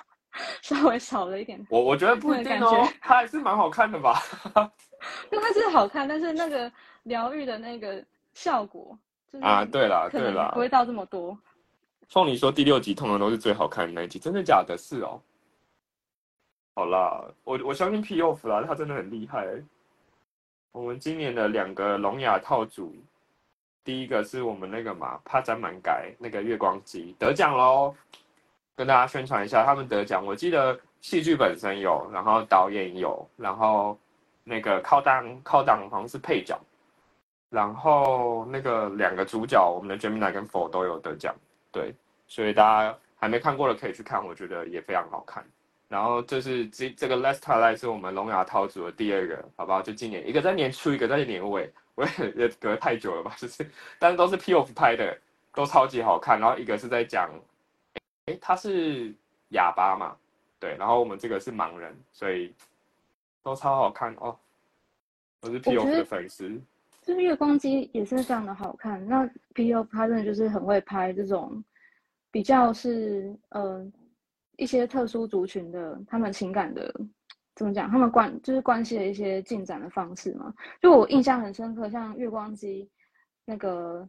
[0.61, 1.65] 稍微少了一点。
[1.69, 4.21] 我我觉得不一定哦，他还是蛮好看的吧。
[5.31, 6.71] 因为它是好看，但是那个
[7.03, 8.97] 疗愈的那个效果，
[9.41, 11.37] 啊，对了，对了，不会到这么多。
[12.07, 14.77] 凤梨说第六集通常都是最好看的那一集，真的假的？
[14.77, 15.21] 是哦。
[16.75, 19.47] 好啦，我我相信 P Off 啦，他真的很厉害。
[20.71, 22.95] 我们今年的两个聋哑套组，
[23.83, 27.95] 第一个是我们那个嘛帕展满改那个月光机得奖喽，
[28.75, 30.25] 跟大家宣传一下，他们得奖。
[30.25, 33.97] 我记得戏剧本身有，然后导演有，然后。
[34.43, 36.59] 那个靠档靠档好像是配角，
[37.51, 41.35] 然后那个两个主角，我们的 Gemini 跟 For 都有得奖，
[41.71, 41.93] 对，
[42.25, 45.45] 所以大家还没看过的可以去看，我觉得也非常好看。
[45.87, 49.81] 然后这是这这个 Last Twilight 是我们聋哑套组的第二个，好不好？
[49.81, 55.15] 就今年一个在年初，一个在年尾， 我也也隔太久了吧，就是，但是都是 P Off 拍的，
[55.53, 56.39] 都超级好看。
[56.39, 57.29] 然后一个是在讲，
[58.25, 59.13] 哎，他是
[59.49, 60.15] 哑巴嘛，
[60.59, 62.53] 对，然后我们这个是盲人，所以。
[63.43, 64.37] 都超好看哦！
[65.41, 66.61] 我是 P.O.F 的粉丝，
[67.11, 69.05] 就是月光机也是非常的好看。
[69.05, 71.61] 那 P O 他真的就是很会拍这种
[72.31, 73.85] 比较是呃
[74.55, 76.89] 一些特殊族群的他们情感的
[77.53, 77.91] 怎么讲？
[77.91, 80.53] 他们关就是关系的一些进展的方式嘛。
[80.81, 82.89] 就我印象很深刻，像月光机
[83.43, 84.07] 那个，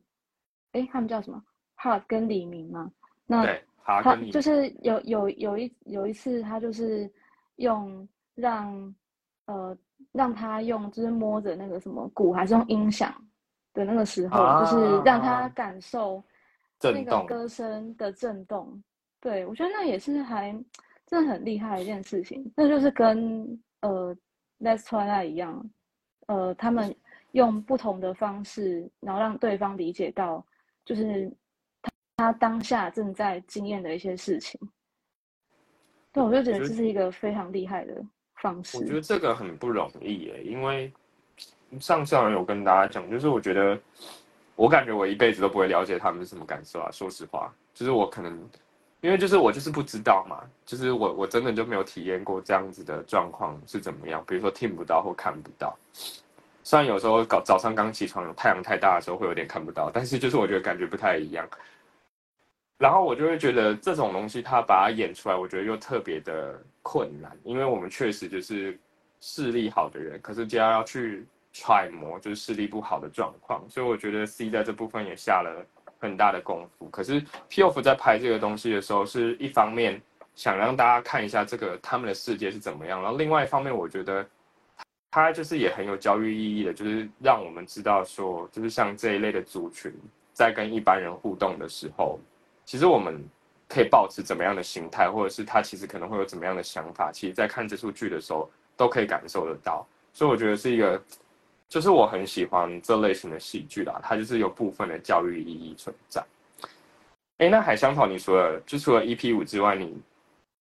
[0.70, 1.42] 哎，他们叫什么？
[1.74, 2.88] 哈跟李明嘛。
[3.26, 3.44] 那
[3.82, 7.12] 他就是有有有一有一次，他就是
[7.56, 8.94] 用让。
[9.46, 9.76] 呃，
[10.10, 13.14] 让他用就是摸着那个什么鼓，还是用音响
[13.72, 16.22] 的那个时候，就是让他感受
[16.80, 18.82] 那个歌声的震动。
[19.20, 20.52] 对我觉得那也是还
[21.06, 22.52] 真的很厉害的一件事情。
[22.56, 23.46] 那就是跟
[23.80, 24.14] 呃
[24.58, 25.64] 《Let's Try》一样，
[26.26, 26.94] 呃，他们
[27.30, 30.44] 用不同的方式，然后让对方理解到，
[30.84, 31.32] 就是
[31.80, 34.60] 他他当下正在经验的一些事情。
[36.12, 38.04] 对，我就觉得这是一个非常厉害的。
[38.74, 40.92] 我觉得这个很不容易耶，因为
[41.78, 43.78] 上次好像有跟大家讲，就是我觉得
[44.56, 46.90] 我感觉我一辈子都不会了解他们是什么感受啊。
[46.90, 48.32] 说实话，就是我可能
[49.00, 55.76] 因为就是我就是不知道嘛，就是我我真的就没有体验过这样子的状况是怎么样，比如说听不到或看不到。
[56.64, 61.44] 虽然有时候搞早上刚起床，太阳太大的时候会有点看不到，但是就是我觉得感觉不太一样。
[62.82, 68.76] 然后我就会觉得这种东西，他把它演出来，我觉得又特别的困难，因为我们确实就是
[69.20, 75.64] 视力好的人，可是就要要去揣摩就是视力不好的状况，所以我觉得 C 在这部分也下了
[76.00, 76.88] 很大的功夫。
[76.88, 80.02] 可是 P F 在拍这个东西的时候，是一方面
[80.34, 84.26] 想让大家看一下这个他们的世界是怎么样，然后另外一方面，我觉得
[85.08, 89.94] 他就是也很有教育意义的，就是让我们知道说，就是像这一类的族群
[90.32, 92.18] 在跟一般人互动的时候。
[92.72, 93.22] 其实我们
[93.68, 99.86] 可以保持怎么样的心态，或者是他其实可能会有怎么样的想法，其实，在看这出剧的时候都可以感受得到。
[100.14, 100.98] 所以我觉得是一个，
[101.68, 106.24] 就是我很喜欢这类型的戏剧啦，它就是有部分的教育意义存在。
[107.36, 110.00] 哎，那海香草，你除了就除了 EP 五之外，你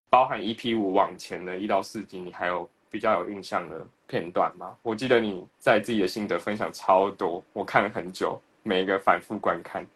[0.09, 4.75] 包含 EP 五往前的一到四集，你还有比较有印象的片段吗？
[4.81, 9.87] 我记得你在自己的心得分享超多，我看了很久，每一个反复观看。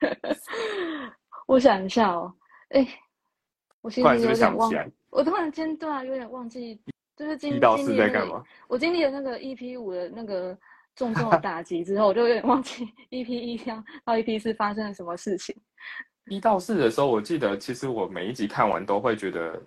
[1.50, 2.32] 我想一下哦，
[2.68, 2.86] 哎，
[3.80, 4.70] 我其实有点忘，
[5.10, 6.80] 我突然间对啊，有点忘记，
[7.16, 8.40] 就是经经历在干嘛？
[8.68, 10.56] 我经历了那个 EP 五的那个
[10.94, 13.82] 重重的打击之后，我就有点忘记 EP 一到
[14.14, 15.52] EP 四发生了什么事情。
[16.30, 19.60] 一到四的时候，我记得其实我每一集看完都会觉得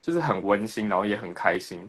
[0.00, 1.86] 就是很温馨，然后也很开心。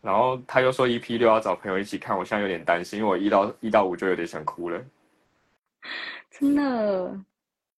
[0.00, 4.84] 然后他又说 EP 六要找朋友一起看，我现在有点担心，因为我一到一到五就有点想哭了。
[6.28, 7.16] 真的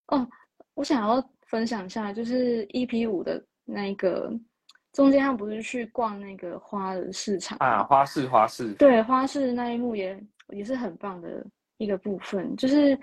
[0.06, 0.26] 哦。
[0.76, 4.30] 我想要分享一下，就是 EP 五的那个
[4.92, 8.72] 中间，他不是去逛那个花的市场啊，花市花市。
[8.74, 11.44] 对，花市那一幕也也是很棒的
[11.78, 12.96] 一个部分，就是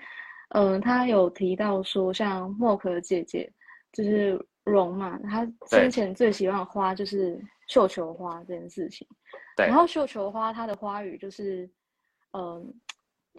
[0.50, 3.52] 嗯，他有提到说，像莫可姐姐
[3.92, 9.06] 就是荣嘛，她先前最喜欢的花就是绣球花这件事情。
[9.56, 11.68] 对然后绣球花它的花语就是，
[12.32, 12.72] 嗯，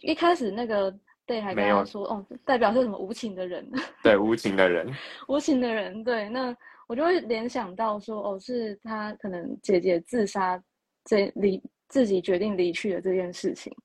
[0.02, 0.94] 一开始那个
[1.26, 3.69] day 还跟他说，哦，代表是什么无情的人，
[4.03, 4.88] 对，无情的人，
[5.28, 6.03] 无情的人。
[6.03, 6.55] 对，那
[6.88, 10.61] 我就会联想到说，哦，是他可能姐姐自杀
[11.03, 13.76] 这离自己决定离去的这件事情。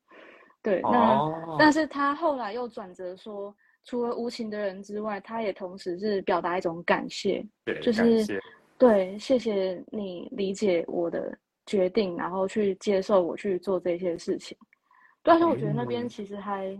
[0.61, 1.17] 对，那。
[1.17, 8.41] 哦，但是他后来又转折说，除了无情的人之外，他也同时是表达一种感谢，对，就是
[8.77, 11.35] 对，谢谢你理解我的
[11.65, 14.55] 决定，然后去接受我去做这些事情。
[15.23, 16.77] 对，而且我觉得那边嗯其实还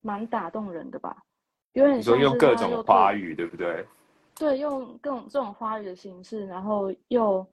[0.00, 1.16] 蛮打动人的吧，
[1.72, 3.84] 有点你说像用各种花语，对不对？
[4.34, 7.44] 对，用各种这种花语的形式，然后又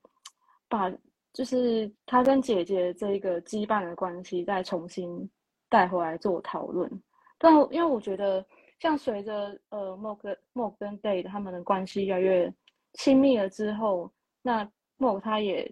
[0.69, 0.91] 把
[1.33, 5.29] 就是他跟姐姐这一个羁绊的关系再重新
[5.67, 6.89] 带回来做讨论。
[7.37, 8.45] 但因为我觉得，
[8.79, 12.53] 像随着呃莫跟莫跟 Day 他们的关系越来越
[12.93, 15.69] 亲密了之后，那莫他也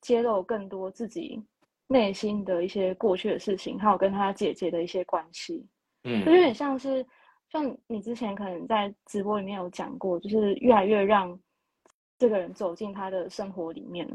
[0.00, 1.40] 揭露更多自己
[1.86, 5.64] 内心的一些过去的事情，还有跟他姐姐的一些关系。
[6.04, 7.04] 嗯就有点像是，
[7.50, 11.38] 像你之前可能在直播里面有讲过，就是越来越让
[12.18, 14.06] 这个人走进他的生活里面。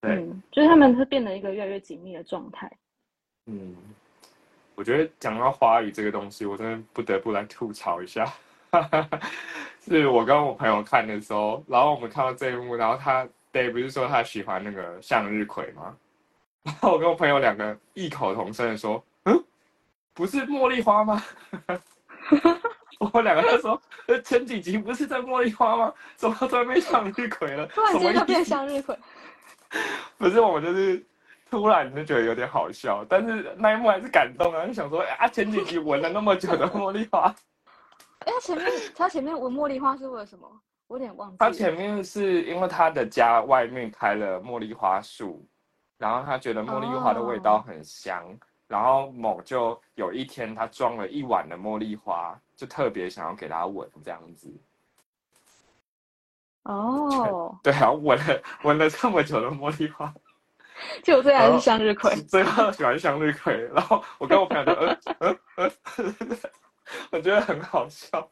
[0.00, 2.70] 对，嗯，就是他们会变得一个越来越紧密的状态。
[3.46, 3.74] 嗯，
[4.74, 8.26] 我觉得讲到花语这个东西，我真的不得不来吐槽一下。
[9.80, 15.96] 是我跟我朋友看的时候，然后我们看到这一幕，然后他 Day 不是说他喜欢那个向日葵吗？
[16.64, 19.13] 然后我跟我朋友两个异口同声的说：“嗯，
[20.14, 21.22] 不是茉莉花吗？”
[23.00, 25.92] 我们两个就说：“呃，前几集不是在茉莉花吗？
[26.16, 27.66] 怎么突然变向日葵了？
[27.74, 28.96] 突然间就变向日葵，
[30.16, 31.04] 不是，我们就是
[31.50, 37.34] 突然就觉得有点好笑，但是那一幕还是感动啊，就想说啊，前几集闻了那么久的茉莉花，
[38.20, 40.48] 哎，他前面他前面闻茉莉花是为了什么？
[40.86, 41.36] 我有点忘记。
[41.38, 45.46] 他前面是因为他的家外面开了茉莉花树，
[45.98, 48.22] 然后他觉得茉莉花的味道很香，
[48.66, 54.52] 然后某就有一天他装了一碗的茉莉花，就特别想要给他闻这样子，
[56.64, 60.12] 哦， 对，然后闻了闻了这么久的茉莉花，
[61.02, 62.14] 就最爱是向日葵。
[62.26, 65.70] 最后喜欢向日葵，然后我跟我朋友就呃呃呃，
[67.12, 68.28] 我觉得很好笑。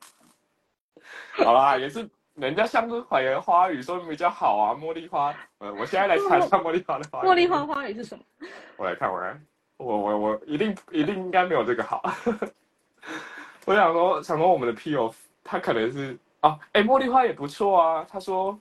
[1.35, 5.35] 好啦，也是人家向日葵的花语说明比较好啊，茉莉花。
[5.59, 7.28] 呃，我现在来查一下茉莉花的花语。
[7.28, 8.24] 茉莉花，花语是什么？
[8.76, 9.39] 我来看，我来，
[9.77, 12.03] 我我我一定一定应该没有这个好。
[13.64, 15.14] 我想说，想说我们的 P O，
[15.45, 18.07] 他可能是啊，哎，茉莉花也不错啊。
[18.09, 18.59] 他说，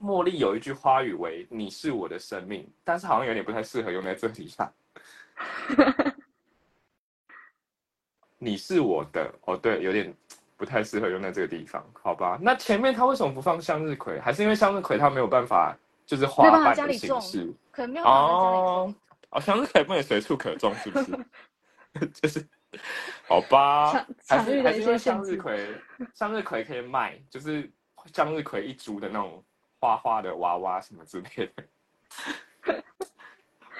[0.00, 4.72] 茉莉有一句花语为“你是我的生命”，但是好像有点不太适合用在这里上。
[8.38, 10.12] 你是我的哦，对，有点
[10.56, 12.38] 不太适合用在这个地方，好吧？
[12.42, 14.18] 那前面他为什么不放向日葵？
[14.20, 17.52] 还是因为向日葵它没有办法，就是花瓣的形式？
[17.70, 18.94] 可能没有办法在家里哦
[19.32, 19.38] 种。
[19.38, 21.26] 哦，向日葵不能随处可种，是不是？
[22.14, 22.48] 就是，
[23.28, 25.74] 好吧场，还是还是因为向日葵，
[26.14, 27.70] 向日葵可以卖，就是
[28.14, 29.44] 向日葵一株的那种
[29.78, 32.82] 花花的娃娃什么之类的。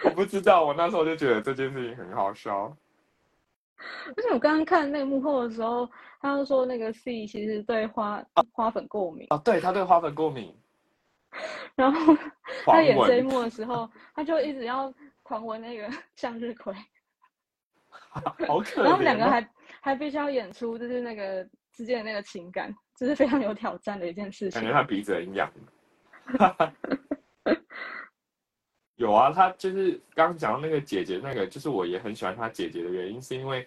[0.04, 2.76] 我不知道，我那时候就觉得这件事情很好笑。
[4.14, 5.88] 而且我刚刚看那个幕后的时候，
[6.20, 8.22] 他就说那个 C 其实对花
[8.52, 10.54] 花粉过敏，哦，对，他对花粉过敏，
[11.74, 12.16] 然后
[12.66, 14.92] 他演这一，幕的时候，他就一直要
[15.32, 16.74] 狂闻那个 向日葵，
[18.46, 18.84] 好可怜、哦。
[18.84, 24.70] 然后他们两个还还必须要演出就是那个之间的那个情感，这是非常有挑战的一件事情感觉。
[24.70, 25.50] 他鼻子很痒。
[28.96, 33.66] 有啊，他就是刚刚讲到那个姐姐，那个就是我也很喜欢他姐姐的原因，是因为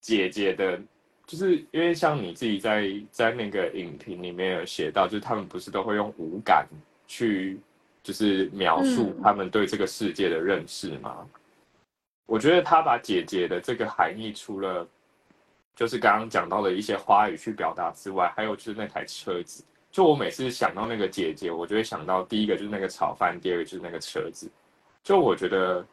[0.00, 0.80] 姐姐的，
[1.26, 6.68] 就是因为像你自己在在那个影评里面有写到，就是他们不是都会用五感
[7.08, 7.58] 去
[8.08, 11.28] 就是描述嗯他们对这个世界的认识吗？
[12.24, 14.88] 我觉得他把姐姐的这个含义，除了
[15.76, 19.62] 就是刚刚讲到的一些花语去表达之外，还有就是那台车子。
[19.90, 24.50] 就我每次想到那个姐姐，我就会想到第一个就是那个炒饭，第二个就是那个车子。
[25.02, 25.84] 就我觉得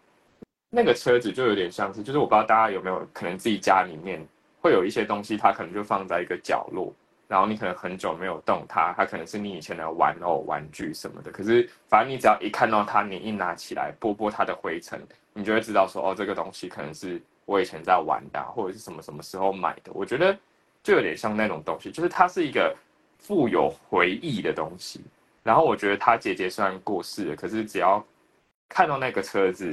[0.69, 4.25] 那个车子就有点像是，就是我不知道大家有没有可能自己家里面
[4.61, 6.93] 会有一些东西，它可能就放在一个角落，
[7.27, 11.31] 然后你可能很久没有动它，它可能是你以前的玩偶、玩具什么的。
[11.31, 15.01] 可是反正你只要一看到它，你一拿起来拨拨它的灰尘，
[15.33, 19.91] 你就会知道说，哦，这个东西可能是我以前在玩的、或者是什么什么时候买的。
[19.93, 20.37] 我觉得
[20.83, 22.75] 就有点像那种东西，就是它是一个
[23.17, 25.01] 富有回忆的东西。
[25.43, 28.03] 然后我觉得他姐姐虽然过世了，可是只要
[28.67, 29.69] 看到那个车子，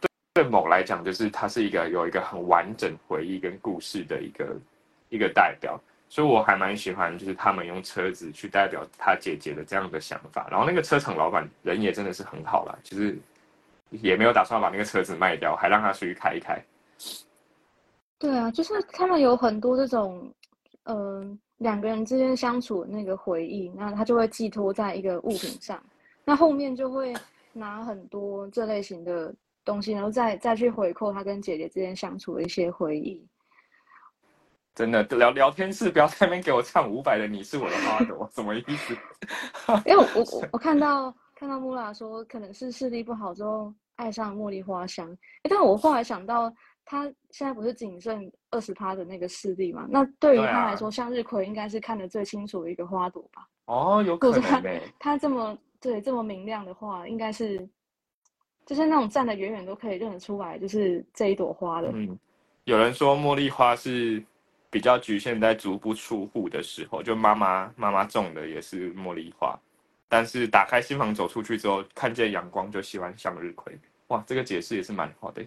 [0.00, 4.56] 对对某来讲，就是它是一个有一个很完整回忆跟故事的一个
[5.10, 10.46] 一个代表，所以我还蛮喜欢，就是他们用车子去代表他姐姐的这样的想法。
[10.50, 13.18] 然后那个车厂老板人也真的是很好啦，其实
[13.90, 16.62] 也没有打算把那个车子卖掉，还让他出去开一开。
[18.18, 20.32] 对啊，就是他们有很多这种，
[20.84, 25.82] 嗯、两个人之间相处那个回忆，那他就会寄托在一个物品上，
[26.24, 27.12] 那后面就会
[27.52, 29.34] 拿很多这类型的
[29.64, 33.22] 东西，然后再再去回扣他跟姐姐之间相处的一些回忆。
[34.76, 38.94] 真的聊聊天室不要在那边给我唱伍佰的《你是我的花朵》， 什么意思？
[39.86, 45.08] 因为我我我 我看到看到穆拉说，可能是视力不好之后爱上茉莉花香，
[45.44, 46.52] 诶但我后来想到，
[46.84, 49.86] 他现在不是仅剩二十趴的那个视力嘛？
[49.88, 53.48] 那对于他来说，向日葵应该是看得最清楚的一个花朵吧？
[53.64, 54.62] 哦，有可能、
[54.98, 57.66] 他这么对这么明亮的话，应该是
[58.66, 61.90] 就是那种站得远远都可以认得出来，就是这一朵花的。
[61.94, 62.18] 嗯，
[62.64, 64.22] 有人说茉莉花是
[64.70, 69.58] 比较局限在足不出户的时候，就妈妈妈妈种的也是茉莉花，
[70.08, 73.78] 但是打开新房走出去之后，看见阳光就喜欢向日葵。
[74.08, 75.44] 哇，这个解释也是蛮好的。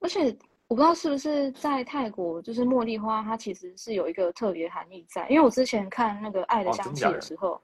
[0.00, 0.36] 而且
[0.68, 5.28] 我不知道是不是在泰国，就是茉莉花，它其实是有一个特别含义在。
[5.28, 7.60] 因为我之前看那个《爱的香气的的时候，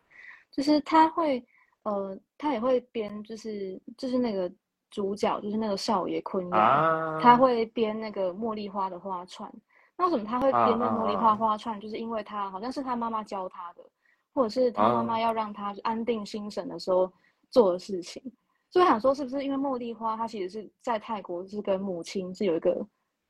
[0.50, 1.44] 就是他会，
[1.82, 4.50] 呃，他也会编，就是就是那个
[4.90, 9.52] 主角，就是那个少爷坤阳，啊，他会编那个茉莉花的花串。
[10.02, 11.78] 那为什么他会编那茉莉花花串？
[11.80, 13.84] 就是因为他好像是他妈妈教他的，
[14.34, 17.10] 或者是他妈妈啊要让他安定心神的时候
[17.50, 18.20] 做的事情。
[18.68, 22.84] 所以想说，是不是因为茉莉花它其实是在泰国是跟母亲是有一个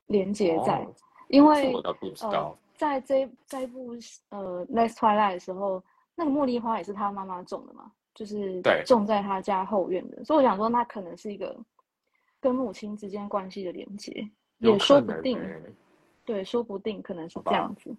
[0.07, 0.79] 连接在？
[0.79, 0.95] 哦
[1.29, 3.93] 因为这我倒不知呃。，在这这一部
[4.31, 5.83] 呃《Next Twilight》的时候，
[6.15, 11.55] 那个茉莉花也是他妈妈种的嘛，就是对种在他家后院的，所以我想说，那可能是一个
[12.39, 15.63] 跟母亲之间关系的连接，也说不定，欸
[16.25, 17.95] 对，说不定可能是这样子。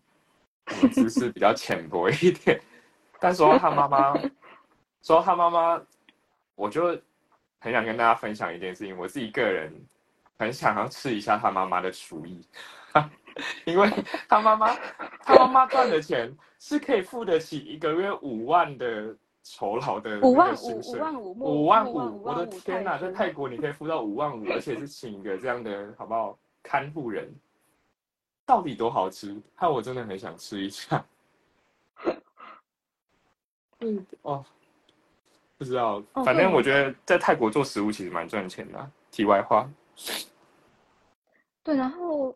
[0.82, 2.60] 我知识比较浅薄一点。
[3.20, 4.14] 但说到他妈妈，
[5.02, 5.82] 说到他妈妈，
[6.56, 6.98] 我就
[7.60, 8.98] 很想跟大家分享一件事情。
[8.98, 9.74] 我自己个人
[10.38, 12.46] 很想要吃一下他妈妈的厨艺，
[13.66, 13.90] 因为
[14.28, 14.76] 他妈妈
[15.22, 27.34] 他妈妈赚的钱是可以付得起一个月五万的酬劳的五万五五万五五万五，我的天哪，在泰泰国你可以付到五万五，而且是请一个这样的好不好看护人，
[28.46, 29.36] 到底多好吃？
[29.56, 31.04] 害我真的很想吃一下。
[33.80, 34.46] 嗯哦，
[35.58, 39.70] 不知道，哦反正我觉得在泰国做食物其实蛮赚钱的啊、题外话，
[41.64, 42.36] 对，然后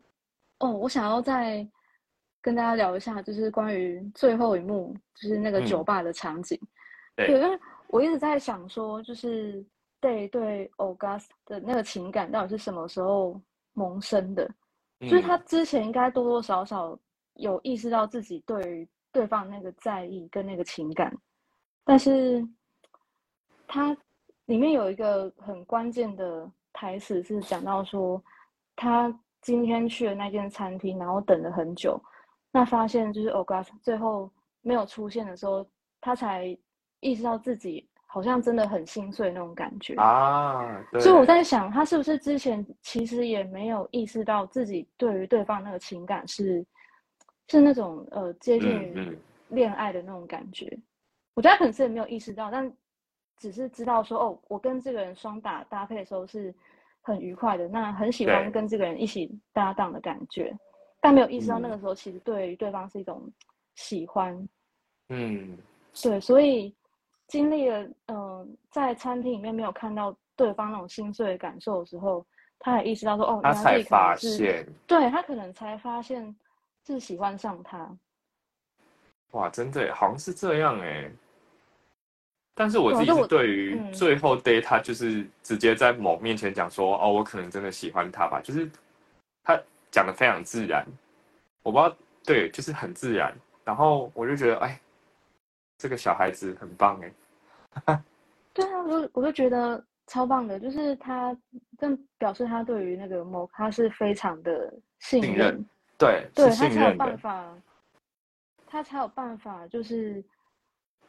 [0.58, 1.66] 哦，我想要再
[2.40, 6.58] 跟大家聊一下，就是关于最后一幕，就是那个嗯酒吧的场景。
[7.16, 9.64] 对对，因为我一直在想说，就是
[10.00, 13.40] 对对 August 的那个情感到底是什么时候
[13.72, 14.48] 萌生的？
[15.00, 15.42] 就是他嗯。
[15.46, 16.98] 之前应该多多少少
[17.34, 21.16] 有意识到自己对于对方那个在意跟那个情感，
[21.84, 22.46] 但是
[23.66, 23.96] 他
[24.46, 28.22] 里面有一个很关键的台词是讲到说，
[28.76, 32.00] 他今天去了那间餐厅，然后等了很久，
[32.50, 34.30] 那发现就是 August 最后
[34.60, 35.66] 没有出现的时候，
[36.00, 36.56] 他才
[37.00, 39.94] 意识到自己好像真的很心碎那种感觉。
[39.96, 46.64] 啊，对，所以我在想，他是不是之前其实也没有意识到自己对于对方那个情感是
[47.48, 49.16] 是那种呃接近于
[49.48, 50.66] 恋爱的那种感觉？
[51.34, 52.72] 我觉得他可能是也没有意识到，但
[53.36, 56.52] 只是知道说哦，我跟这个人双打搭配的时候是
[57.02, 60.56] 很愉快的，那很喜欢跟这个人一起搭档的感觉，
[60.98, 63.30] 但没有意识到那嗯个时候其实对于对方是一种
[63.76, 64.48] 喜欢。
[65.10, 65.56] 嗯，
[66.02, 66.74] 对，所以
[67.28, 72.26] 经历了嗯、呃在餐厅里面没有看到对方那种心碎的感受的时候，
[72.58, 76.34] 他也意识到说，哦，他才发是，现，对他可能才发现
[76.86, 77.88] 是喜欢上他。
[79.32, 81.10] 哇，真的耶好像是这样哎。
[82.54, 88.68] 但是我自己对于嗯最后 day 他就是直接在某面前讲说，哦，我可能真的喜欢他吧，就是
[89.44, 89.56] 他
[89.90, 90.84] 讲的非常自然，
[91.62, 93.32] 我不知道，对，就是很自然。
[93.64, 94.80] 然后我就觉得，哎，
[95.78, 98.02] 这个小孩子很棒哎。
[98.52, 101.36] 对啊，我就我就觉得超棒的，就是他
[101.78, 105.66] 更表示他对于那个某他是非常的信信任，任
[105.96, 107.54] 对，对他才有办，法，
[108.66, 110.22] 他才有办法就是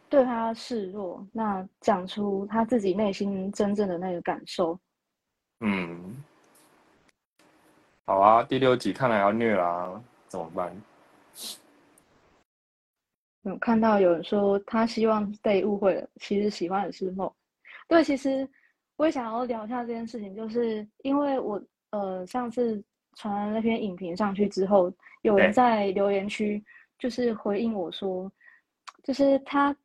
[0.08, 4.80] 对他示弱，那讲出他自己内心真正的那个感受。
[5.62, 6.24] 嗯。
[8.06, 10.76] 好啊，第六集看来要虐啦，怎么办？
[13.44, 17.32] 有看到有人说他希望被误会了，其实喜欢的是梦。
[17.88, 18.48] 对，其实
[18.98, 21.62] 我也想要聊一下这件事情，就是因为我
[21.92, 22.84] 呃上次
[23.16, 26.64] 传那篇影评上去之后，有人在留言区
[26.98, 28.32] 就是回应我说，
[29.04, 29.76] 就是他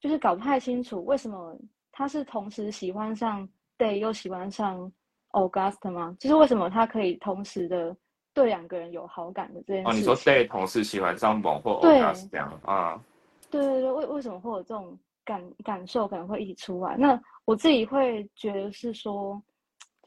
[0.00, 1.56] 就是搞不太清楚为什么
[1.92, 4.90] 他是同时喜欢上 Day 又喜欢上
[5.32, 6.16] August 吗？
[6.18, 7.94] 就是为什么他可以同时的
[8.34, 10.00] 对两个人有好感的这件事哦，情？
[10.00, 13.02] 你说 Day 同事喜欢上某或对 Ogas 这样啊？
[13.50, 16.96] 对对对，为为什么会有这种感感受可能会一起出来？
[16.96, 19.42] 那我自己会觉得是说，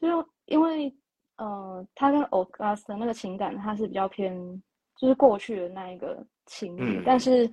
[0.00, 0.94] 就是因为
[1.36, 4.62] 呃，他跟 August 的那个情感，他是比较偏
[4.96, 7.50] 就是过去的那一个情谊，嗯但是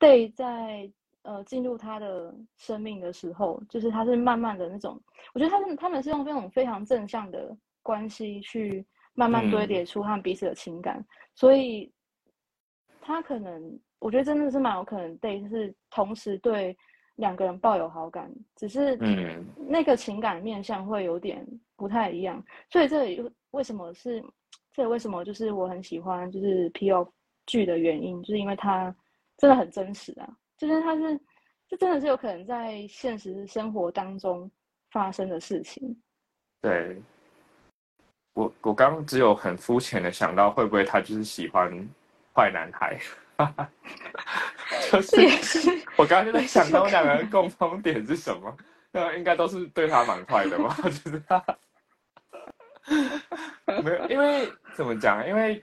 [0.00, 0.90] Day 在
[1.22, 5.00] 呃进入他的生命的时候，就是他是慢慢的那种，
[5.34, 8.84] 我觉得他们他们是用这种非常正向的关系去
[9.18, 9.68] 慢慢堆嗯。
[9.68, 11.04] 叠出他们彼此的情感，
[11.34, 11.92] 所以
[13.00, 16.76] 他可能，我觉得真的是蛮有可能对，就是同时对
[17.16, 19.44] 两个人抱有好感，只是嗯。
[19.68, 21.44] 那个情感面向会有点
[21.74, 22.40] 不太一样，
[22.70, 24.22] 所以这里为什么是，
[24.72, 27.12] 这也为什么就是我很喜欢就是 P O
[27.46, 28.94] 剧的原因，就是因为它
[29.36, 31.20] 真的很真实啊，就是它是，
[31.66, 34.48] 这真的是有可能在现实生活当中
[34.92, 36.00] 发生的事情。
[36.60, 37.02] 对。
[38.38, 41.68] 我我刚刚只有很肤浅的想到，会不会他就是喜欢
[42.32, 42.96] 坏男孩？
[44.92, 48.56] 就是是我刚刚就在想，他们两个人共通点是什么？
[48.92, 50.76] 那应该都是对他蛮坏的吧？
[50.84, 51.44] 就是他
[53.82, 55.26] 没有，因为怎么讲？
[55.26, 55.60] 因为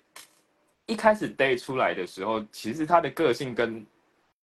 [0.86, 3.86] 一开始 Day 出来的时候，其实他的个性跟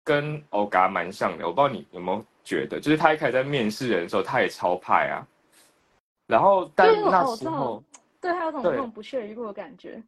[0.03, 1.47] 跟欧嘎蛮像的。
[1.47, 5.21] 我不知道你有没有觉得，就是他一开始在面试人的时候，他也超派啊。
[6.27, 7.83] 然后，但那时候，
[8.25, 10.03] 对他有种对那种不屑一顾的感觉。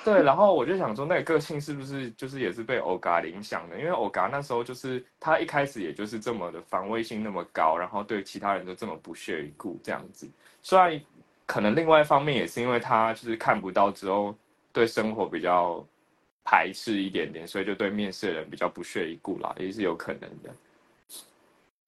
[0.04, 3.78] 对，然后我就想说，那个个性是不是就是也是被欧嘎影响的？
[3.78, 10.28] 因为欧嘎那时候就是他一开始也就是这么的防卫性那么高，然后对其他人都这么不屑一顾这样子。
[10.60, 11.00] 虽然
[11.46, 14.34] 可能另外一方面也是因为他就是看不到之后，
[14.74, 15.82] 对生活比较
[16.44, 20.54] 排斥一点点，所以就对面试的人比较不屑一顾啦，也是有可能的。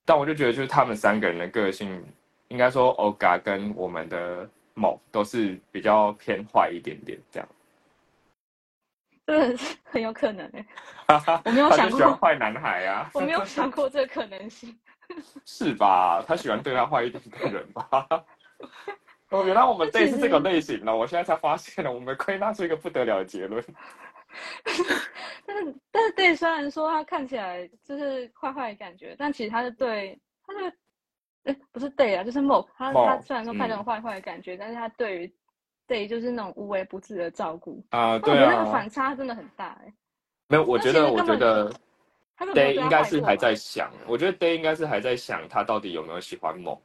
[0.07, 2.03] 但我就觉得，就是他们三个人的个性，
[2.49, 4.49] 应该说欧嘎跟我们的
[4.81, 7.49] 某都是比较偏坏一点点这样。
[9.27, 10.67] 真的是很有可能哎、
[11.07, 14.77] 我 我没有想过喜欢坏男孩啊，我没有想过这个可能性。
[15.45, 16.25] 是吧？
[16.27, 18.07] 他喜欢对他坏一点的人吧？
[19.31, 23.63] 哦，原来我们这是这个类型了，我现在才发现了，我们归纳出一个不得了的结论。
[25.47, 30.73] 但是但是对，虽然说他看起来就是坏坏的感觉，但其实他是对他是，
[31.45, 33.85] 哎，不是 day 啊，就是 Mo，他他虽然说看那种嗯。
[33.85, 35.35] 坏坏的感觉，但是他对于
[35.89, 39.93] day 就是那种无微不至的照顾，啊、对那个啊，反差真的很大哎、
[40.49, 41.73] 没有，我觉得，我觉得
[42.55, 46.81] Day 应该是还在想，我觉得 Day 应该是还在想他到底有没有喜欢某。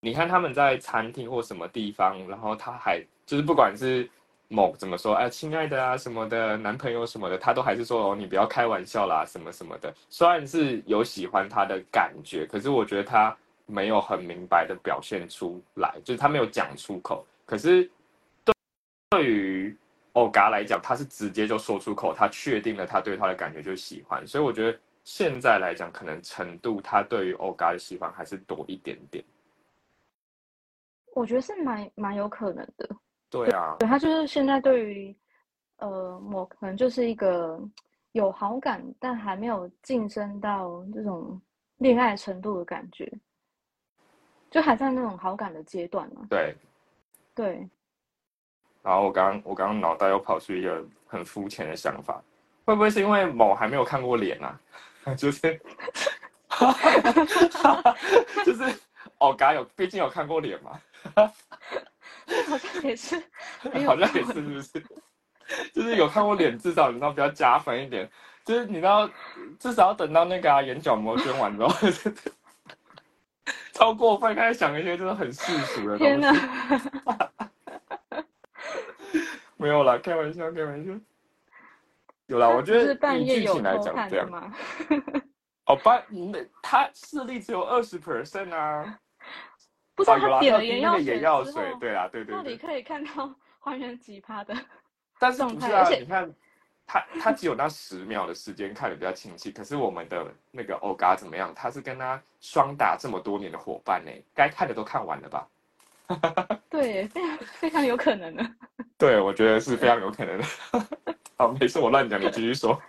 [0.00, 4.08] 你看他们在餐厅或什么地方，然后他还就是不管是
[4.48, 9.92] 某怎么说，哎，亲爱的啊什么的，男朋友什么的，他都还是说哦，你不要开玩笑啦，什么什么的。
[10.08, 13.36] 虽然是有喜欢他的感觉，可是我觉得他
[13.66, 17.26] 没有很明白的表现出来，就是他没有讲出口。
[17.44, 17.90] 可是
[18.44, 18.54] 对
[19.10, 19.76] 对于
[20.12, 29.24] 欧嘎来讲，他是直接就说出口，他确定了他对他的感觉就是喜欢，所以我觉得现在来讲，可能程度他对于欧嘎的喜欢还是多一点点。
[31.14, 32.88] 我觉得是蛮蛮有可能的。
[33.30, 35.16] 对啊，对他就是现在对于
[35.78, 37.60] 呃我可能就是一个
[38.12, 41.40] 有好感，但还没有晋升到这种
[41.78, 43.10] 恋爱程度的感觉，
[44.50, 46.26] 就还在那种好感的阶段嘛。
[46.30, 46.54] 对。
[47.34, 47.68] 对，
[48.82, 52.18] 然后我刚我刚刚脑袋又跑出一个很肤浅的想法，
[52.64, 54.58] 会不会是因为某还没有看过脸啊？
[55.18, 55.60] 就是，
[58.42, 58.80] 就是
[59.18, 60.80] 哦，嘎有，毕竟有看过脸嘛，
[62.48, 63.16] 好像也是
[63.86, 64.82] 好像也是，是不是？
[65.72, 68.08] 就是有看过脸，至少你知道比较加分一点。
[68.44, 69.08] 就是你知道，
[69.58, 71.72] 至少要等到那个、啊、眼角膜捐完之后，
[73.74, 76.40] 超过分，开始想一些真的很世俗的天东西。
[77.04, 78.22] 哪！
[79.56, 80.92] 没有啦，开玩笑，开玩笑。
[82.26, 84.52] 有啦，我觉是得半夜有以剧情来偷讲这样。
[85.66, 88.98] 哦，半那他视力只有二十 percent 啊。
[89.96, 92.36] 不知道他点了眼眼药水对啊，对对对。
[92.36, 94.54] 到底可以看到 还原几趴的？
[95.18, 95.58] 但是你
[96.06, 96.32] 看，
[96.86, 101.52] 他他只有那十秒的时间看的比较清晰，可是我们的那个欧嘎怎么样？
[101.56, 105.48] 他是跟他双打这么多年的伙伴呢，该看的都看完了吧？
[106.70, 108.46] 对，非常非常有可能的。
[108.96, 110.44] 对，我觉得是非常有可能的。
[111.36, 112.80] 好，没事，我乱讲，你继续说。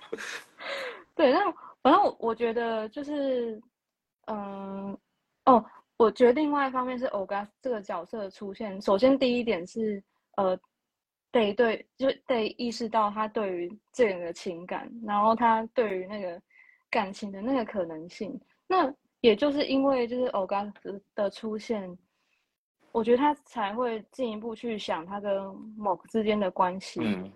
[1.16, 1.40] 对，那
[1.82, 3.60] 反正我我觉得就是，
[4.26, 4.96] 嗯、
[5.46, 5.66] 哦，
[5.98, 10.02] 我觉得另外一方面是 Oga 这个角色的出现，首先第一点是
[10.36, 10.56] 呃，
[11.32, 16.40] 得对，就得意识到他对于这个人的情感，然后他对于那个
[16.90, 18.40] 感情的那个可能性。
[18.68, 21.98] 那也就是因为就是 Oga 的的出现，
[22.92, 25.36] 我觉得他才会进一步去想他跟
[25.78, 27.00] Mo 之间的关系。
[27.04, 27.32] 嗯，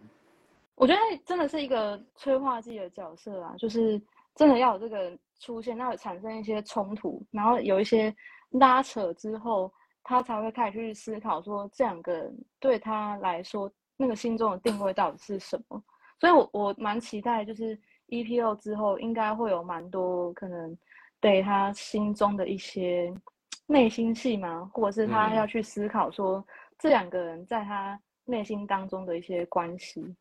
[0.76, 4.00] 我觉得真的是一个催化剂的角色啊，就是
[4.36, 8.16] 真的要有这个出现，那会产生一些冲突，然后有一些
[8.52, 9.72] 拉扯之后，
[10.04, 15.84] 他才会开始去思考说这两个人对他来说那个心中的定位到底是什么。
[16.20, 17.80] 所以我我蛮期待，就是
[18.10, 20.78] EPO 之后应该会有蛮多可能
[21.20, 23.14] 对他心中的一些
[23.68, 26.46] 内心戏嘛，或者是他嗯要去思考说
[26.78, 30.16] 这两个人在他内心当中的一些关系。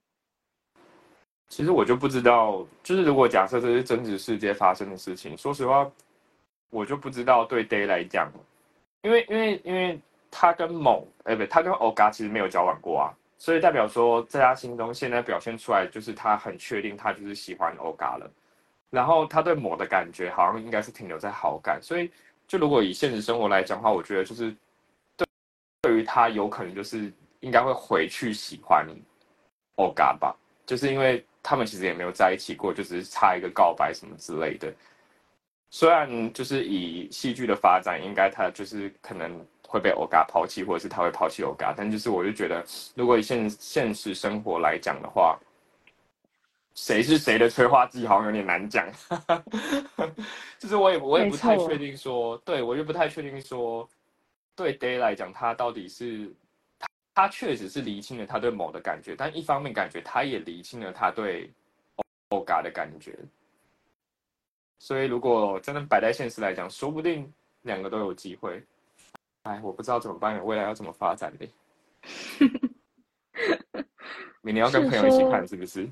[1.48, 5.90] 其实我就不知道，就是如果假设这是真实世界发生的事情，说实话，
[6.70, 8.32] 我就不知道对 Day 来讲，
[9.02, 18.30] 因为因为因为他跟某，哎、不，他跟 Oga 其实没有交往过啊，所以代表说在他心中现在表现出来就是他很确定他就是喜欢 Oga 了，
[18.90, 22.10] 然后他对某的感觉好像应该是停留在好感，所以
[22.46, 24.54] 就如果以现实生活来讲的话，我觉得就是
[25.16, 25.26] 对
[25.82, 28.86] 对于他有可能就是应该会回去喜欢
[29.76, 30.36] Oga 吧。
[30.66, 34.72] 就是因为他们其实也没有在一起过，就只是差一个告白什么之类的。
[35.70, 42.64] 虽然就是以戏剧的发展，应该他就是可能会被欧嘎抛弃，或者是他会抛弃欧嘎，但就是我就觉得，
[42.96, 45.38] 如果以现现实生活来讲的话，
[46.74, 48.84] 谁是谁的催化剂好像有点难讲。
[50.58, 53.88] 就是我也我也不太确定说，对我就不太确定说，
[54.56, 56.28] 对 Day 来讲，他到底是
[56.80, 61.48] 他他确实是厘清了他对某的感觉，但一方面感觉他也厘清了他对
[62.30, 63.16] 欧嘎的感觉。
[64.80, 67.30] 所以如果真的摆在现实来讲，说不定
[67.62, 68.64] 两个都有机会。
[69.42, 71.46] 哎，我不知道怎么办，未来要怎么发展的？
[74.40, 75.86] 明年要跟朋友一起看是不是？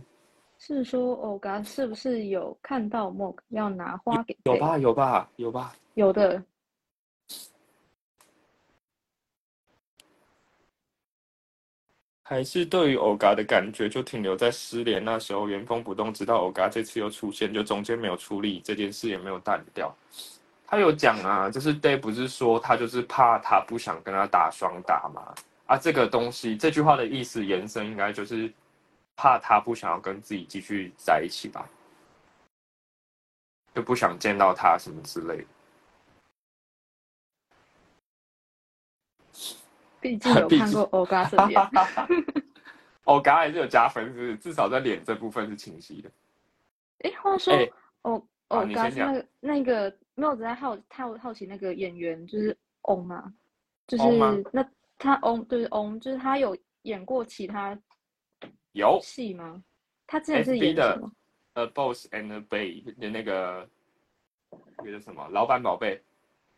[0.59, 5.77] 是说欧嘎是不是有看到 Mo 要拿花给有吧，有吧，有吧。
[5.95, 6.43] 有的，
[12.29, 19.91] 还是对于欧嘎的感觉就停留在失联那时候原封不动，直到欧嘎这次又出现，就中间没有处理这件事，也没有淡掉。
[20.67, 25.35] 他有讲啊，就是 Day 不是说他就是怕他不想跟他打双打嘛？
[25.65, 28.53] 啊，这个东西这句话的意思延伸应该就是
[29.17, 31.67] 怕他不想要跟自己继续在一起吧，
[33.75, 35.45] 就不想见到他什么之类的。
[40.01, 41.61] 毕竟有看过 欧嘎这边。
[43.05, 46.11] 欧嘎还是有加分，是至少在脸这部分是清晰的。
[46.99, 47.71] 哎，话说哎
[48.03, 53.33] 欧嘎是那个那个没有只在好好好奇那个演员就是翁嘛，
[53.87, 54.05] 就是
[54.53, 54.69] 那
[54.99, 57.79] 他翁对翁，就是他有演过其他
[58.73, 59.63] 有戏吗？
[60.07, 61.11] 他之前是演什么
[61.55, 63.69] ？A Boss and a Bay 的那个
[64.79, 66.03] 那个什么老板宝贝，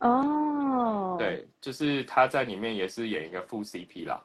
[0.01, 4.23] 哦，，对，就是他在里面也是演一个副 CP 啦。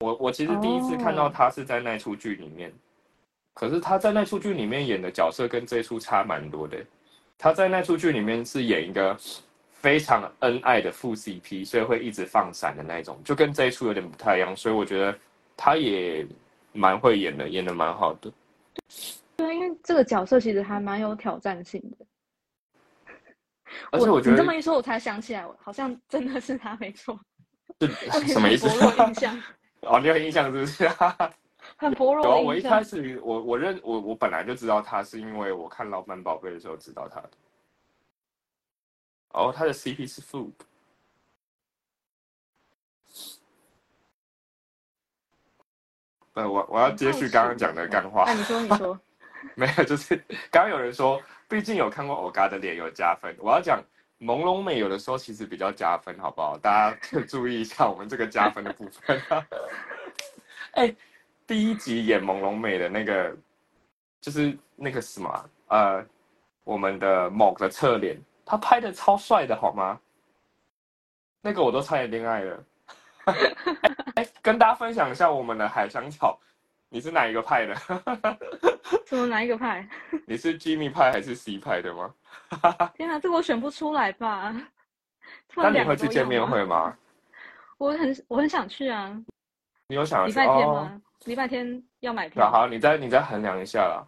[0.00, 2.72] 我我其实第一次看到哦他是在那出剧里面，
[3.54, 6.78] 可是他在那出剧里面演的角色跟这出差蛮多的。
[7.36, 9.16] 他在那出剧里面是演一个
[9.70, 14.56] 非常恩爱的副 CP，所以会一直放闪的那种，就跟这一出有点不太一样。
[14.56, 15.16] 所以我觉得
[15.56, 16.26] 他也
[16.72, 18.32] 蛮会演的，演的蛮好的。
[19.36, 22.04] 对，因为这个角色其实还蛮有挑战性的。
[23.90, 27.18] 而且我觉得你这么一说，我才想起来，好像真的是他没错。
[27.80, 28.68] 是什么意思？
[28.68, 29.42] 很薄弱印象，
[29.82, 30.88] 哦，你有印象是不是？
[31.76, 32.82] 很薄弱我一开。
[32.82, 37.30] 始我我认我我本来就知道他，是因为我看《老板宝贝》的时候知道他的。
[39.30, 40.52] 哦，他的 CP 是 Food。
[46.32, 48.98] 呃，我我要接续刚刚讲的干话哎，，你说，你说，
[49.54, 50.16] 没有，就是
[50.50, 53.34] 刚刚有人说，毕竟有看过欧嘎的脸有加分。
[53.38, 53.82] 我要讲
[54.20, 56.58] 朦胧美有的时候其实比较加分，好不好？
[56.58, 56.96] 大家
[57.26, 59.20] 注意一下我们这个加分的部分。
[60.72, 60.94] 哎、
[61.46, 63.34] 第一集演朦胧美的那个，
[64.20, 66.04] 就是那个什么呃，
[66.64, 69.98] 我们的某个侧脸，他拍的超帅的，好吗？
[71.40, 72.64] 那个我都差点恋爱了。
[74.16, 76.38] 哎、跟大家分享一下我们的海香草，
[76.90, 77.74] 你是哪一个派的？
[79.06, 79.86] 什么哪一个派？
[80.26, 82.14] 你是 Jimmy 派还是 C 派的吗？
[82.96, 84.54] 天啊，这个我选不出来吧？
[85.56, 86.96] 那你会去见面会吗？
[87.76, 89.14] 我很我很想去啊，
[89.88, 90.74] 你有想要礼拜天哦？
[90.74, 91.02] 吗？
[91.24, 92.50] 礼拜天要买票。
[92.50, 94.06] 好，你再你再衡量一下啦。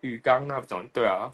[0.00, 1.30] 浴缸那种，对啊，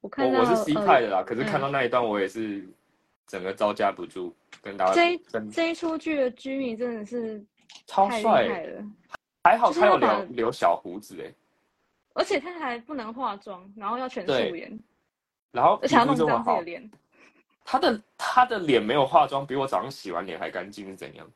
[0.00, 2.66] 我看到我我是 C 呃派的啦，可是嗯看到那一段我也是
[3.30, 7.40] 整个招架不住，跟大家这这一出剧的居民真的是
[7.86, 8.84] 超帅害了，
[9.44, 11.32] 还好他有留留小胡子哎，
[12.14, 14.80] 而且他还不能化妆，然后要全素对颜，
[15.52, 16.90] 然后而且还要弄脏自己的，脸。
[17.64, 21.30] 他的他的脸没有化妆，比我早上洗完脸还干净是怎样？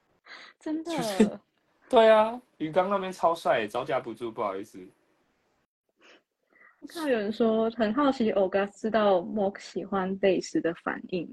[0.58, 1.38] 真的，就是
[1.90, 4.78] 对啊，鱼缸那边超帅，招架不住，不好意思。
[6.86, 11.26] 看到有人说很好奇 Oga 知道 Mock 喜欢贝斯的反应，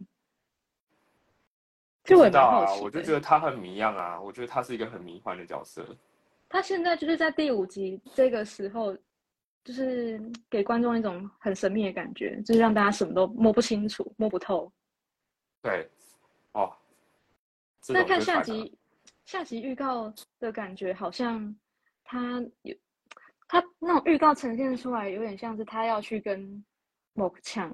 [2.04, 2.76] 其实我知道。
[2.82, 5.86] 我就觉得他很迷样啊，我觉得他是一个很迷幻的角色。
[6.50, 8.94] 他现在就是在第五集这个时候，
[9.64, 14.72] 就是给观众一种很神秘的感觉，就是让大家什么都摸不清楚、摸不透。
[15.62, 15.90] 对，
[16.52, 16.76] 哦，
[17.88, 18.78] 那看下集，
[19.26, 21.56] 下集预告的感觉好像
[22.04, 22.76] 他有
[23.52, 26.64] 他那种预告呈现出来，有点像是他要去跟
[27.16, 27.70] Mock 抢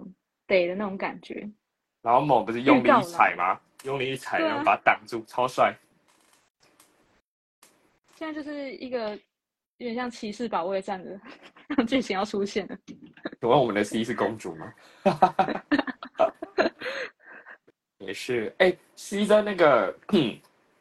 [0.48, 1.48] Day 的那种感觉。
[2.02, 3.62] 然后某不是用力一踩吗？
[3.84, 5.78] 用力一踩，然后把它挡住，超帅。
[8.16, 9.12] 现在就是一个
[9.78, 11.22] 有点像骑士保卫战的
[11.86, 12.76] 剧情要出现了。
[13.40, 14.74] 请问我们的 C 是公主吗？
[17.99, 19.95] 也是，哎、c 在那个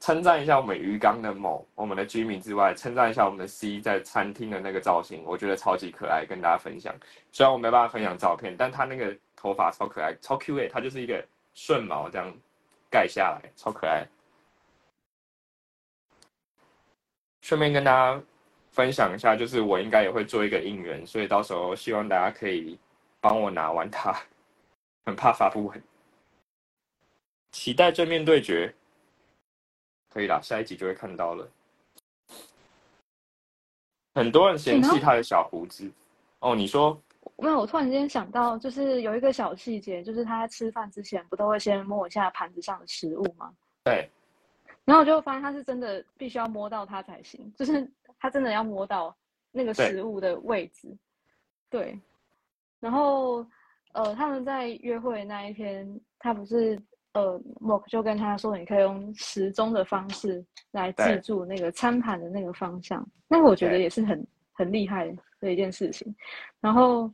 [0.07, 6.95] 称赞一下我们鱼缸的某我们的居民之外，称赞一下我们的 C 在餐厅的那个造型，我觉得超级可爱，跟大家分享。
[7.33, 12.33] 虽然我没办法分享照片，但他那个头发超可爱，超 Q 哎、他就是一个顺毛这样
[12.89, 14.07] 盖下来，超可爱。
[17.41, 18.23] 顺便跟大家
[18.71, 22.79] 分享一下，就是我应该也会做一个应援，所以到时候希望大家可以
[23.21, 24.17] 帮我拿完它，
[25.05, 25.83] 很怕发不完。
[27.51, 28.73] 期待正面对决，
[30.17, 31.47] 可以啦，下一集就会看到了。
[34.15, 35.93] 很多人嫌弃他的小胡子，
[36.39, 36.99] 哦，你说
[37.37, 43.53] 没有，我突然间想到，就是有一个小细节，就是他在吃饭之前不都会先摸一下盘子上的食物吗？
[43.85, 44.09] 对，
[44.87, 47.87] 然后我就发现他是真的必须要摸到它才行，就是
[48.19, 49.15] 他真的要摸到
[49.53, 50.97] 那个食物的位置。
[51.69, 52.01] 对，
[52.81, 53.47] 然后
[53.93, 56.81] 呃，他们在约会那一天，他不是
[57.17, 63.03] 呃，Mark 就跟他说，你可以用时钟的方式来记住那个餐盘的那个方向。
[63.27, 66.15] 那个我觉得也是很很厉害的一件事情。
[66.61, 67.11] 然后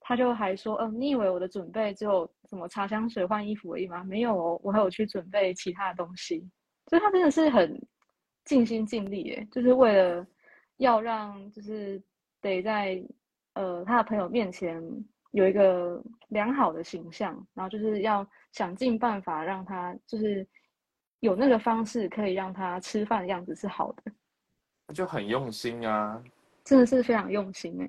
[0.00, 4.04] 他就还说，嗯、你以为我的准备只有什么擦香水、换衣服而已吗？
[4.04, 6.46] 没有哦，我还有去准备其他的东西。
[6.88, 7.80] 所以他真的是很
[8.44, 10.26] 尽心尽力，耶，就是为了
[10.76, 12.02] 要让就是
[12.42, 13.02] 得在
[13.54, 14.82] 呃他的朋友面前
[15.30, 18.26] 有一个良好的形象，然后就是要
[18.58, 20.44] 想尽办法让他就是
[21.20, 26.20] 有那个方式可以让他吃饭的样子是好的，就很用心啊。
[26.64, 27.88] 真的是非常用心哎。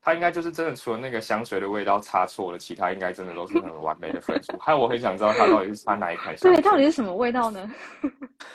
[0.00, 4.58] 他应该就是真的，除了那个香水的味道差错了，其他应该真的都是很完美的分数。
[4.58, 6.64] 害我很想知道他到底是擦哪一款香对，水。
[6.64, 7.72] 到底是什么味道呢？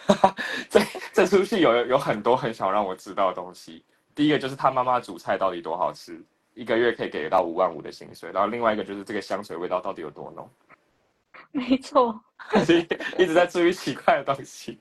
[0.70, 0.82] 这
[1.14, 3.86] 这出戏有有很多很想让我知道的东西。
[4.14, 6.22] 第一个就是他妈妈煮菜到底多好吃，
[6.56, 8.34] 一个月可以给到五万五的薪水。
[8.34, 10.50] 然后另外一个就是这个香水味道到底有多浓，
[11.52, 12.22] 没错，
[13.18, 14.80] 一直在注意奇怪的东西。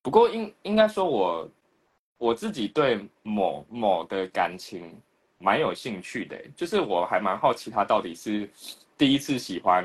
[0.00, 1.50] 不过应应该说我
[2.18, 5.00] 我自己对某某的感情
[5.38, 8.48] 蛮有兴趣的，就是我还蛮好奇他到底是
[8.96, 9.84] 第一次喜欢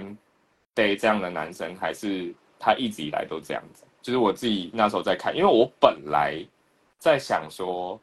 [0.76, 3.84] Day 这样的男生，还是他一直以来都这样子。
[4.02, 6.44] 就是我自己那时候在看，因为我本来
[6.98, 8.00] 在想说，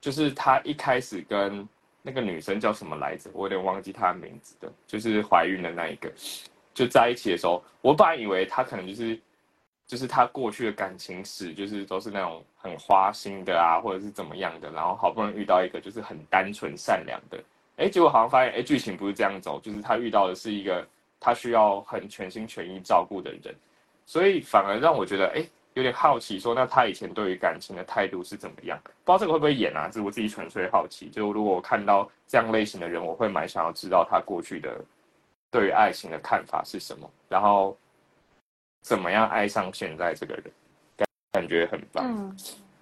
[0.00, 1.68] 就是他一开始跟
[2.02, 6.10] 那个女生叫什么来着，我有点忘记她的名字的，就是怀孕的那一个，
[6.72, 9.20] 就在一起的时候，我本来以为她可能就是
[9.86, 17.42] 就是她过去的感情史，就是都是那种很花心的啊，或者是怎么样的，然后好不容易遇到一个就是很单纯善良的，
[17.76, 20.86] 哎，结果好像发现，哎，剧情不是这样走，就是她遇到的是一个
[21.18, 23.54] 她需要很全心全意照顾的人，
[24.06, 25.44] 所以反而让我觉得，哎，
[25.74, 28.78] 有点好奇，说那他以前对于感情的态度是怎么样？
[28.82, 29.86] 不知道这个会不会演啊？
[29.86, 31.08] 这是我自己纯粹好奇。
[31.08, 34.84] 就如果我看到这样类型的人，我会蛮想要知道他过去的
[35.50, 37.76] 对于爱情的看法是什么，然后
[38.82, 40.44] 怎么样爱上现在这个人，
[40.96, 42.04] 感感觉很棒。
[42.04, 42.36] 嗯，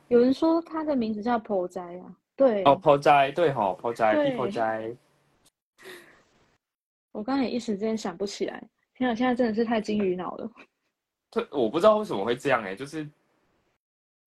[0.09, 4.91] 有人说他的名字叫婆斋啊，对，哦，抛斋对吼，抛斋对抛斋，
[7.13, 8.63] 我刚才也一时之间想不起来。
[8.95, 10.51] 天啊，现在真的是太金鱼脑了。
[11.39, 13.09] 对，我不知道为什么会这样哎、就是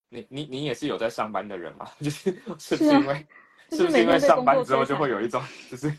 [0.10, 1.90] 你你你也是有在上班的人嘛？
[2.02, 3.28] 就是是不是因为
[3.70, 5.92] 就是是不是因为上班之后就会有一种就是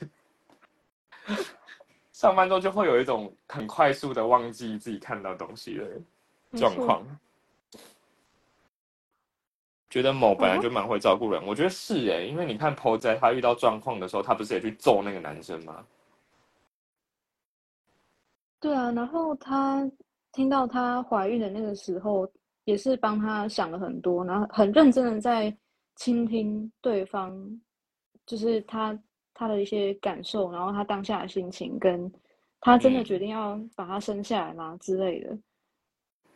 [2.13, 5.87] 上班之后就会有一种很快速的忘记自己看到东西的
[6.55, 7.05] 状况。
[9.91, 15.85] 觉得某本来就蛮会照顾人，我觉得是诶，因为你看 PO 在他遇到状况的时候，他不是也去揍那个男生吗？
[18.59, 19.87] 对啊，然后她
[20.33, 22.31] 听到她怀孕的那个时候，
[22.65, 25.55] 也是帮她想了很多，然后很认真的在
[25.97, 27.33] 倾听对方，
[28.27, 28.99] 就是她
[29.35, 32.11] 她的一些感受，然后她当下的心情，跟
[32.61, 35.39] 她真的嗯决定要把她生下来吗之类的，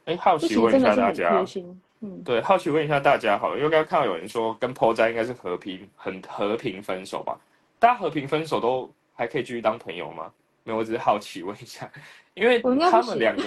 [0.04, 1.44] 哎，好奇问一下大家。
[2.00, 7.40] 嗯，对，好奇问一下大家好了，因为刚刚看到有人说跟 PO 在应该是和平很和平分手吧？
[7.78, 10.30] 大家和平分手都还可以继续当朋友吗？
[10.66, 11.88] 没有，我只是好奇问一下，
[12.34, 13.42] 因为他们两个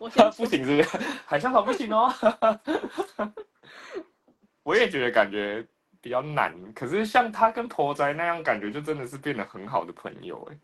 [0.00, 0.98] 我先 不行，是不是？
[1.24, 2.12] 海象好不行哦。
[4.64, 5.64] 我也觉得感觉
[6.00, 10.58] 比较难，可是像他跟婆仔那样，感觉就真的是变得很好的朋友哎。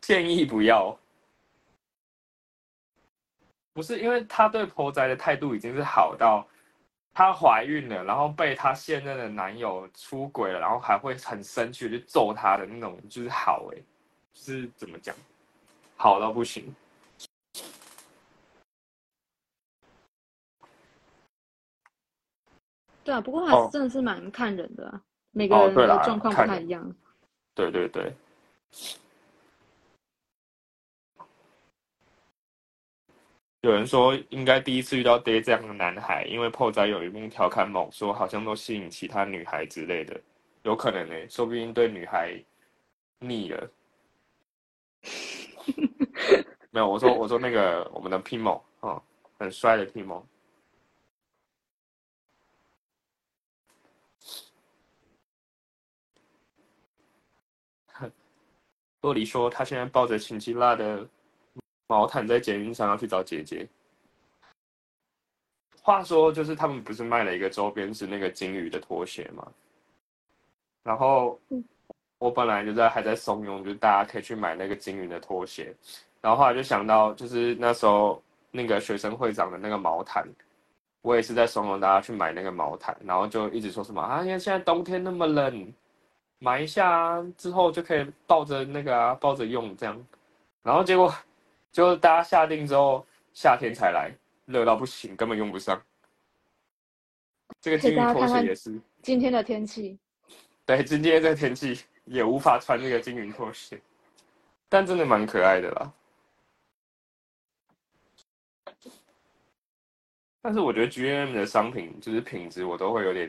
[0.00, 0.96] 建议不要，
[3.72, 6.46] 不是因为他对婆仔的态度已经是好到，
[7.14, 13.78] 她怀孕了，然后被她现任的男友出轨了，然后还会很生气地去揍她的那种，就是好哎、
[14.32, 15.14] 就是怎么讲，
[15.96, 16.74] 好到不行。
[23.04, 25.00] 对啊，不过还哦是真的是蛮看人的啊，
[25.30, 26.94] 每个人的状况不太一样。
[27.54, 28.12] 对对对。
[33.64, 40.20] 有人说，应该第一次遇到 Day 这样的男孩，因为破仔有一幕调侃某说，好像都吸引其他女孩之类的，
[40.64, 42.38] 有可能呢、说不定对女孩
[43.20, 43.70] 腻了。
[46.70, 49.02] 没有，我说我说那个我们的 Pimo 哦，
[49.38, 50.22] 很帅的 Pimo。
[59.00, 61.08] 洛里说，他现在抱着秦基拉的
[61.86, 63.66] 毛毯在捷运上要去找姐姐。
[65.82, 69.46] 话说，就是他们不是卖了一个周边是那个金鱼的拖鞋吗？
[70.82, 71.38] 然后
[72.18, 75.74] 我本来就在还在怂恿，就是大家可以去买那个金鱼的拖鞋。
[76.22, 80.26] 然后后来就想到，就是那时候那个学生会长的那个毛毯，
[81.02, 85.70] 我也是在怂恿大家去买那个毛毯，然后就一直说什么啊，因为现在冬天那么冷，
[86.38, 90.06] 买一下啊，之后就可以抱着那个啊，抱着用这样。
[90.62, 91.14] 然后结果
[91.74, 94.08] 就大家下定之后，夏天才来，
[94.46, 95.82] 热到不行，根本用不上。
[97.60, 99.98] 这个金鱼拖鞋也是，今天的天气，
[100.64, 103.80] 对，今天这个天气也无法穿这个金鱼拖鞋，
[104.68, 105.92] 但真的蛮可爱的啦。
[110.40, 113.28] 但是我觉得 GM 的商品就是品质，我都会有点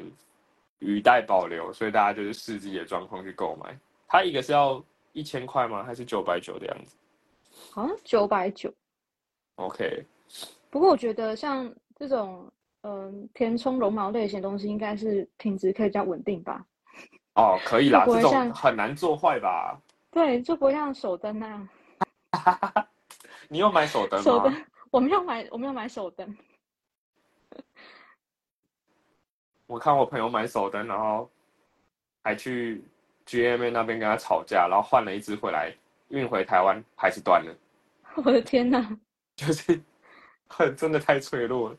[0.77, 3.75] 语带保留，所以大家就是视自己的状况去购买。
[4.07, 5.83] 它一个是要一千块吗？
[5.83, 6.95] 还是九百九的样子
[7.75, 8.73] 好像九百九。
[9.55, 10.05] ？OK，
[10.69, 12.49] 不过我觉得像这种
[12.83, 16.65] 嗯填充绒毛类型的东西，应该是品质可以比较稳定吧？
[17.35, 19.77] 哦，可以啦，这种很难做坏吧？
[20.09, 21.67] 对，就不会像手灯那样。
[23.49, 24.65] 你有买手灯吗手灯？
[24.89, 26.37] 我没有买，我没有买手灯。
[29.67, 31.29] 我看我朋友买手灯，然后
[32.23, 32.81] 还去
[33.25, 35.75] GMA 那边跟他吵架，然后换了一只回来，
[36.07, 37.53] 运回台湾还是断了，
[38.23, 38.97] 我的天哪！
[39.35, 39.81] 就是
[40.47, 41.77] 很真的太脆弱了。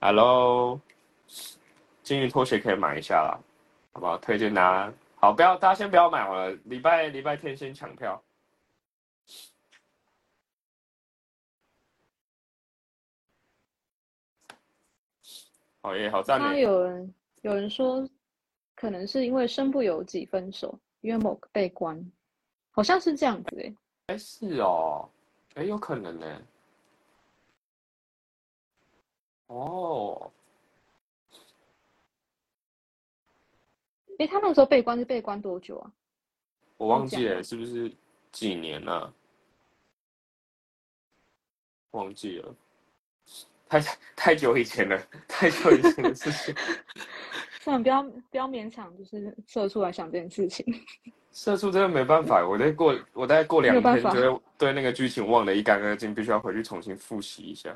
[0.00, 0.80] Hello，
[2.02, 3.38] 金鱼拖鞋可以买一下啦，
[3.92, 4.16] 好不好？
[4.18, 4.94] 推荐大家。
[5.16, 8.22] 好，不要大家先不要买好了，礼拜礼拜天先抢票。
[15.80, 16.54] 好耶，好赞他！
[16.54, 18.08] 有人有人说，
[18.76, 22.10] 可能是因为身不由己分手，因为某个被关，
[22.70, 23.76] 好像是这样子诶。
[24.06, 25.08] 哎，是哦，
[25.54, 26.42] 哎，有可能呢。
[29.48, 30.32] 哦，
[34.18, 35.92] 诶，他那个时候被关是被关多久啊？
[36.78, 37.92] 我忘记了，是不是
[38.30, 39.12] 几年了？
[41.90, 42.56] 忘记了，
[43.68, 43.80] 太
[44.16, 44.98] 太久以前了，
[45.28, 46.54] 太久以前的事情。
[47.62, 50.66] 算了，不要不要勉强，就是社畜来想这件事情。
[51.30, 57.74] 社畜真的没办法，我再过我大概过两天就会对那个剧情忘得一干二净，必须要回去重新复习一下。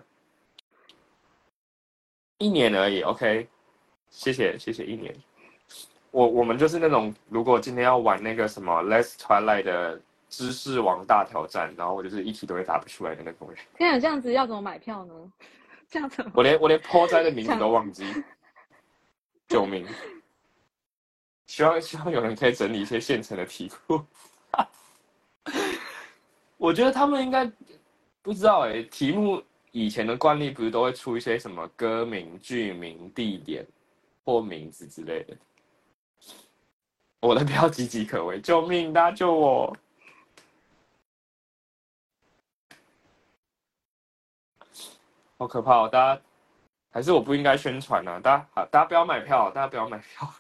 [2.39, 3.49] 一年而已，OK，
[4.11, 5.15] 谢谢谢谢一年。
[6.11, 13.59] 我我们就是那种，如果今天要玩那个什么 Let's Twilight 的知识王大挑战，然后我就是一题都会答不出来的那种人。
[13.79, 15.15] 天啊，这样子要怎么买票呢？
[15.89, 16.33] 这样怎么？
[16.35, 18.05] 我连我连斋的名字都忘记，
[19.49, 19.87] 救命！
[21.47, 24.05] 希望希望有人可以整理一些现成的题库。
[26.59, 27.51] 我觉得他们应该
[28.23, 33.65] 不知道哎、题目以前的惯例不是都会出一些什么歌名、剧名、地点
[34.25, 35.37] 或名字之类的。
[37.21, 38.93] 我的标岌岌可危，救命！
[38.93, 39.77] 大家救我！
[45.39, 45.89] 好可怕哦！
[45.89, 46.23] 大家
[46.97, 48.19] 还是我不应该宣传啊！
[48.19, 50.35] 大家好，大家不要买票，大家不要买票。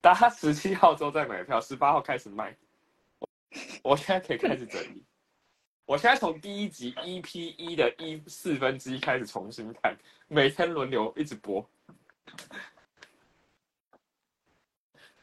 [0.00, 2.52] 大家十七号之后再买票，十八号开始卖。
[3.20, 3.28] 我
[3.84, 5.04] 我现在可以开始整理。
[5.86, 9.96] 我现在从第一集 EP 一的一四分之一开始重新看，
[10.26, 11.64] 每天轮流一直播。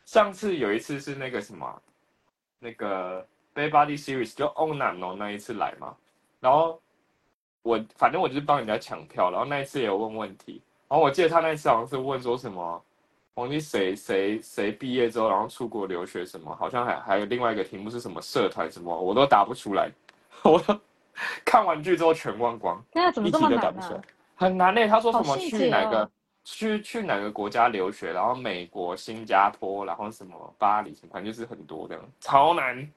[0.06, 1.82] 上次有一次是那个什么，
[2.60, 5.98] 那个 b a y Body Series 就 On n a n 那一次来嘛，
[6.40, 6.82] 然后
[7.64, 12.84] 我反正我就是帮人家抢票，然后那一次也有问问题，然后我记得他那一次好像是问说什么，
[13.36, 19.90] 忘记谁谁谁毕业之后然后出国留学什么，好像还还有另外一个题目是什么社团什么，我都答不出来，
[20.44, 20.80] 我都
[21.46, 24.04] 看完剧之后全忘光，现在怎么一么难都答不出来啊？，
[24.36, 26.12] 很难呢、他说什么去哪个、哦
[26.44, 32.92] 去去哪个国家留学，然后美国、新加坡，然后什么巴黎，反正就是很多这样，超难。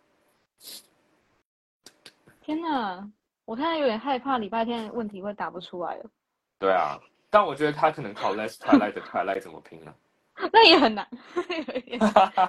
[2.41, 3.07] 天哪！
[3.45, 6.11] 我现在有点害怕，礼拜天的问题会答不出来了，
[6.59, 6.99] 对啊，
[7.31, 9.95] 但我觉得他可能考 Less Twilight 的 Twilight 怎么拼呢、
[10.53, 11.07] 那也很难，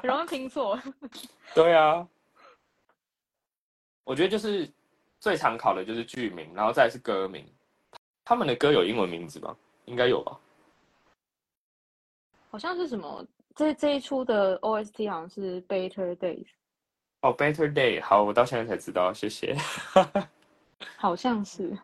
[0.03, 0.79] 容易拼错。
[1.53, 2.07] 对啊，
[4.03, 4.71] 我觉得就是
[5.19, 7.45] 最常考的就是剧名，然后再是歌名。
[8.23, 9.55] 他们的歌有英文名字吗？
[9.85, 10.39] 应该有吧。
[12.49, 13.25] 好像是什么？
[13.55, 16.47] 这这一出的 OST 好像是 Better Days，
[17.21, 19.55] 哦、b e t t e r Day，好，我到现在才知道，谢谢。
[20.97, 21.77] 好像是。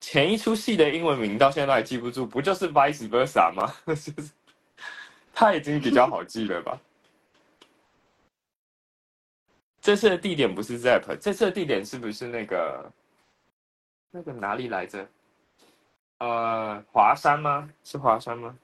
[0.00, 3.74] 前一出戏的英文名到现在还记不住，不就是 Vice Versa 吗？
[5.34, 6.80] 他已经比较好记了吧？
[9.82, 12.92] 这次的地点不是 Zap，这次的地点是不是那个
[14.10, 15.06] 那个哪里来着？
[16.18, 17.68] 呃，华山吗？
[17.84, 18.56] 是华山吗？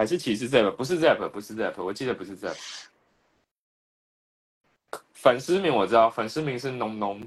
[0.00, 0.70] 还是其实 Zap？
[0.76, 2.56] 不是 Zap，不是 Zap，我记得不是 Zap。
[5.12, 7.20] 粉丝名我知道，粉丝名是浓浓。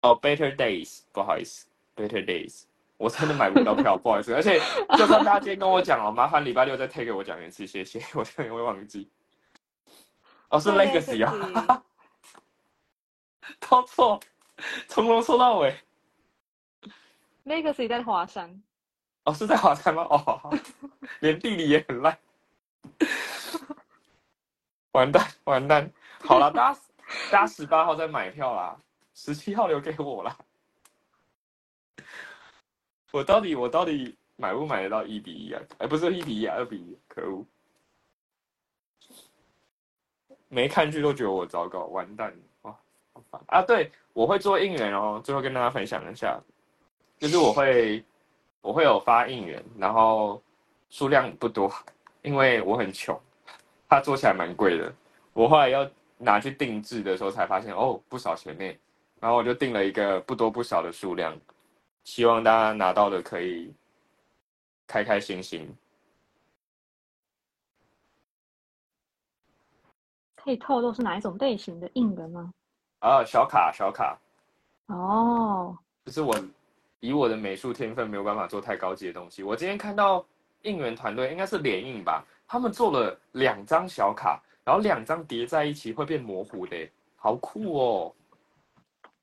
[0.00, 2.62] 哦，Better Days，不好意思，Better Days，
[2.96, 4.32] 我真的买不到票， 不好意思。
[4.32, 4.58] 而且，
[4.96, 9.10] 就算大家今天跟我讲哦，麻烦礼拜六再推给我讲一次，谢谢，我真的会忘记。
[10.48, 11.84] 哦，是 Legacy 啊，
[13.60, 14.18] 都错，
[14.88, 15.76] 从头说到尾。
[17.44, 18.62] Legacy 在华山，
[19.28, 20.04] 哦，是在华山吗？
[20.08, 20.58] 哦，
[21.20, 22.18] 连地理也很烂。
[24.92, 25.92] 完蛋，完蛋！
[26.20, 26.80] 好了，大家
[27.30, 28.74] 大家十八号再买票啦，
[29.12, 30.34] 十七号留给我啦。
[33.10, 35.60] 我到底我到底买不买得到一比一啊？
[35.76, 37.44] 哎，不是一比一啊，二比一，可恶！
[40.48, 42.74] 没看剧都觉得我糟糕，完蛋哇！
[43.12, 43.60] 好烦啊！
[43.60, 46.40] 对，我会做应援哦，最后跟大家分享一下，
[47.18, 48.02] 就是我会
[48.68, 50.42] 我会有发应援，然后
[50.90, 51.72] 数量不多，
[52.20, 53.18] 因为我很穷，
[53.88, 54.92] 它做起来蛮贵的。
[55.32, 58.78] 我后来要拿去定制的时候才发现，哦，不少钱呢。
[59.20, 61.34] 然后我就定了一个不多不少的数量，
[62.04, 63.72] 希望大家拿到的可以
[64.86, 65.74] 开开心心。
[70.36, 72.52] 可以透露是哪一种类型的应援吗？
[72.98, 74.18] 啊，小卡小卡，
[74.88, 75.74] 哦，
[76.04, 76.38] 就是我
[77.00, 79.42] 以我的美术天分没有办法做太高级的东西。
[79.42, 80.24] 我今天看到
[80.62, 88.14] 应援团队应该是联印吧，他们做了两张小卡，然后两张叠在一起会变模糊的耶，好酷哦！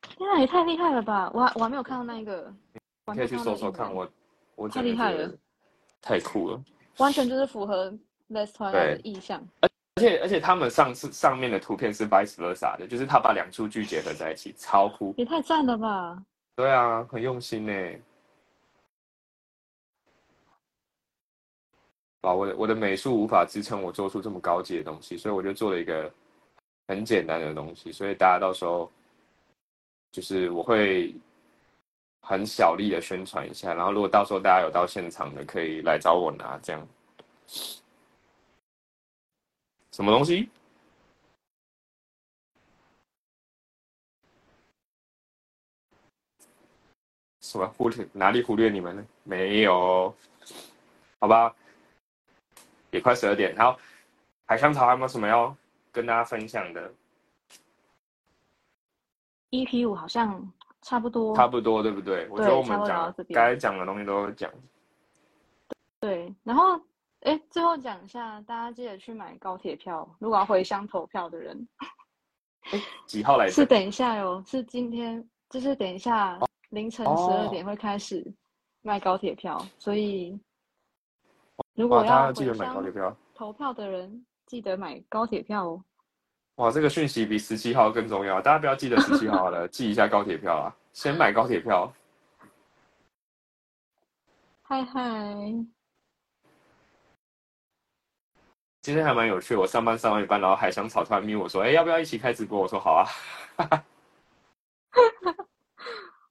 [0.01, 1.29] 天啊，也太厉害了吧！
[1.33, 2.53] 我还我还没有看到那个，
[3.05, 4.09] 我还没有可以去搜搜看，我
[4.55, 5.29] 我太厉害了
[6.01, 6.63] 太酷了。
[6.97, 7.91] 完全就是符合
[8.29, 9.45] Let's Twilight 的意向。
[9.61, 9.69] 而
[10.01, 15.13] 且而且他们上次上面的图片是 vice versa 的，就是他把两出剧结合在一起，超酷。
[15.17, 16.21] 也太赞了吧！
[16.55, 17.73] 对啊，很用心呢。
[22.21, 26.11] 哇，我的我的美术无法支撑我做出这么高级的东西，所以我就做了一个
[26.87, 28.89] 很简单的东西，所以大家到时候
[30.11, 31.13] 就是我会
[32.21, 36.87] 很小力的宣传一下，然后如果到时候大家有到现场的，可以来找我拿，这样。
[39.91, 40.49] 什么东西？
[47.55, 49.05] 什么忽略哪里忽略你们呢？
[49.23, 50.13] 没有，
[51.19, 51.55] 好吧，
[52.91, 53.55] 也快十二点。
[53.55, 53.79] 然后
[54.45, 55.55] 海香草还有没有什么要
[55.89, 56.91] 跟大家分享的
[59.51, 60.51] ？EP 五好像
[60.81, 62.27] 差不多，差不多对不对？
[62.29, 64.51] 我觉得我们讲该讲的东西都有讲。
[66.01, 66.35] 对。
[66.43, 66.77] 然后，
[67.21, 71.65] 哎，最后讲一下，大家记得去买高铁票，如果要回乡投票的人，
[73.05, 73.53] 几号来着？
[73.53, 76.37] 是等一下哟，是今天，就是等一下
[76.75, 78.23] 凌晨哦十二点会开始
[78.81, 80.37] 卖高铁票，所以
[81.73, 83.17] 如，果要大家记得买高铁票。
[83.33, 85.83] 投票的人，记得买高铁票哦。
[86.55, 91.91] 哇，这个讯息比十七号更重要，大家不要记得十七号了， 记一下高铁票啊，先买高铁票。
[94.61, 95.01] 嗨嗨，
[98.81, 103.05] 今天还蛮有趣，我上班上完一半，然后海香草突然咪我说：“哎，要不要一起开直播？”我说：“好啊。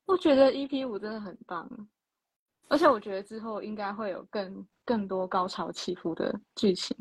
[0.07, 1.69] 我觉得 EP 五真的很棒，
[2.69, 6.97] 而且我觉得之后应该会有更更多高潮起伏的剧情。”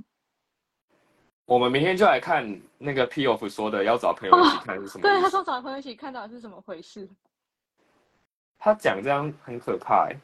[1.46, 7.08] 我们明天就来看那个 P of 说的要找朋友一起看是什么对，他说找朋友一起看到底是怎么回事？
[8.58, 10.18] 他讲这样很可怕哎。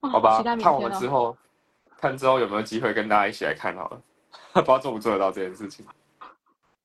[0.00, 0.80] 好吧，期待明看我。
[0.80, 1.36] 们之后，
[2.04, 4.02] 看之后有没有机会跟大家一起来看好了。
[4.52, 5.86] 不知道做不做得到这件事情，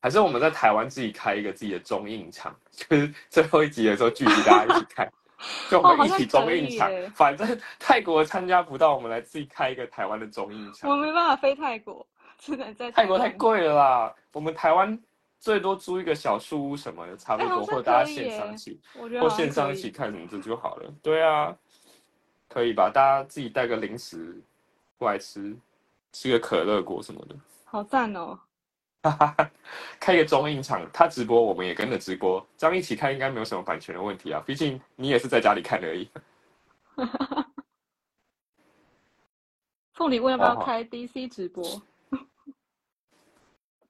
[0.02, 5.12] 还是我们在台湾自己开一个自己的中印场， 就是最后一集的时候聚集大家一起看，
[5.70, 7.12] 就我们一起中印场哦好像可以耶。
[7.14, 10.96] 反正泰国参加不到，我们来自己开一个台湾的中印场我。
[10.96, 13.38] 没办法飞泰国，只能在泰国太湾。
[13.38, 14.98] 贵了啦，我们台湾
[15.40, 20.92] 最多租一个小树屋什么的，差不多，或者大家线上耶一起，我觉得或线上一起看什么这就好了。
[21.04, 21.54] 对啊，
[22.48, 22.90] 可以吧？
[22.92, 24.42] 大家自己带个零食
[25.00, 25.58] 过来吃，
[26.12, 27.36] 吃个可乐果什么的。
[27.64, 28.38] 好赞哦！
[29.98, 34.44] 开一个中映场，他直播我们也跟着直播，这样一起看应该没有什么版权的问题啊。
[34.46, 36.10] 毕竟你也是在家里看而已。
[39.94, 41.82] 凤梨问要不要哦开 DC 直播？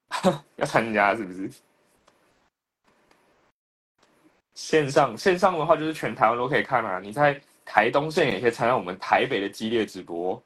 [0.57, 1.51] 要参加是不是？
[4.53, 6.99] 线上线上的话，就是全台湾都可以看啊。
[6.99, 10.39] 你在台东县也可以参加我们台北的激烈直播。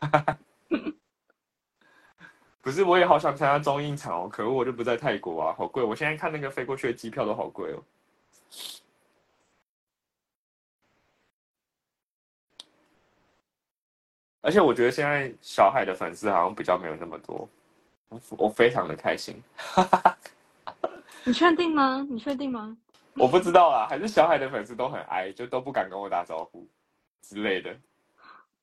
[2.62, 5.82] 不是，我也好想参加中印场哦，可恶，我就不在泰国啊，好贵！
[5.82, 7.82] 我现在看那个飞过去的机票都好贵哦。
[14.42, 17.48] 而且我觉得现在小海的粉丝好像比较没有那么多，
[18.08, 19.42] 我我非常的开心。
[21.24, 22.06] 你确定吗？
[22.10, 22.76] 你确定吗？
[23.14, 26.66] 我不知道啊，还是小海的粉丝都很矮，就都不敢跟我打招呼
[27.22, 27.76] 之类的。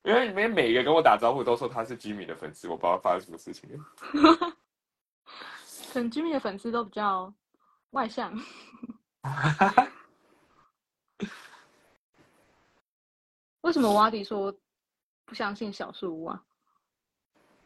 [0.02, 3.68] 因为里面每一个跟我打招呼都说他是 Jimmy 的粉丝，我不知道发生什么事情。
[5.92, 7.32] 可能 Jimmy 的粉丝都比较
[7.90, 8.32] 外向。
[13.62, 14.54] 为什么瓦迪说
[15.26, 16.42] 不相信小树屋啊？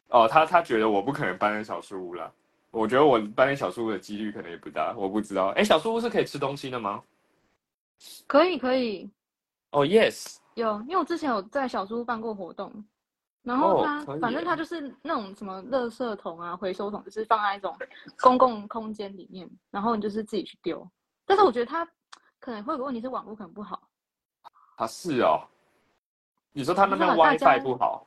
[0.08, 2.32] 哦，他他觉得我不可能搬进小树屋了。
[2.70, 5.48] 我觉得我搬进小树屋的几率可能也不大，我不知道。
[5.48, 7.02] 哎，小树屋是可以吃东西的吗？
[8.26, 9.08] 可以可以，
[9.70, 12.72] 哦，yes，有，因为我之前有在小树屋办过活动，
[13.42, 17.76] 然后哦它、可以耶反正它就是那种什么垃圾桶啊、回收桶，就是放在一种
[18.20, 20.86] 公共空间里面，然后你就是自己去丢。
[21.24, 21.88] 但是我觉得它
[22.38, 23.88] 可能会有个问题是网络可能不好。
[24.76, 25.40] 啊是哦。
[26.52, 28.06] 你说他那边 WiFi 不好？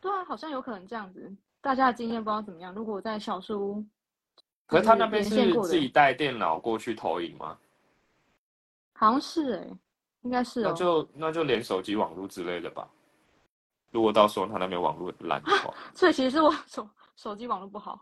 [0.00, 1.30] 对啊，好像有可能这样子。
[1.60, 2.72] 大家的经验不知道怎么样。
[2.74, 3.86] 如果在小书屋，
[4.66, 7.58] 可是他那边是自己带电脑过去投影吗？
[8.94, 9.70] 好像是哎、
[10.22, 10.72] 应该是那哦。
[10.72, 12.88] 就那就连手机网络之类的吧。
[13.90, 18.00] 如果到时候他那边网络烂的话， 所以其实是我手手机网络不好。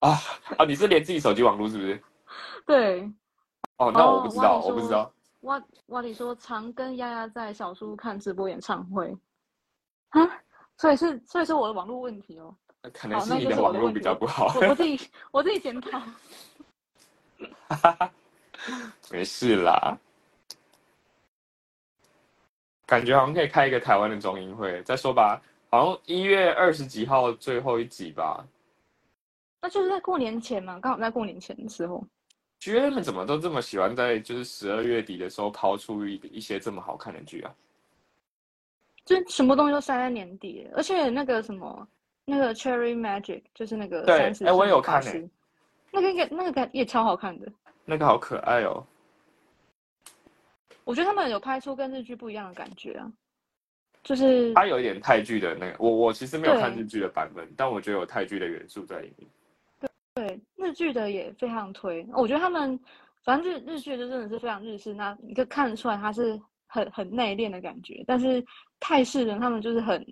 [0.00, 0.10] 啊
[0.58, 2.02] 啊，你是连自己手机网络是不是？
[2.66, 3.02] 对，
[3.78, 5.10] 哦，那我哦不知道，我不知道。
[5.42, 9.16] 瓦瓦里说常跟丫丫在小树屋看直播演唱会，
[10.10, 10.20] 啊，
[10.76, 12.54] 所以是所以是我的网络问题哦。
[12.92, 14.46] 可能是你的网络比较不好。
[14.54, 15.00] 我我自己
[15.32, 16.00] 我自己检讨。
[19.10, 19.96] 没事啦，
[22.88, 24.82] 感觉好像可以开一个台湾的中英会。
[24.82, 28.42] 再说吧，好像一月二十几号最后一集吧。
[29.60, 32.02] 那就是在过年前嘛，刚好在过年前的时候。
[32.58, 37.54] 觉得他们怎么都这么喜欢在就是十二月底的时候抛出一一些这么好看的剧啊？
[39.04, 41.86] 就什么东西都塞在年底，而且那个什么，
[42.24, 45.28] 那个 Cherry Magic 就是那个对哎我有看法师
[45.92, 47.46] 那个应该那个也超好看的。
[47.84, 48.84] 那个好可爱哦。
[50.88, 53.12] 我觉得他们有拍出跟日剧不一样的感觉啊，
[54.02, 59.28] 就是它有一点泰剧的那个，我我其实没有看日剧的版本，但我觉得有泰剧的元素在里面。
[60.14, 62.08] 对日剧的也非常推。
[62.14, 62.80] 我觉得他们
[63.22, 68.42] 反正日日剧就真的是非常日式，那你可以看得出来他是很很内敛的感觉，但是
[68.80, 70.02] 泰式人他们就是很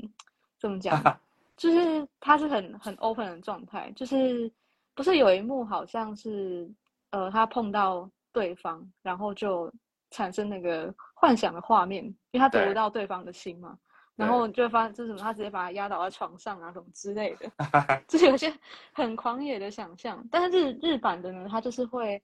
[0.58, 1.02] 怎么讲，
[1.56, 4.52] 就是他是很很 open 的状态，就是
[4.94, 6.70] 不是有一幕好像是
[7.12, 9.72] 呃他碰到对方，然后就
[10.10, 13.76] 产生那个幻想的画面，因为他得不到对方的心嘛，
[14.14, 17.50] 然后就会发现就是什么他直接把他压倒在床上啊什么之类的，
[18.08, 18.52] 就是有些
[18.92, 22.22] 很狂野的想象，但是日日版的呢，他就是会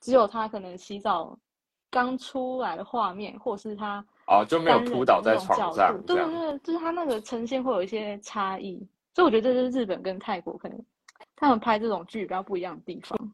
[0.00, 1.38] 只有他可能洗澡
[1.90, 6.16] 刚出来的画面，或是他哦，就没有扑倒在床上对。
[6.16, 10.82] 对对，就是他那个呈现会有一些差异，所以我觉得这是日本跟泰国可能
[11.36, 13.32] 他们拍这种剧比较不一样的地方。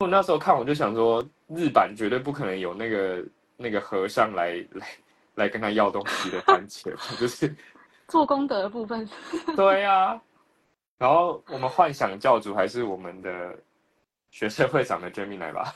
[0.00, 3.24] 我那时候看我就想说，日版绝对不可能有那个
[3.56, 4.88] 那个和尚来来
[5.34, 7.52] 来跟他要东西的番茄， 就是
[8.06, 9.08] 做功德的部分，
[9.56, 10.20] 对呀、
[10.98, 13.58] 然后我们幻想教主还是我们的
[14.30, 15.74] 学生会长的 Gemini 吧。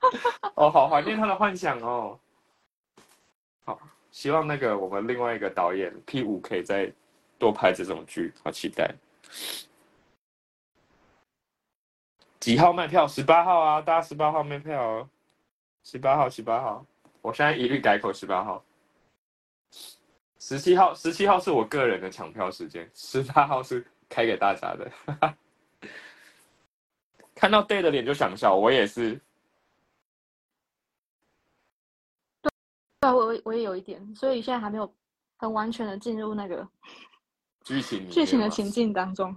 [0.56, 2.18] 哦，好怀念他的幻想哦。
[3.66, 3.78] 好，
[4.10, 6.90] 希望那个我们另外一个导演 P 五可以再
[7.38, 8.94] 多拍这种剧，好期待。
[12.40, 13.06] 几号卖票？
[13.06, 15.08] 十八号啊，大家十八号卖票哦。
[15.84, 16.84] 十八号，十八号，
[17.22, 18.64] 我现在一律改口十八号。
[20.38, 24.90] 十七号，十七号是我个人的抢票时间，十八号是开给大家的。
[27.34, 29.20] 看到 Day 的脸就想笑，我也是。
[32.42, 32.50] 对
[33.00, 34.94] 啊，我我我也有一点，所以现在还没有
[35.36, 36.66] 很完全的进入那个
[37.64, 39.34] 剧情剧情的情境当中，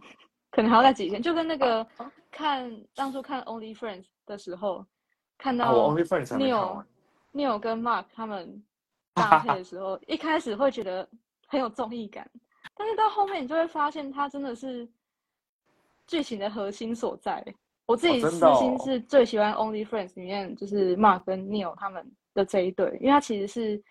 [0.54, 1.86] 可能还要再几天，就跟那个
[2.30, 4.86] 看当初看 Only Friends 的时候，
[5.36, 6.88] 看啊，到 Neil 完。
[7.34, 8.64] Neil 跟 Mark 他们
[9.16, 11.10] 搭配的时候，一开始会觉得
[11.48, 12.30] 很有综艺感，
[12.76, 14.88] 但是到后面你就会发现，它真的是
[16.06, 17.44] 剧情的核心所在。
[17.88, 23.84] 我自己私心是最喜欢 Only Friends 里面就是 Mark 跟 Neil 他们的这一对，因为他其实是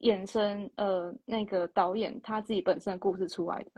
[0.00, 3.70] 衍生呃那个导演他自己本身的故事出来的。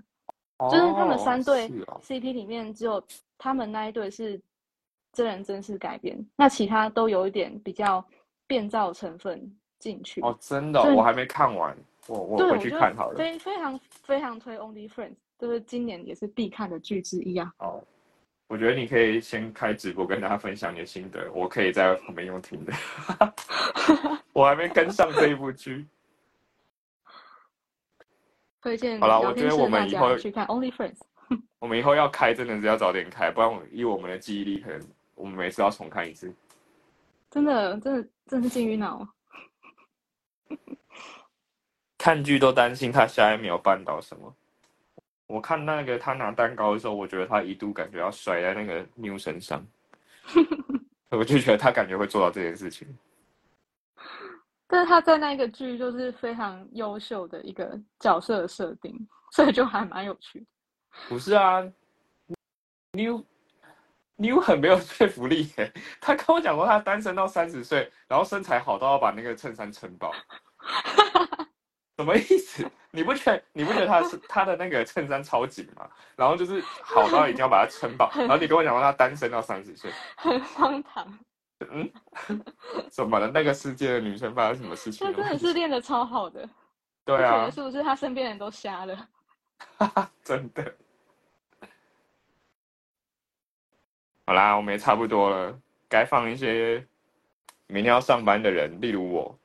[0.70, 1.68] 就是他们三对
[2.02, 3.02] CP 里面，只有
[3.38, 4.40] 他们那一对是
[5.12, 8.04] 真人真事改编，那其他都有一点比较
[8.46, 9.40] 变造成分
[9.78, 10.20] 进去。
[10.20, 11.76] 哦，真的哦、我还没看完，
[12.06, 13.16] 我我对，回去看好了。
[13.16, 17.52] 非非常非常推 Only Friends，就是今年也是必看的剧之一啊。
[17.58, 17.82] 哦，
[18.48, 22.72] 我觉得你可以先开直播跟大家分享你的心得，我可以在旁边用听的。
[24.32, 25.86] 我还没跟上这一部剧。
[28.62, 30.98] 推荐好了我觉得我们以后去看 Only Friends。
[31.58, 34.80] 我们以后要开，真的是要早点开，不然我以我们的记忆力，可能
[35.14, 36.32] 我们每次要重看一次。
[37.30, 39.06] 真的，真的，真的是金鱼脑。
[41.98, 44.34] 看剧都担心他下一秒绊倒什么。
[45.26, 49.66] 我看那个他拿蛋糕的时候，我觉得他一度感觉要摔在那个妞身上，
[51.10, 52.86] 我就觉得他感觉会做到这件事情。
[54.72, 58.96] 但是他在那个剧就是非常优秀的一个角色的设定，
[59.30, 60.46] 所以就还蛮有趣的。
[61.10, 61.60] 不是啊
[62.92, 63.22] ，New
[64.16, 65.70] New 很没有说服力耶。
[66.00, 70.10] 他跟我讲过，他单身到三十岁，然后身材好到要把那个衬衫撑爆，
[71.98, 72.66] 什么意思？
[72.92, 75.86] 你不觉得你不觉得他是他的那个衬衫超紧吗？
[76.16, 81.18] 然后就是好到一定要把它撑爆， 然后你跟我讲说他单身到三十岁，很荒唐，
[81.70, 81.92] 嗯，
[82.90, 83.28] 怎么了？
[83.30, 85.12] 那个世界的女生发生什么事情了？
[85.16, 86.48] 那真的是练的超好的。
[87.04, 89.08] 对啊是不是他身边人都瞎了？
[90.22, 90.74] 真的。
[94.26, 96.86] 好啦，我们也差不多了，该放一些
[97.66, 99.38] 明天要上班的人，例如我。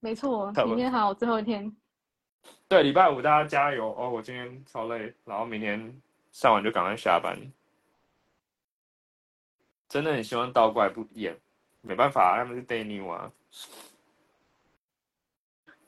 [0.00, 1.74] 没错，明天还有最后一天。
[2.68, 4.10] 对，礼拜五大家加油哦！
[4.10, 6.00] 我今天超累，然后明天
[6.30, 7.36] 上完就赶快下班。
[9.88, 11.38] 真的很希望倒过来不演，
[11.80, 13.30] 没办法，他们是 new 啊。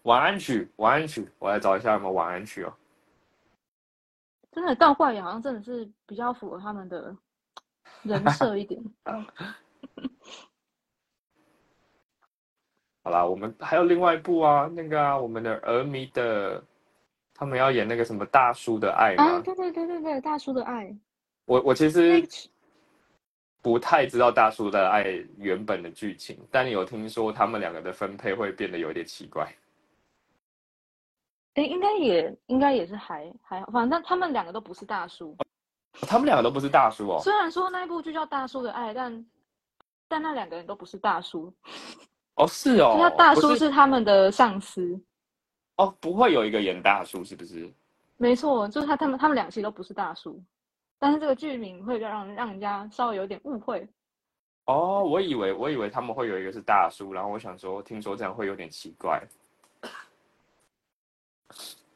[0.03, 2.73] 晚安曲，晚安曲，我来找一下有没有晚安曲哦。
[4.53, 7.17] 真的倒过来也好像真的是比较符合他们的
[8.03, 8.81] 人设一点。
[13.03, 16.63] 好啦，我们还有另外一部啊，那个啊，我们的儿迷的，
[17.35, 19.41] 他们要演那个什么大叔的爱啊，吗？
[19.45, 20.97] 对对对对对，大叔的爱，
[21.45, 22.27] 我我其那实个
[23.67, 25.03] 不太知道大叔的爱
[25.39, 29.53] 原本的剧情，但有听说他们两个的分配会变得有点奇怪。
[31.55, 35.37] 哎，应该也应该也是还还好，反正他们两个都不是大叔。
[36.03, 37.21] 他们两个都不是大叔哦。
[37.21, 39.27] 虽然说那一部剧叫《大叔的爱》，但
[40.07, 41.53] 但那两个人都不是大叔，
[42.37, 44.97] 哦，是哦那，大叔是是他们的上司。
[45.75, 47.69] 哦，不会有一个演大叔是不是？
[48.17, 50.41] 没错，就是他他们他们两个其实都不是大叔，
[50.99, 53.87] 但是这个剧名会让让人家稍微有点误会。
[54.65, 59.23] 哦，我以为我以为他们会有一个是大叔，然后我想说，听说这样会有点奇怪。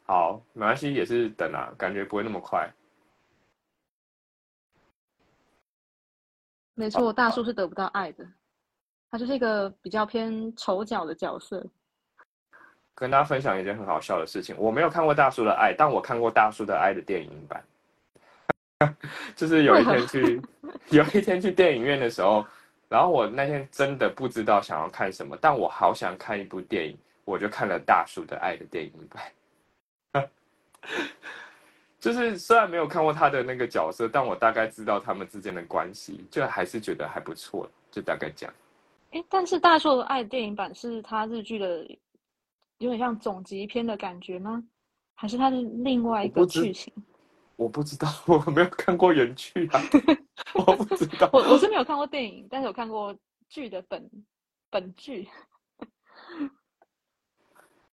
[0.05, 2.69] 好，没关系，也是等啊，感觉不会那么快。
[6.75, 8.27] 没错，大叔是得不到爱的，
[9.11, 11.67] 他就是一个比较偏丑角的角色。
[12.95, 17.65] 跟大家分享一件很好笑的事情，我没有看过大叔的爱，但我看过大叔的爱的电影版。
[19.37, 20.41] 就是有一天去，
[20.91, 22.45] 有一天去电影院的时候，
[22.89, 30.29] 然后我那天真的不知道想要看什么，但我好想看一部电影，我就看了大叔的爱的电影版。
[32.01, 38.51] 就是虽然没有看过他的那个角色，但我大概知道他们之间的关系，就还是觉得还不错，就大概讲。
[39.11, 41.87] 哎，但是大叔的爱电影版是他日剧的，
[42.79, 44.65] 有点像总集篇的感觉吗？
[45.15, 46.91] 还是他的另外一个剧情？
[47.61, 49.81] 我不知道， 我没有看过原剧啊，
[50.57, 51.29] 我不知道。
[51.35, 53.15] 我我是没有看过电影，但是有看过
[53.51, 54.11] 剧的本
[54.71, 55.29] 本剧。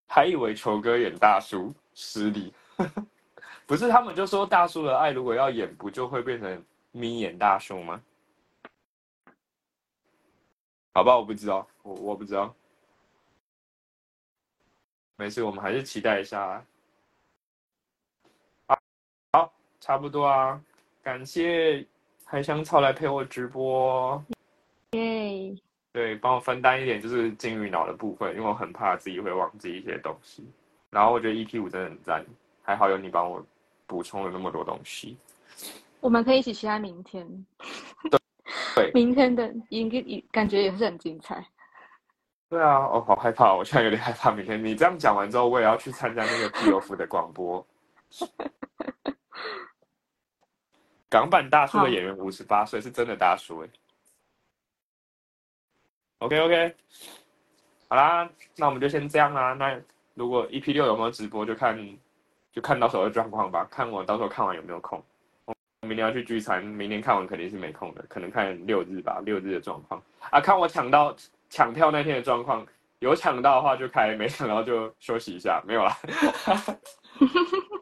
[0.06, 2.50] 还以为球哥演大叔失礼，
[3.66, 8.02] 不是他们就说大叔的爱如果要演，不就会变成眯眼大叔吗？
[10.94, 12.54] 好吧，我不知道，我我不知道。
[15.16, 16.64] 没事，我们还是期待一下。
[18.66, 18.80] 好，
[19.32, 20.60] 好，差不多啊。
[21.02, 21.86] 感谢
[22.24, 24.22] 海香草来陪我直播。
[24.92, 25.56] 耶。
[25.92, 30.46] 对，帮我分担一点就是金鱼脑的部分，因为我很怕自己会忘记一些东西。
[30.90, 32.24] 然后我觉得 EP 五真的很赞，
[32.62, 33.44] 还好有你帮我
[33.86, 35.16] 补充了那么多东西。
[36.00, 37.26] 我们可以一起期待明天。
[38.76, 41.44] 对，明天的应该感觉也是很精彩。
[42.48, 44.62] 对啊，我好害怕，我现在有点害怕明天。
[44.62, 47.66] 你这样讲完之后，我也要去参加那个 P F 的广播。
[51.10, 53.68] 港版大叔的演员五十八岁，是真的大叔哎。
[56.18, 56.74] OK OK，
[57.88, 59.52] 好啦，那我们就先这样啦。
[59.52, 59.80] 那
[60.14, 61.78] 如果 EP 六有没有直播，就看
[62.52, 63.66] 就看到时候的状况吧。
[63.70, 65.02] 看我到时候看完有没有空。
[65.46, 65.54] 我
[65.86, 69.22] 明天要去聚餐，明天看完肯定是没空的，可能看六日吧。
[69.24, 71.14] 六日的状况啊，看我抢到
[71.48, 72.66] 抢票那天的状况，
[72.98, 75.96] 有抢到的话就开，没抢到就休息一下，没有啦。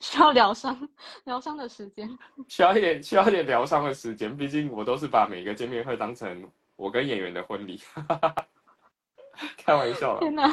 [0.00, 0.88] 需要疗伤，
[1.24, 2.08] 疗伤的时间。
[2.48, 4.36] 需要一点，需要一点疗伤的时间。
[4.36, 6.50] 毕竟我都是把每个见面会当成。
[6.76, 7.80] 我跟演员的婚礼，
[9.56, 10.18] 开玩笑了。
[10.18, 10.48] 天哪！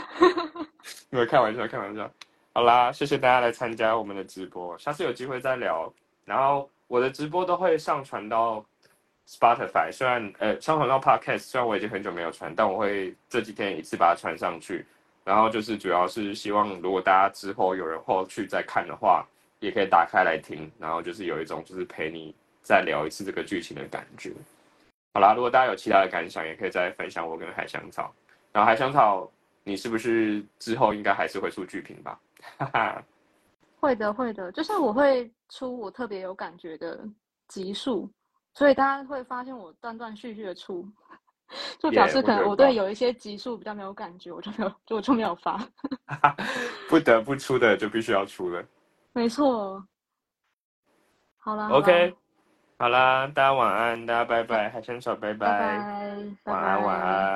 [1.10, 2.08] 没有开玩笑，开玩笑。
[2.54, 5.92] 好啦，谢谢大家来参加我们的直播，下次有机会再聊。
[6.24, 8.64] 然后我的直播都会上传到
[9.28, 14.86] Spotify，虽然呃上传到 Podcast，虽然我已经很久没有传，但我会这几天一次把它传上去。
[15.24, 19.26] 然后就是主要是希望，如果大家之后有人后续再看的话，
[19.60, 24.34] 也可以打开来听，然后就是有一种就是陪你再聊一次这个剧情的感觉。
[25.14, 28.12] 好啦，如果大家有其他的感想，也可以再分享我跟海香草。
[28.52, 29.30] 然后海香草，
[29.64, 32.20] 你是不是之后应该还是会出剧评吧？
[32.58, 33.04] 哈哈，
[33.80, 34.52] 会的，会的。
[34.52, 37.00] 就是我会出我特别有感觉的
[37.48, 38.10] 集数，
[38.56, 40.88] 所以大家会发现我断断续续的出，
[41.80, 45.60] 就表示可能我对有一些集数比较没有感觉，我就没有，就我就没有发。
[46.90, 48.64] 不得不出的就必须要出了。
[49.14, 49.84] 没错。
[51.38, 51.68] 好了。
[51.70, 52.16] OK。
[52.78, 55.48] 好啦，大家晚安，大家拜拜，海鲜手拜拜，
[56.46, 57.32] 晚安晚安。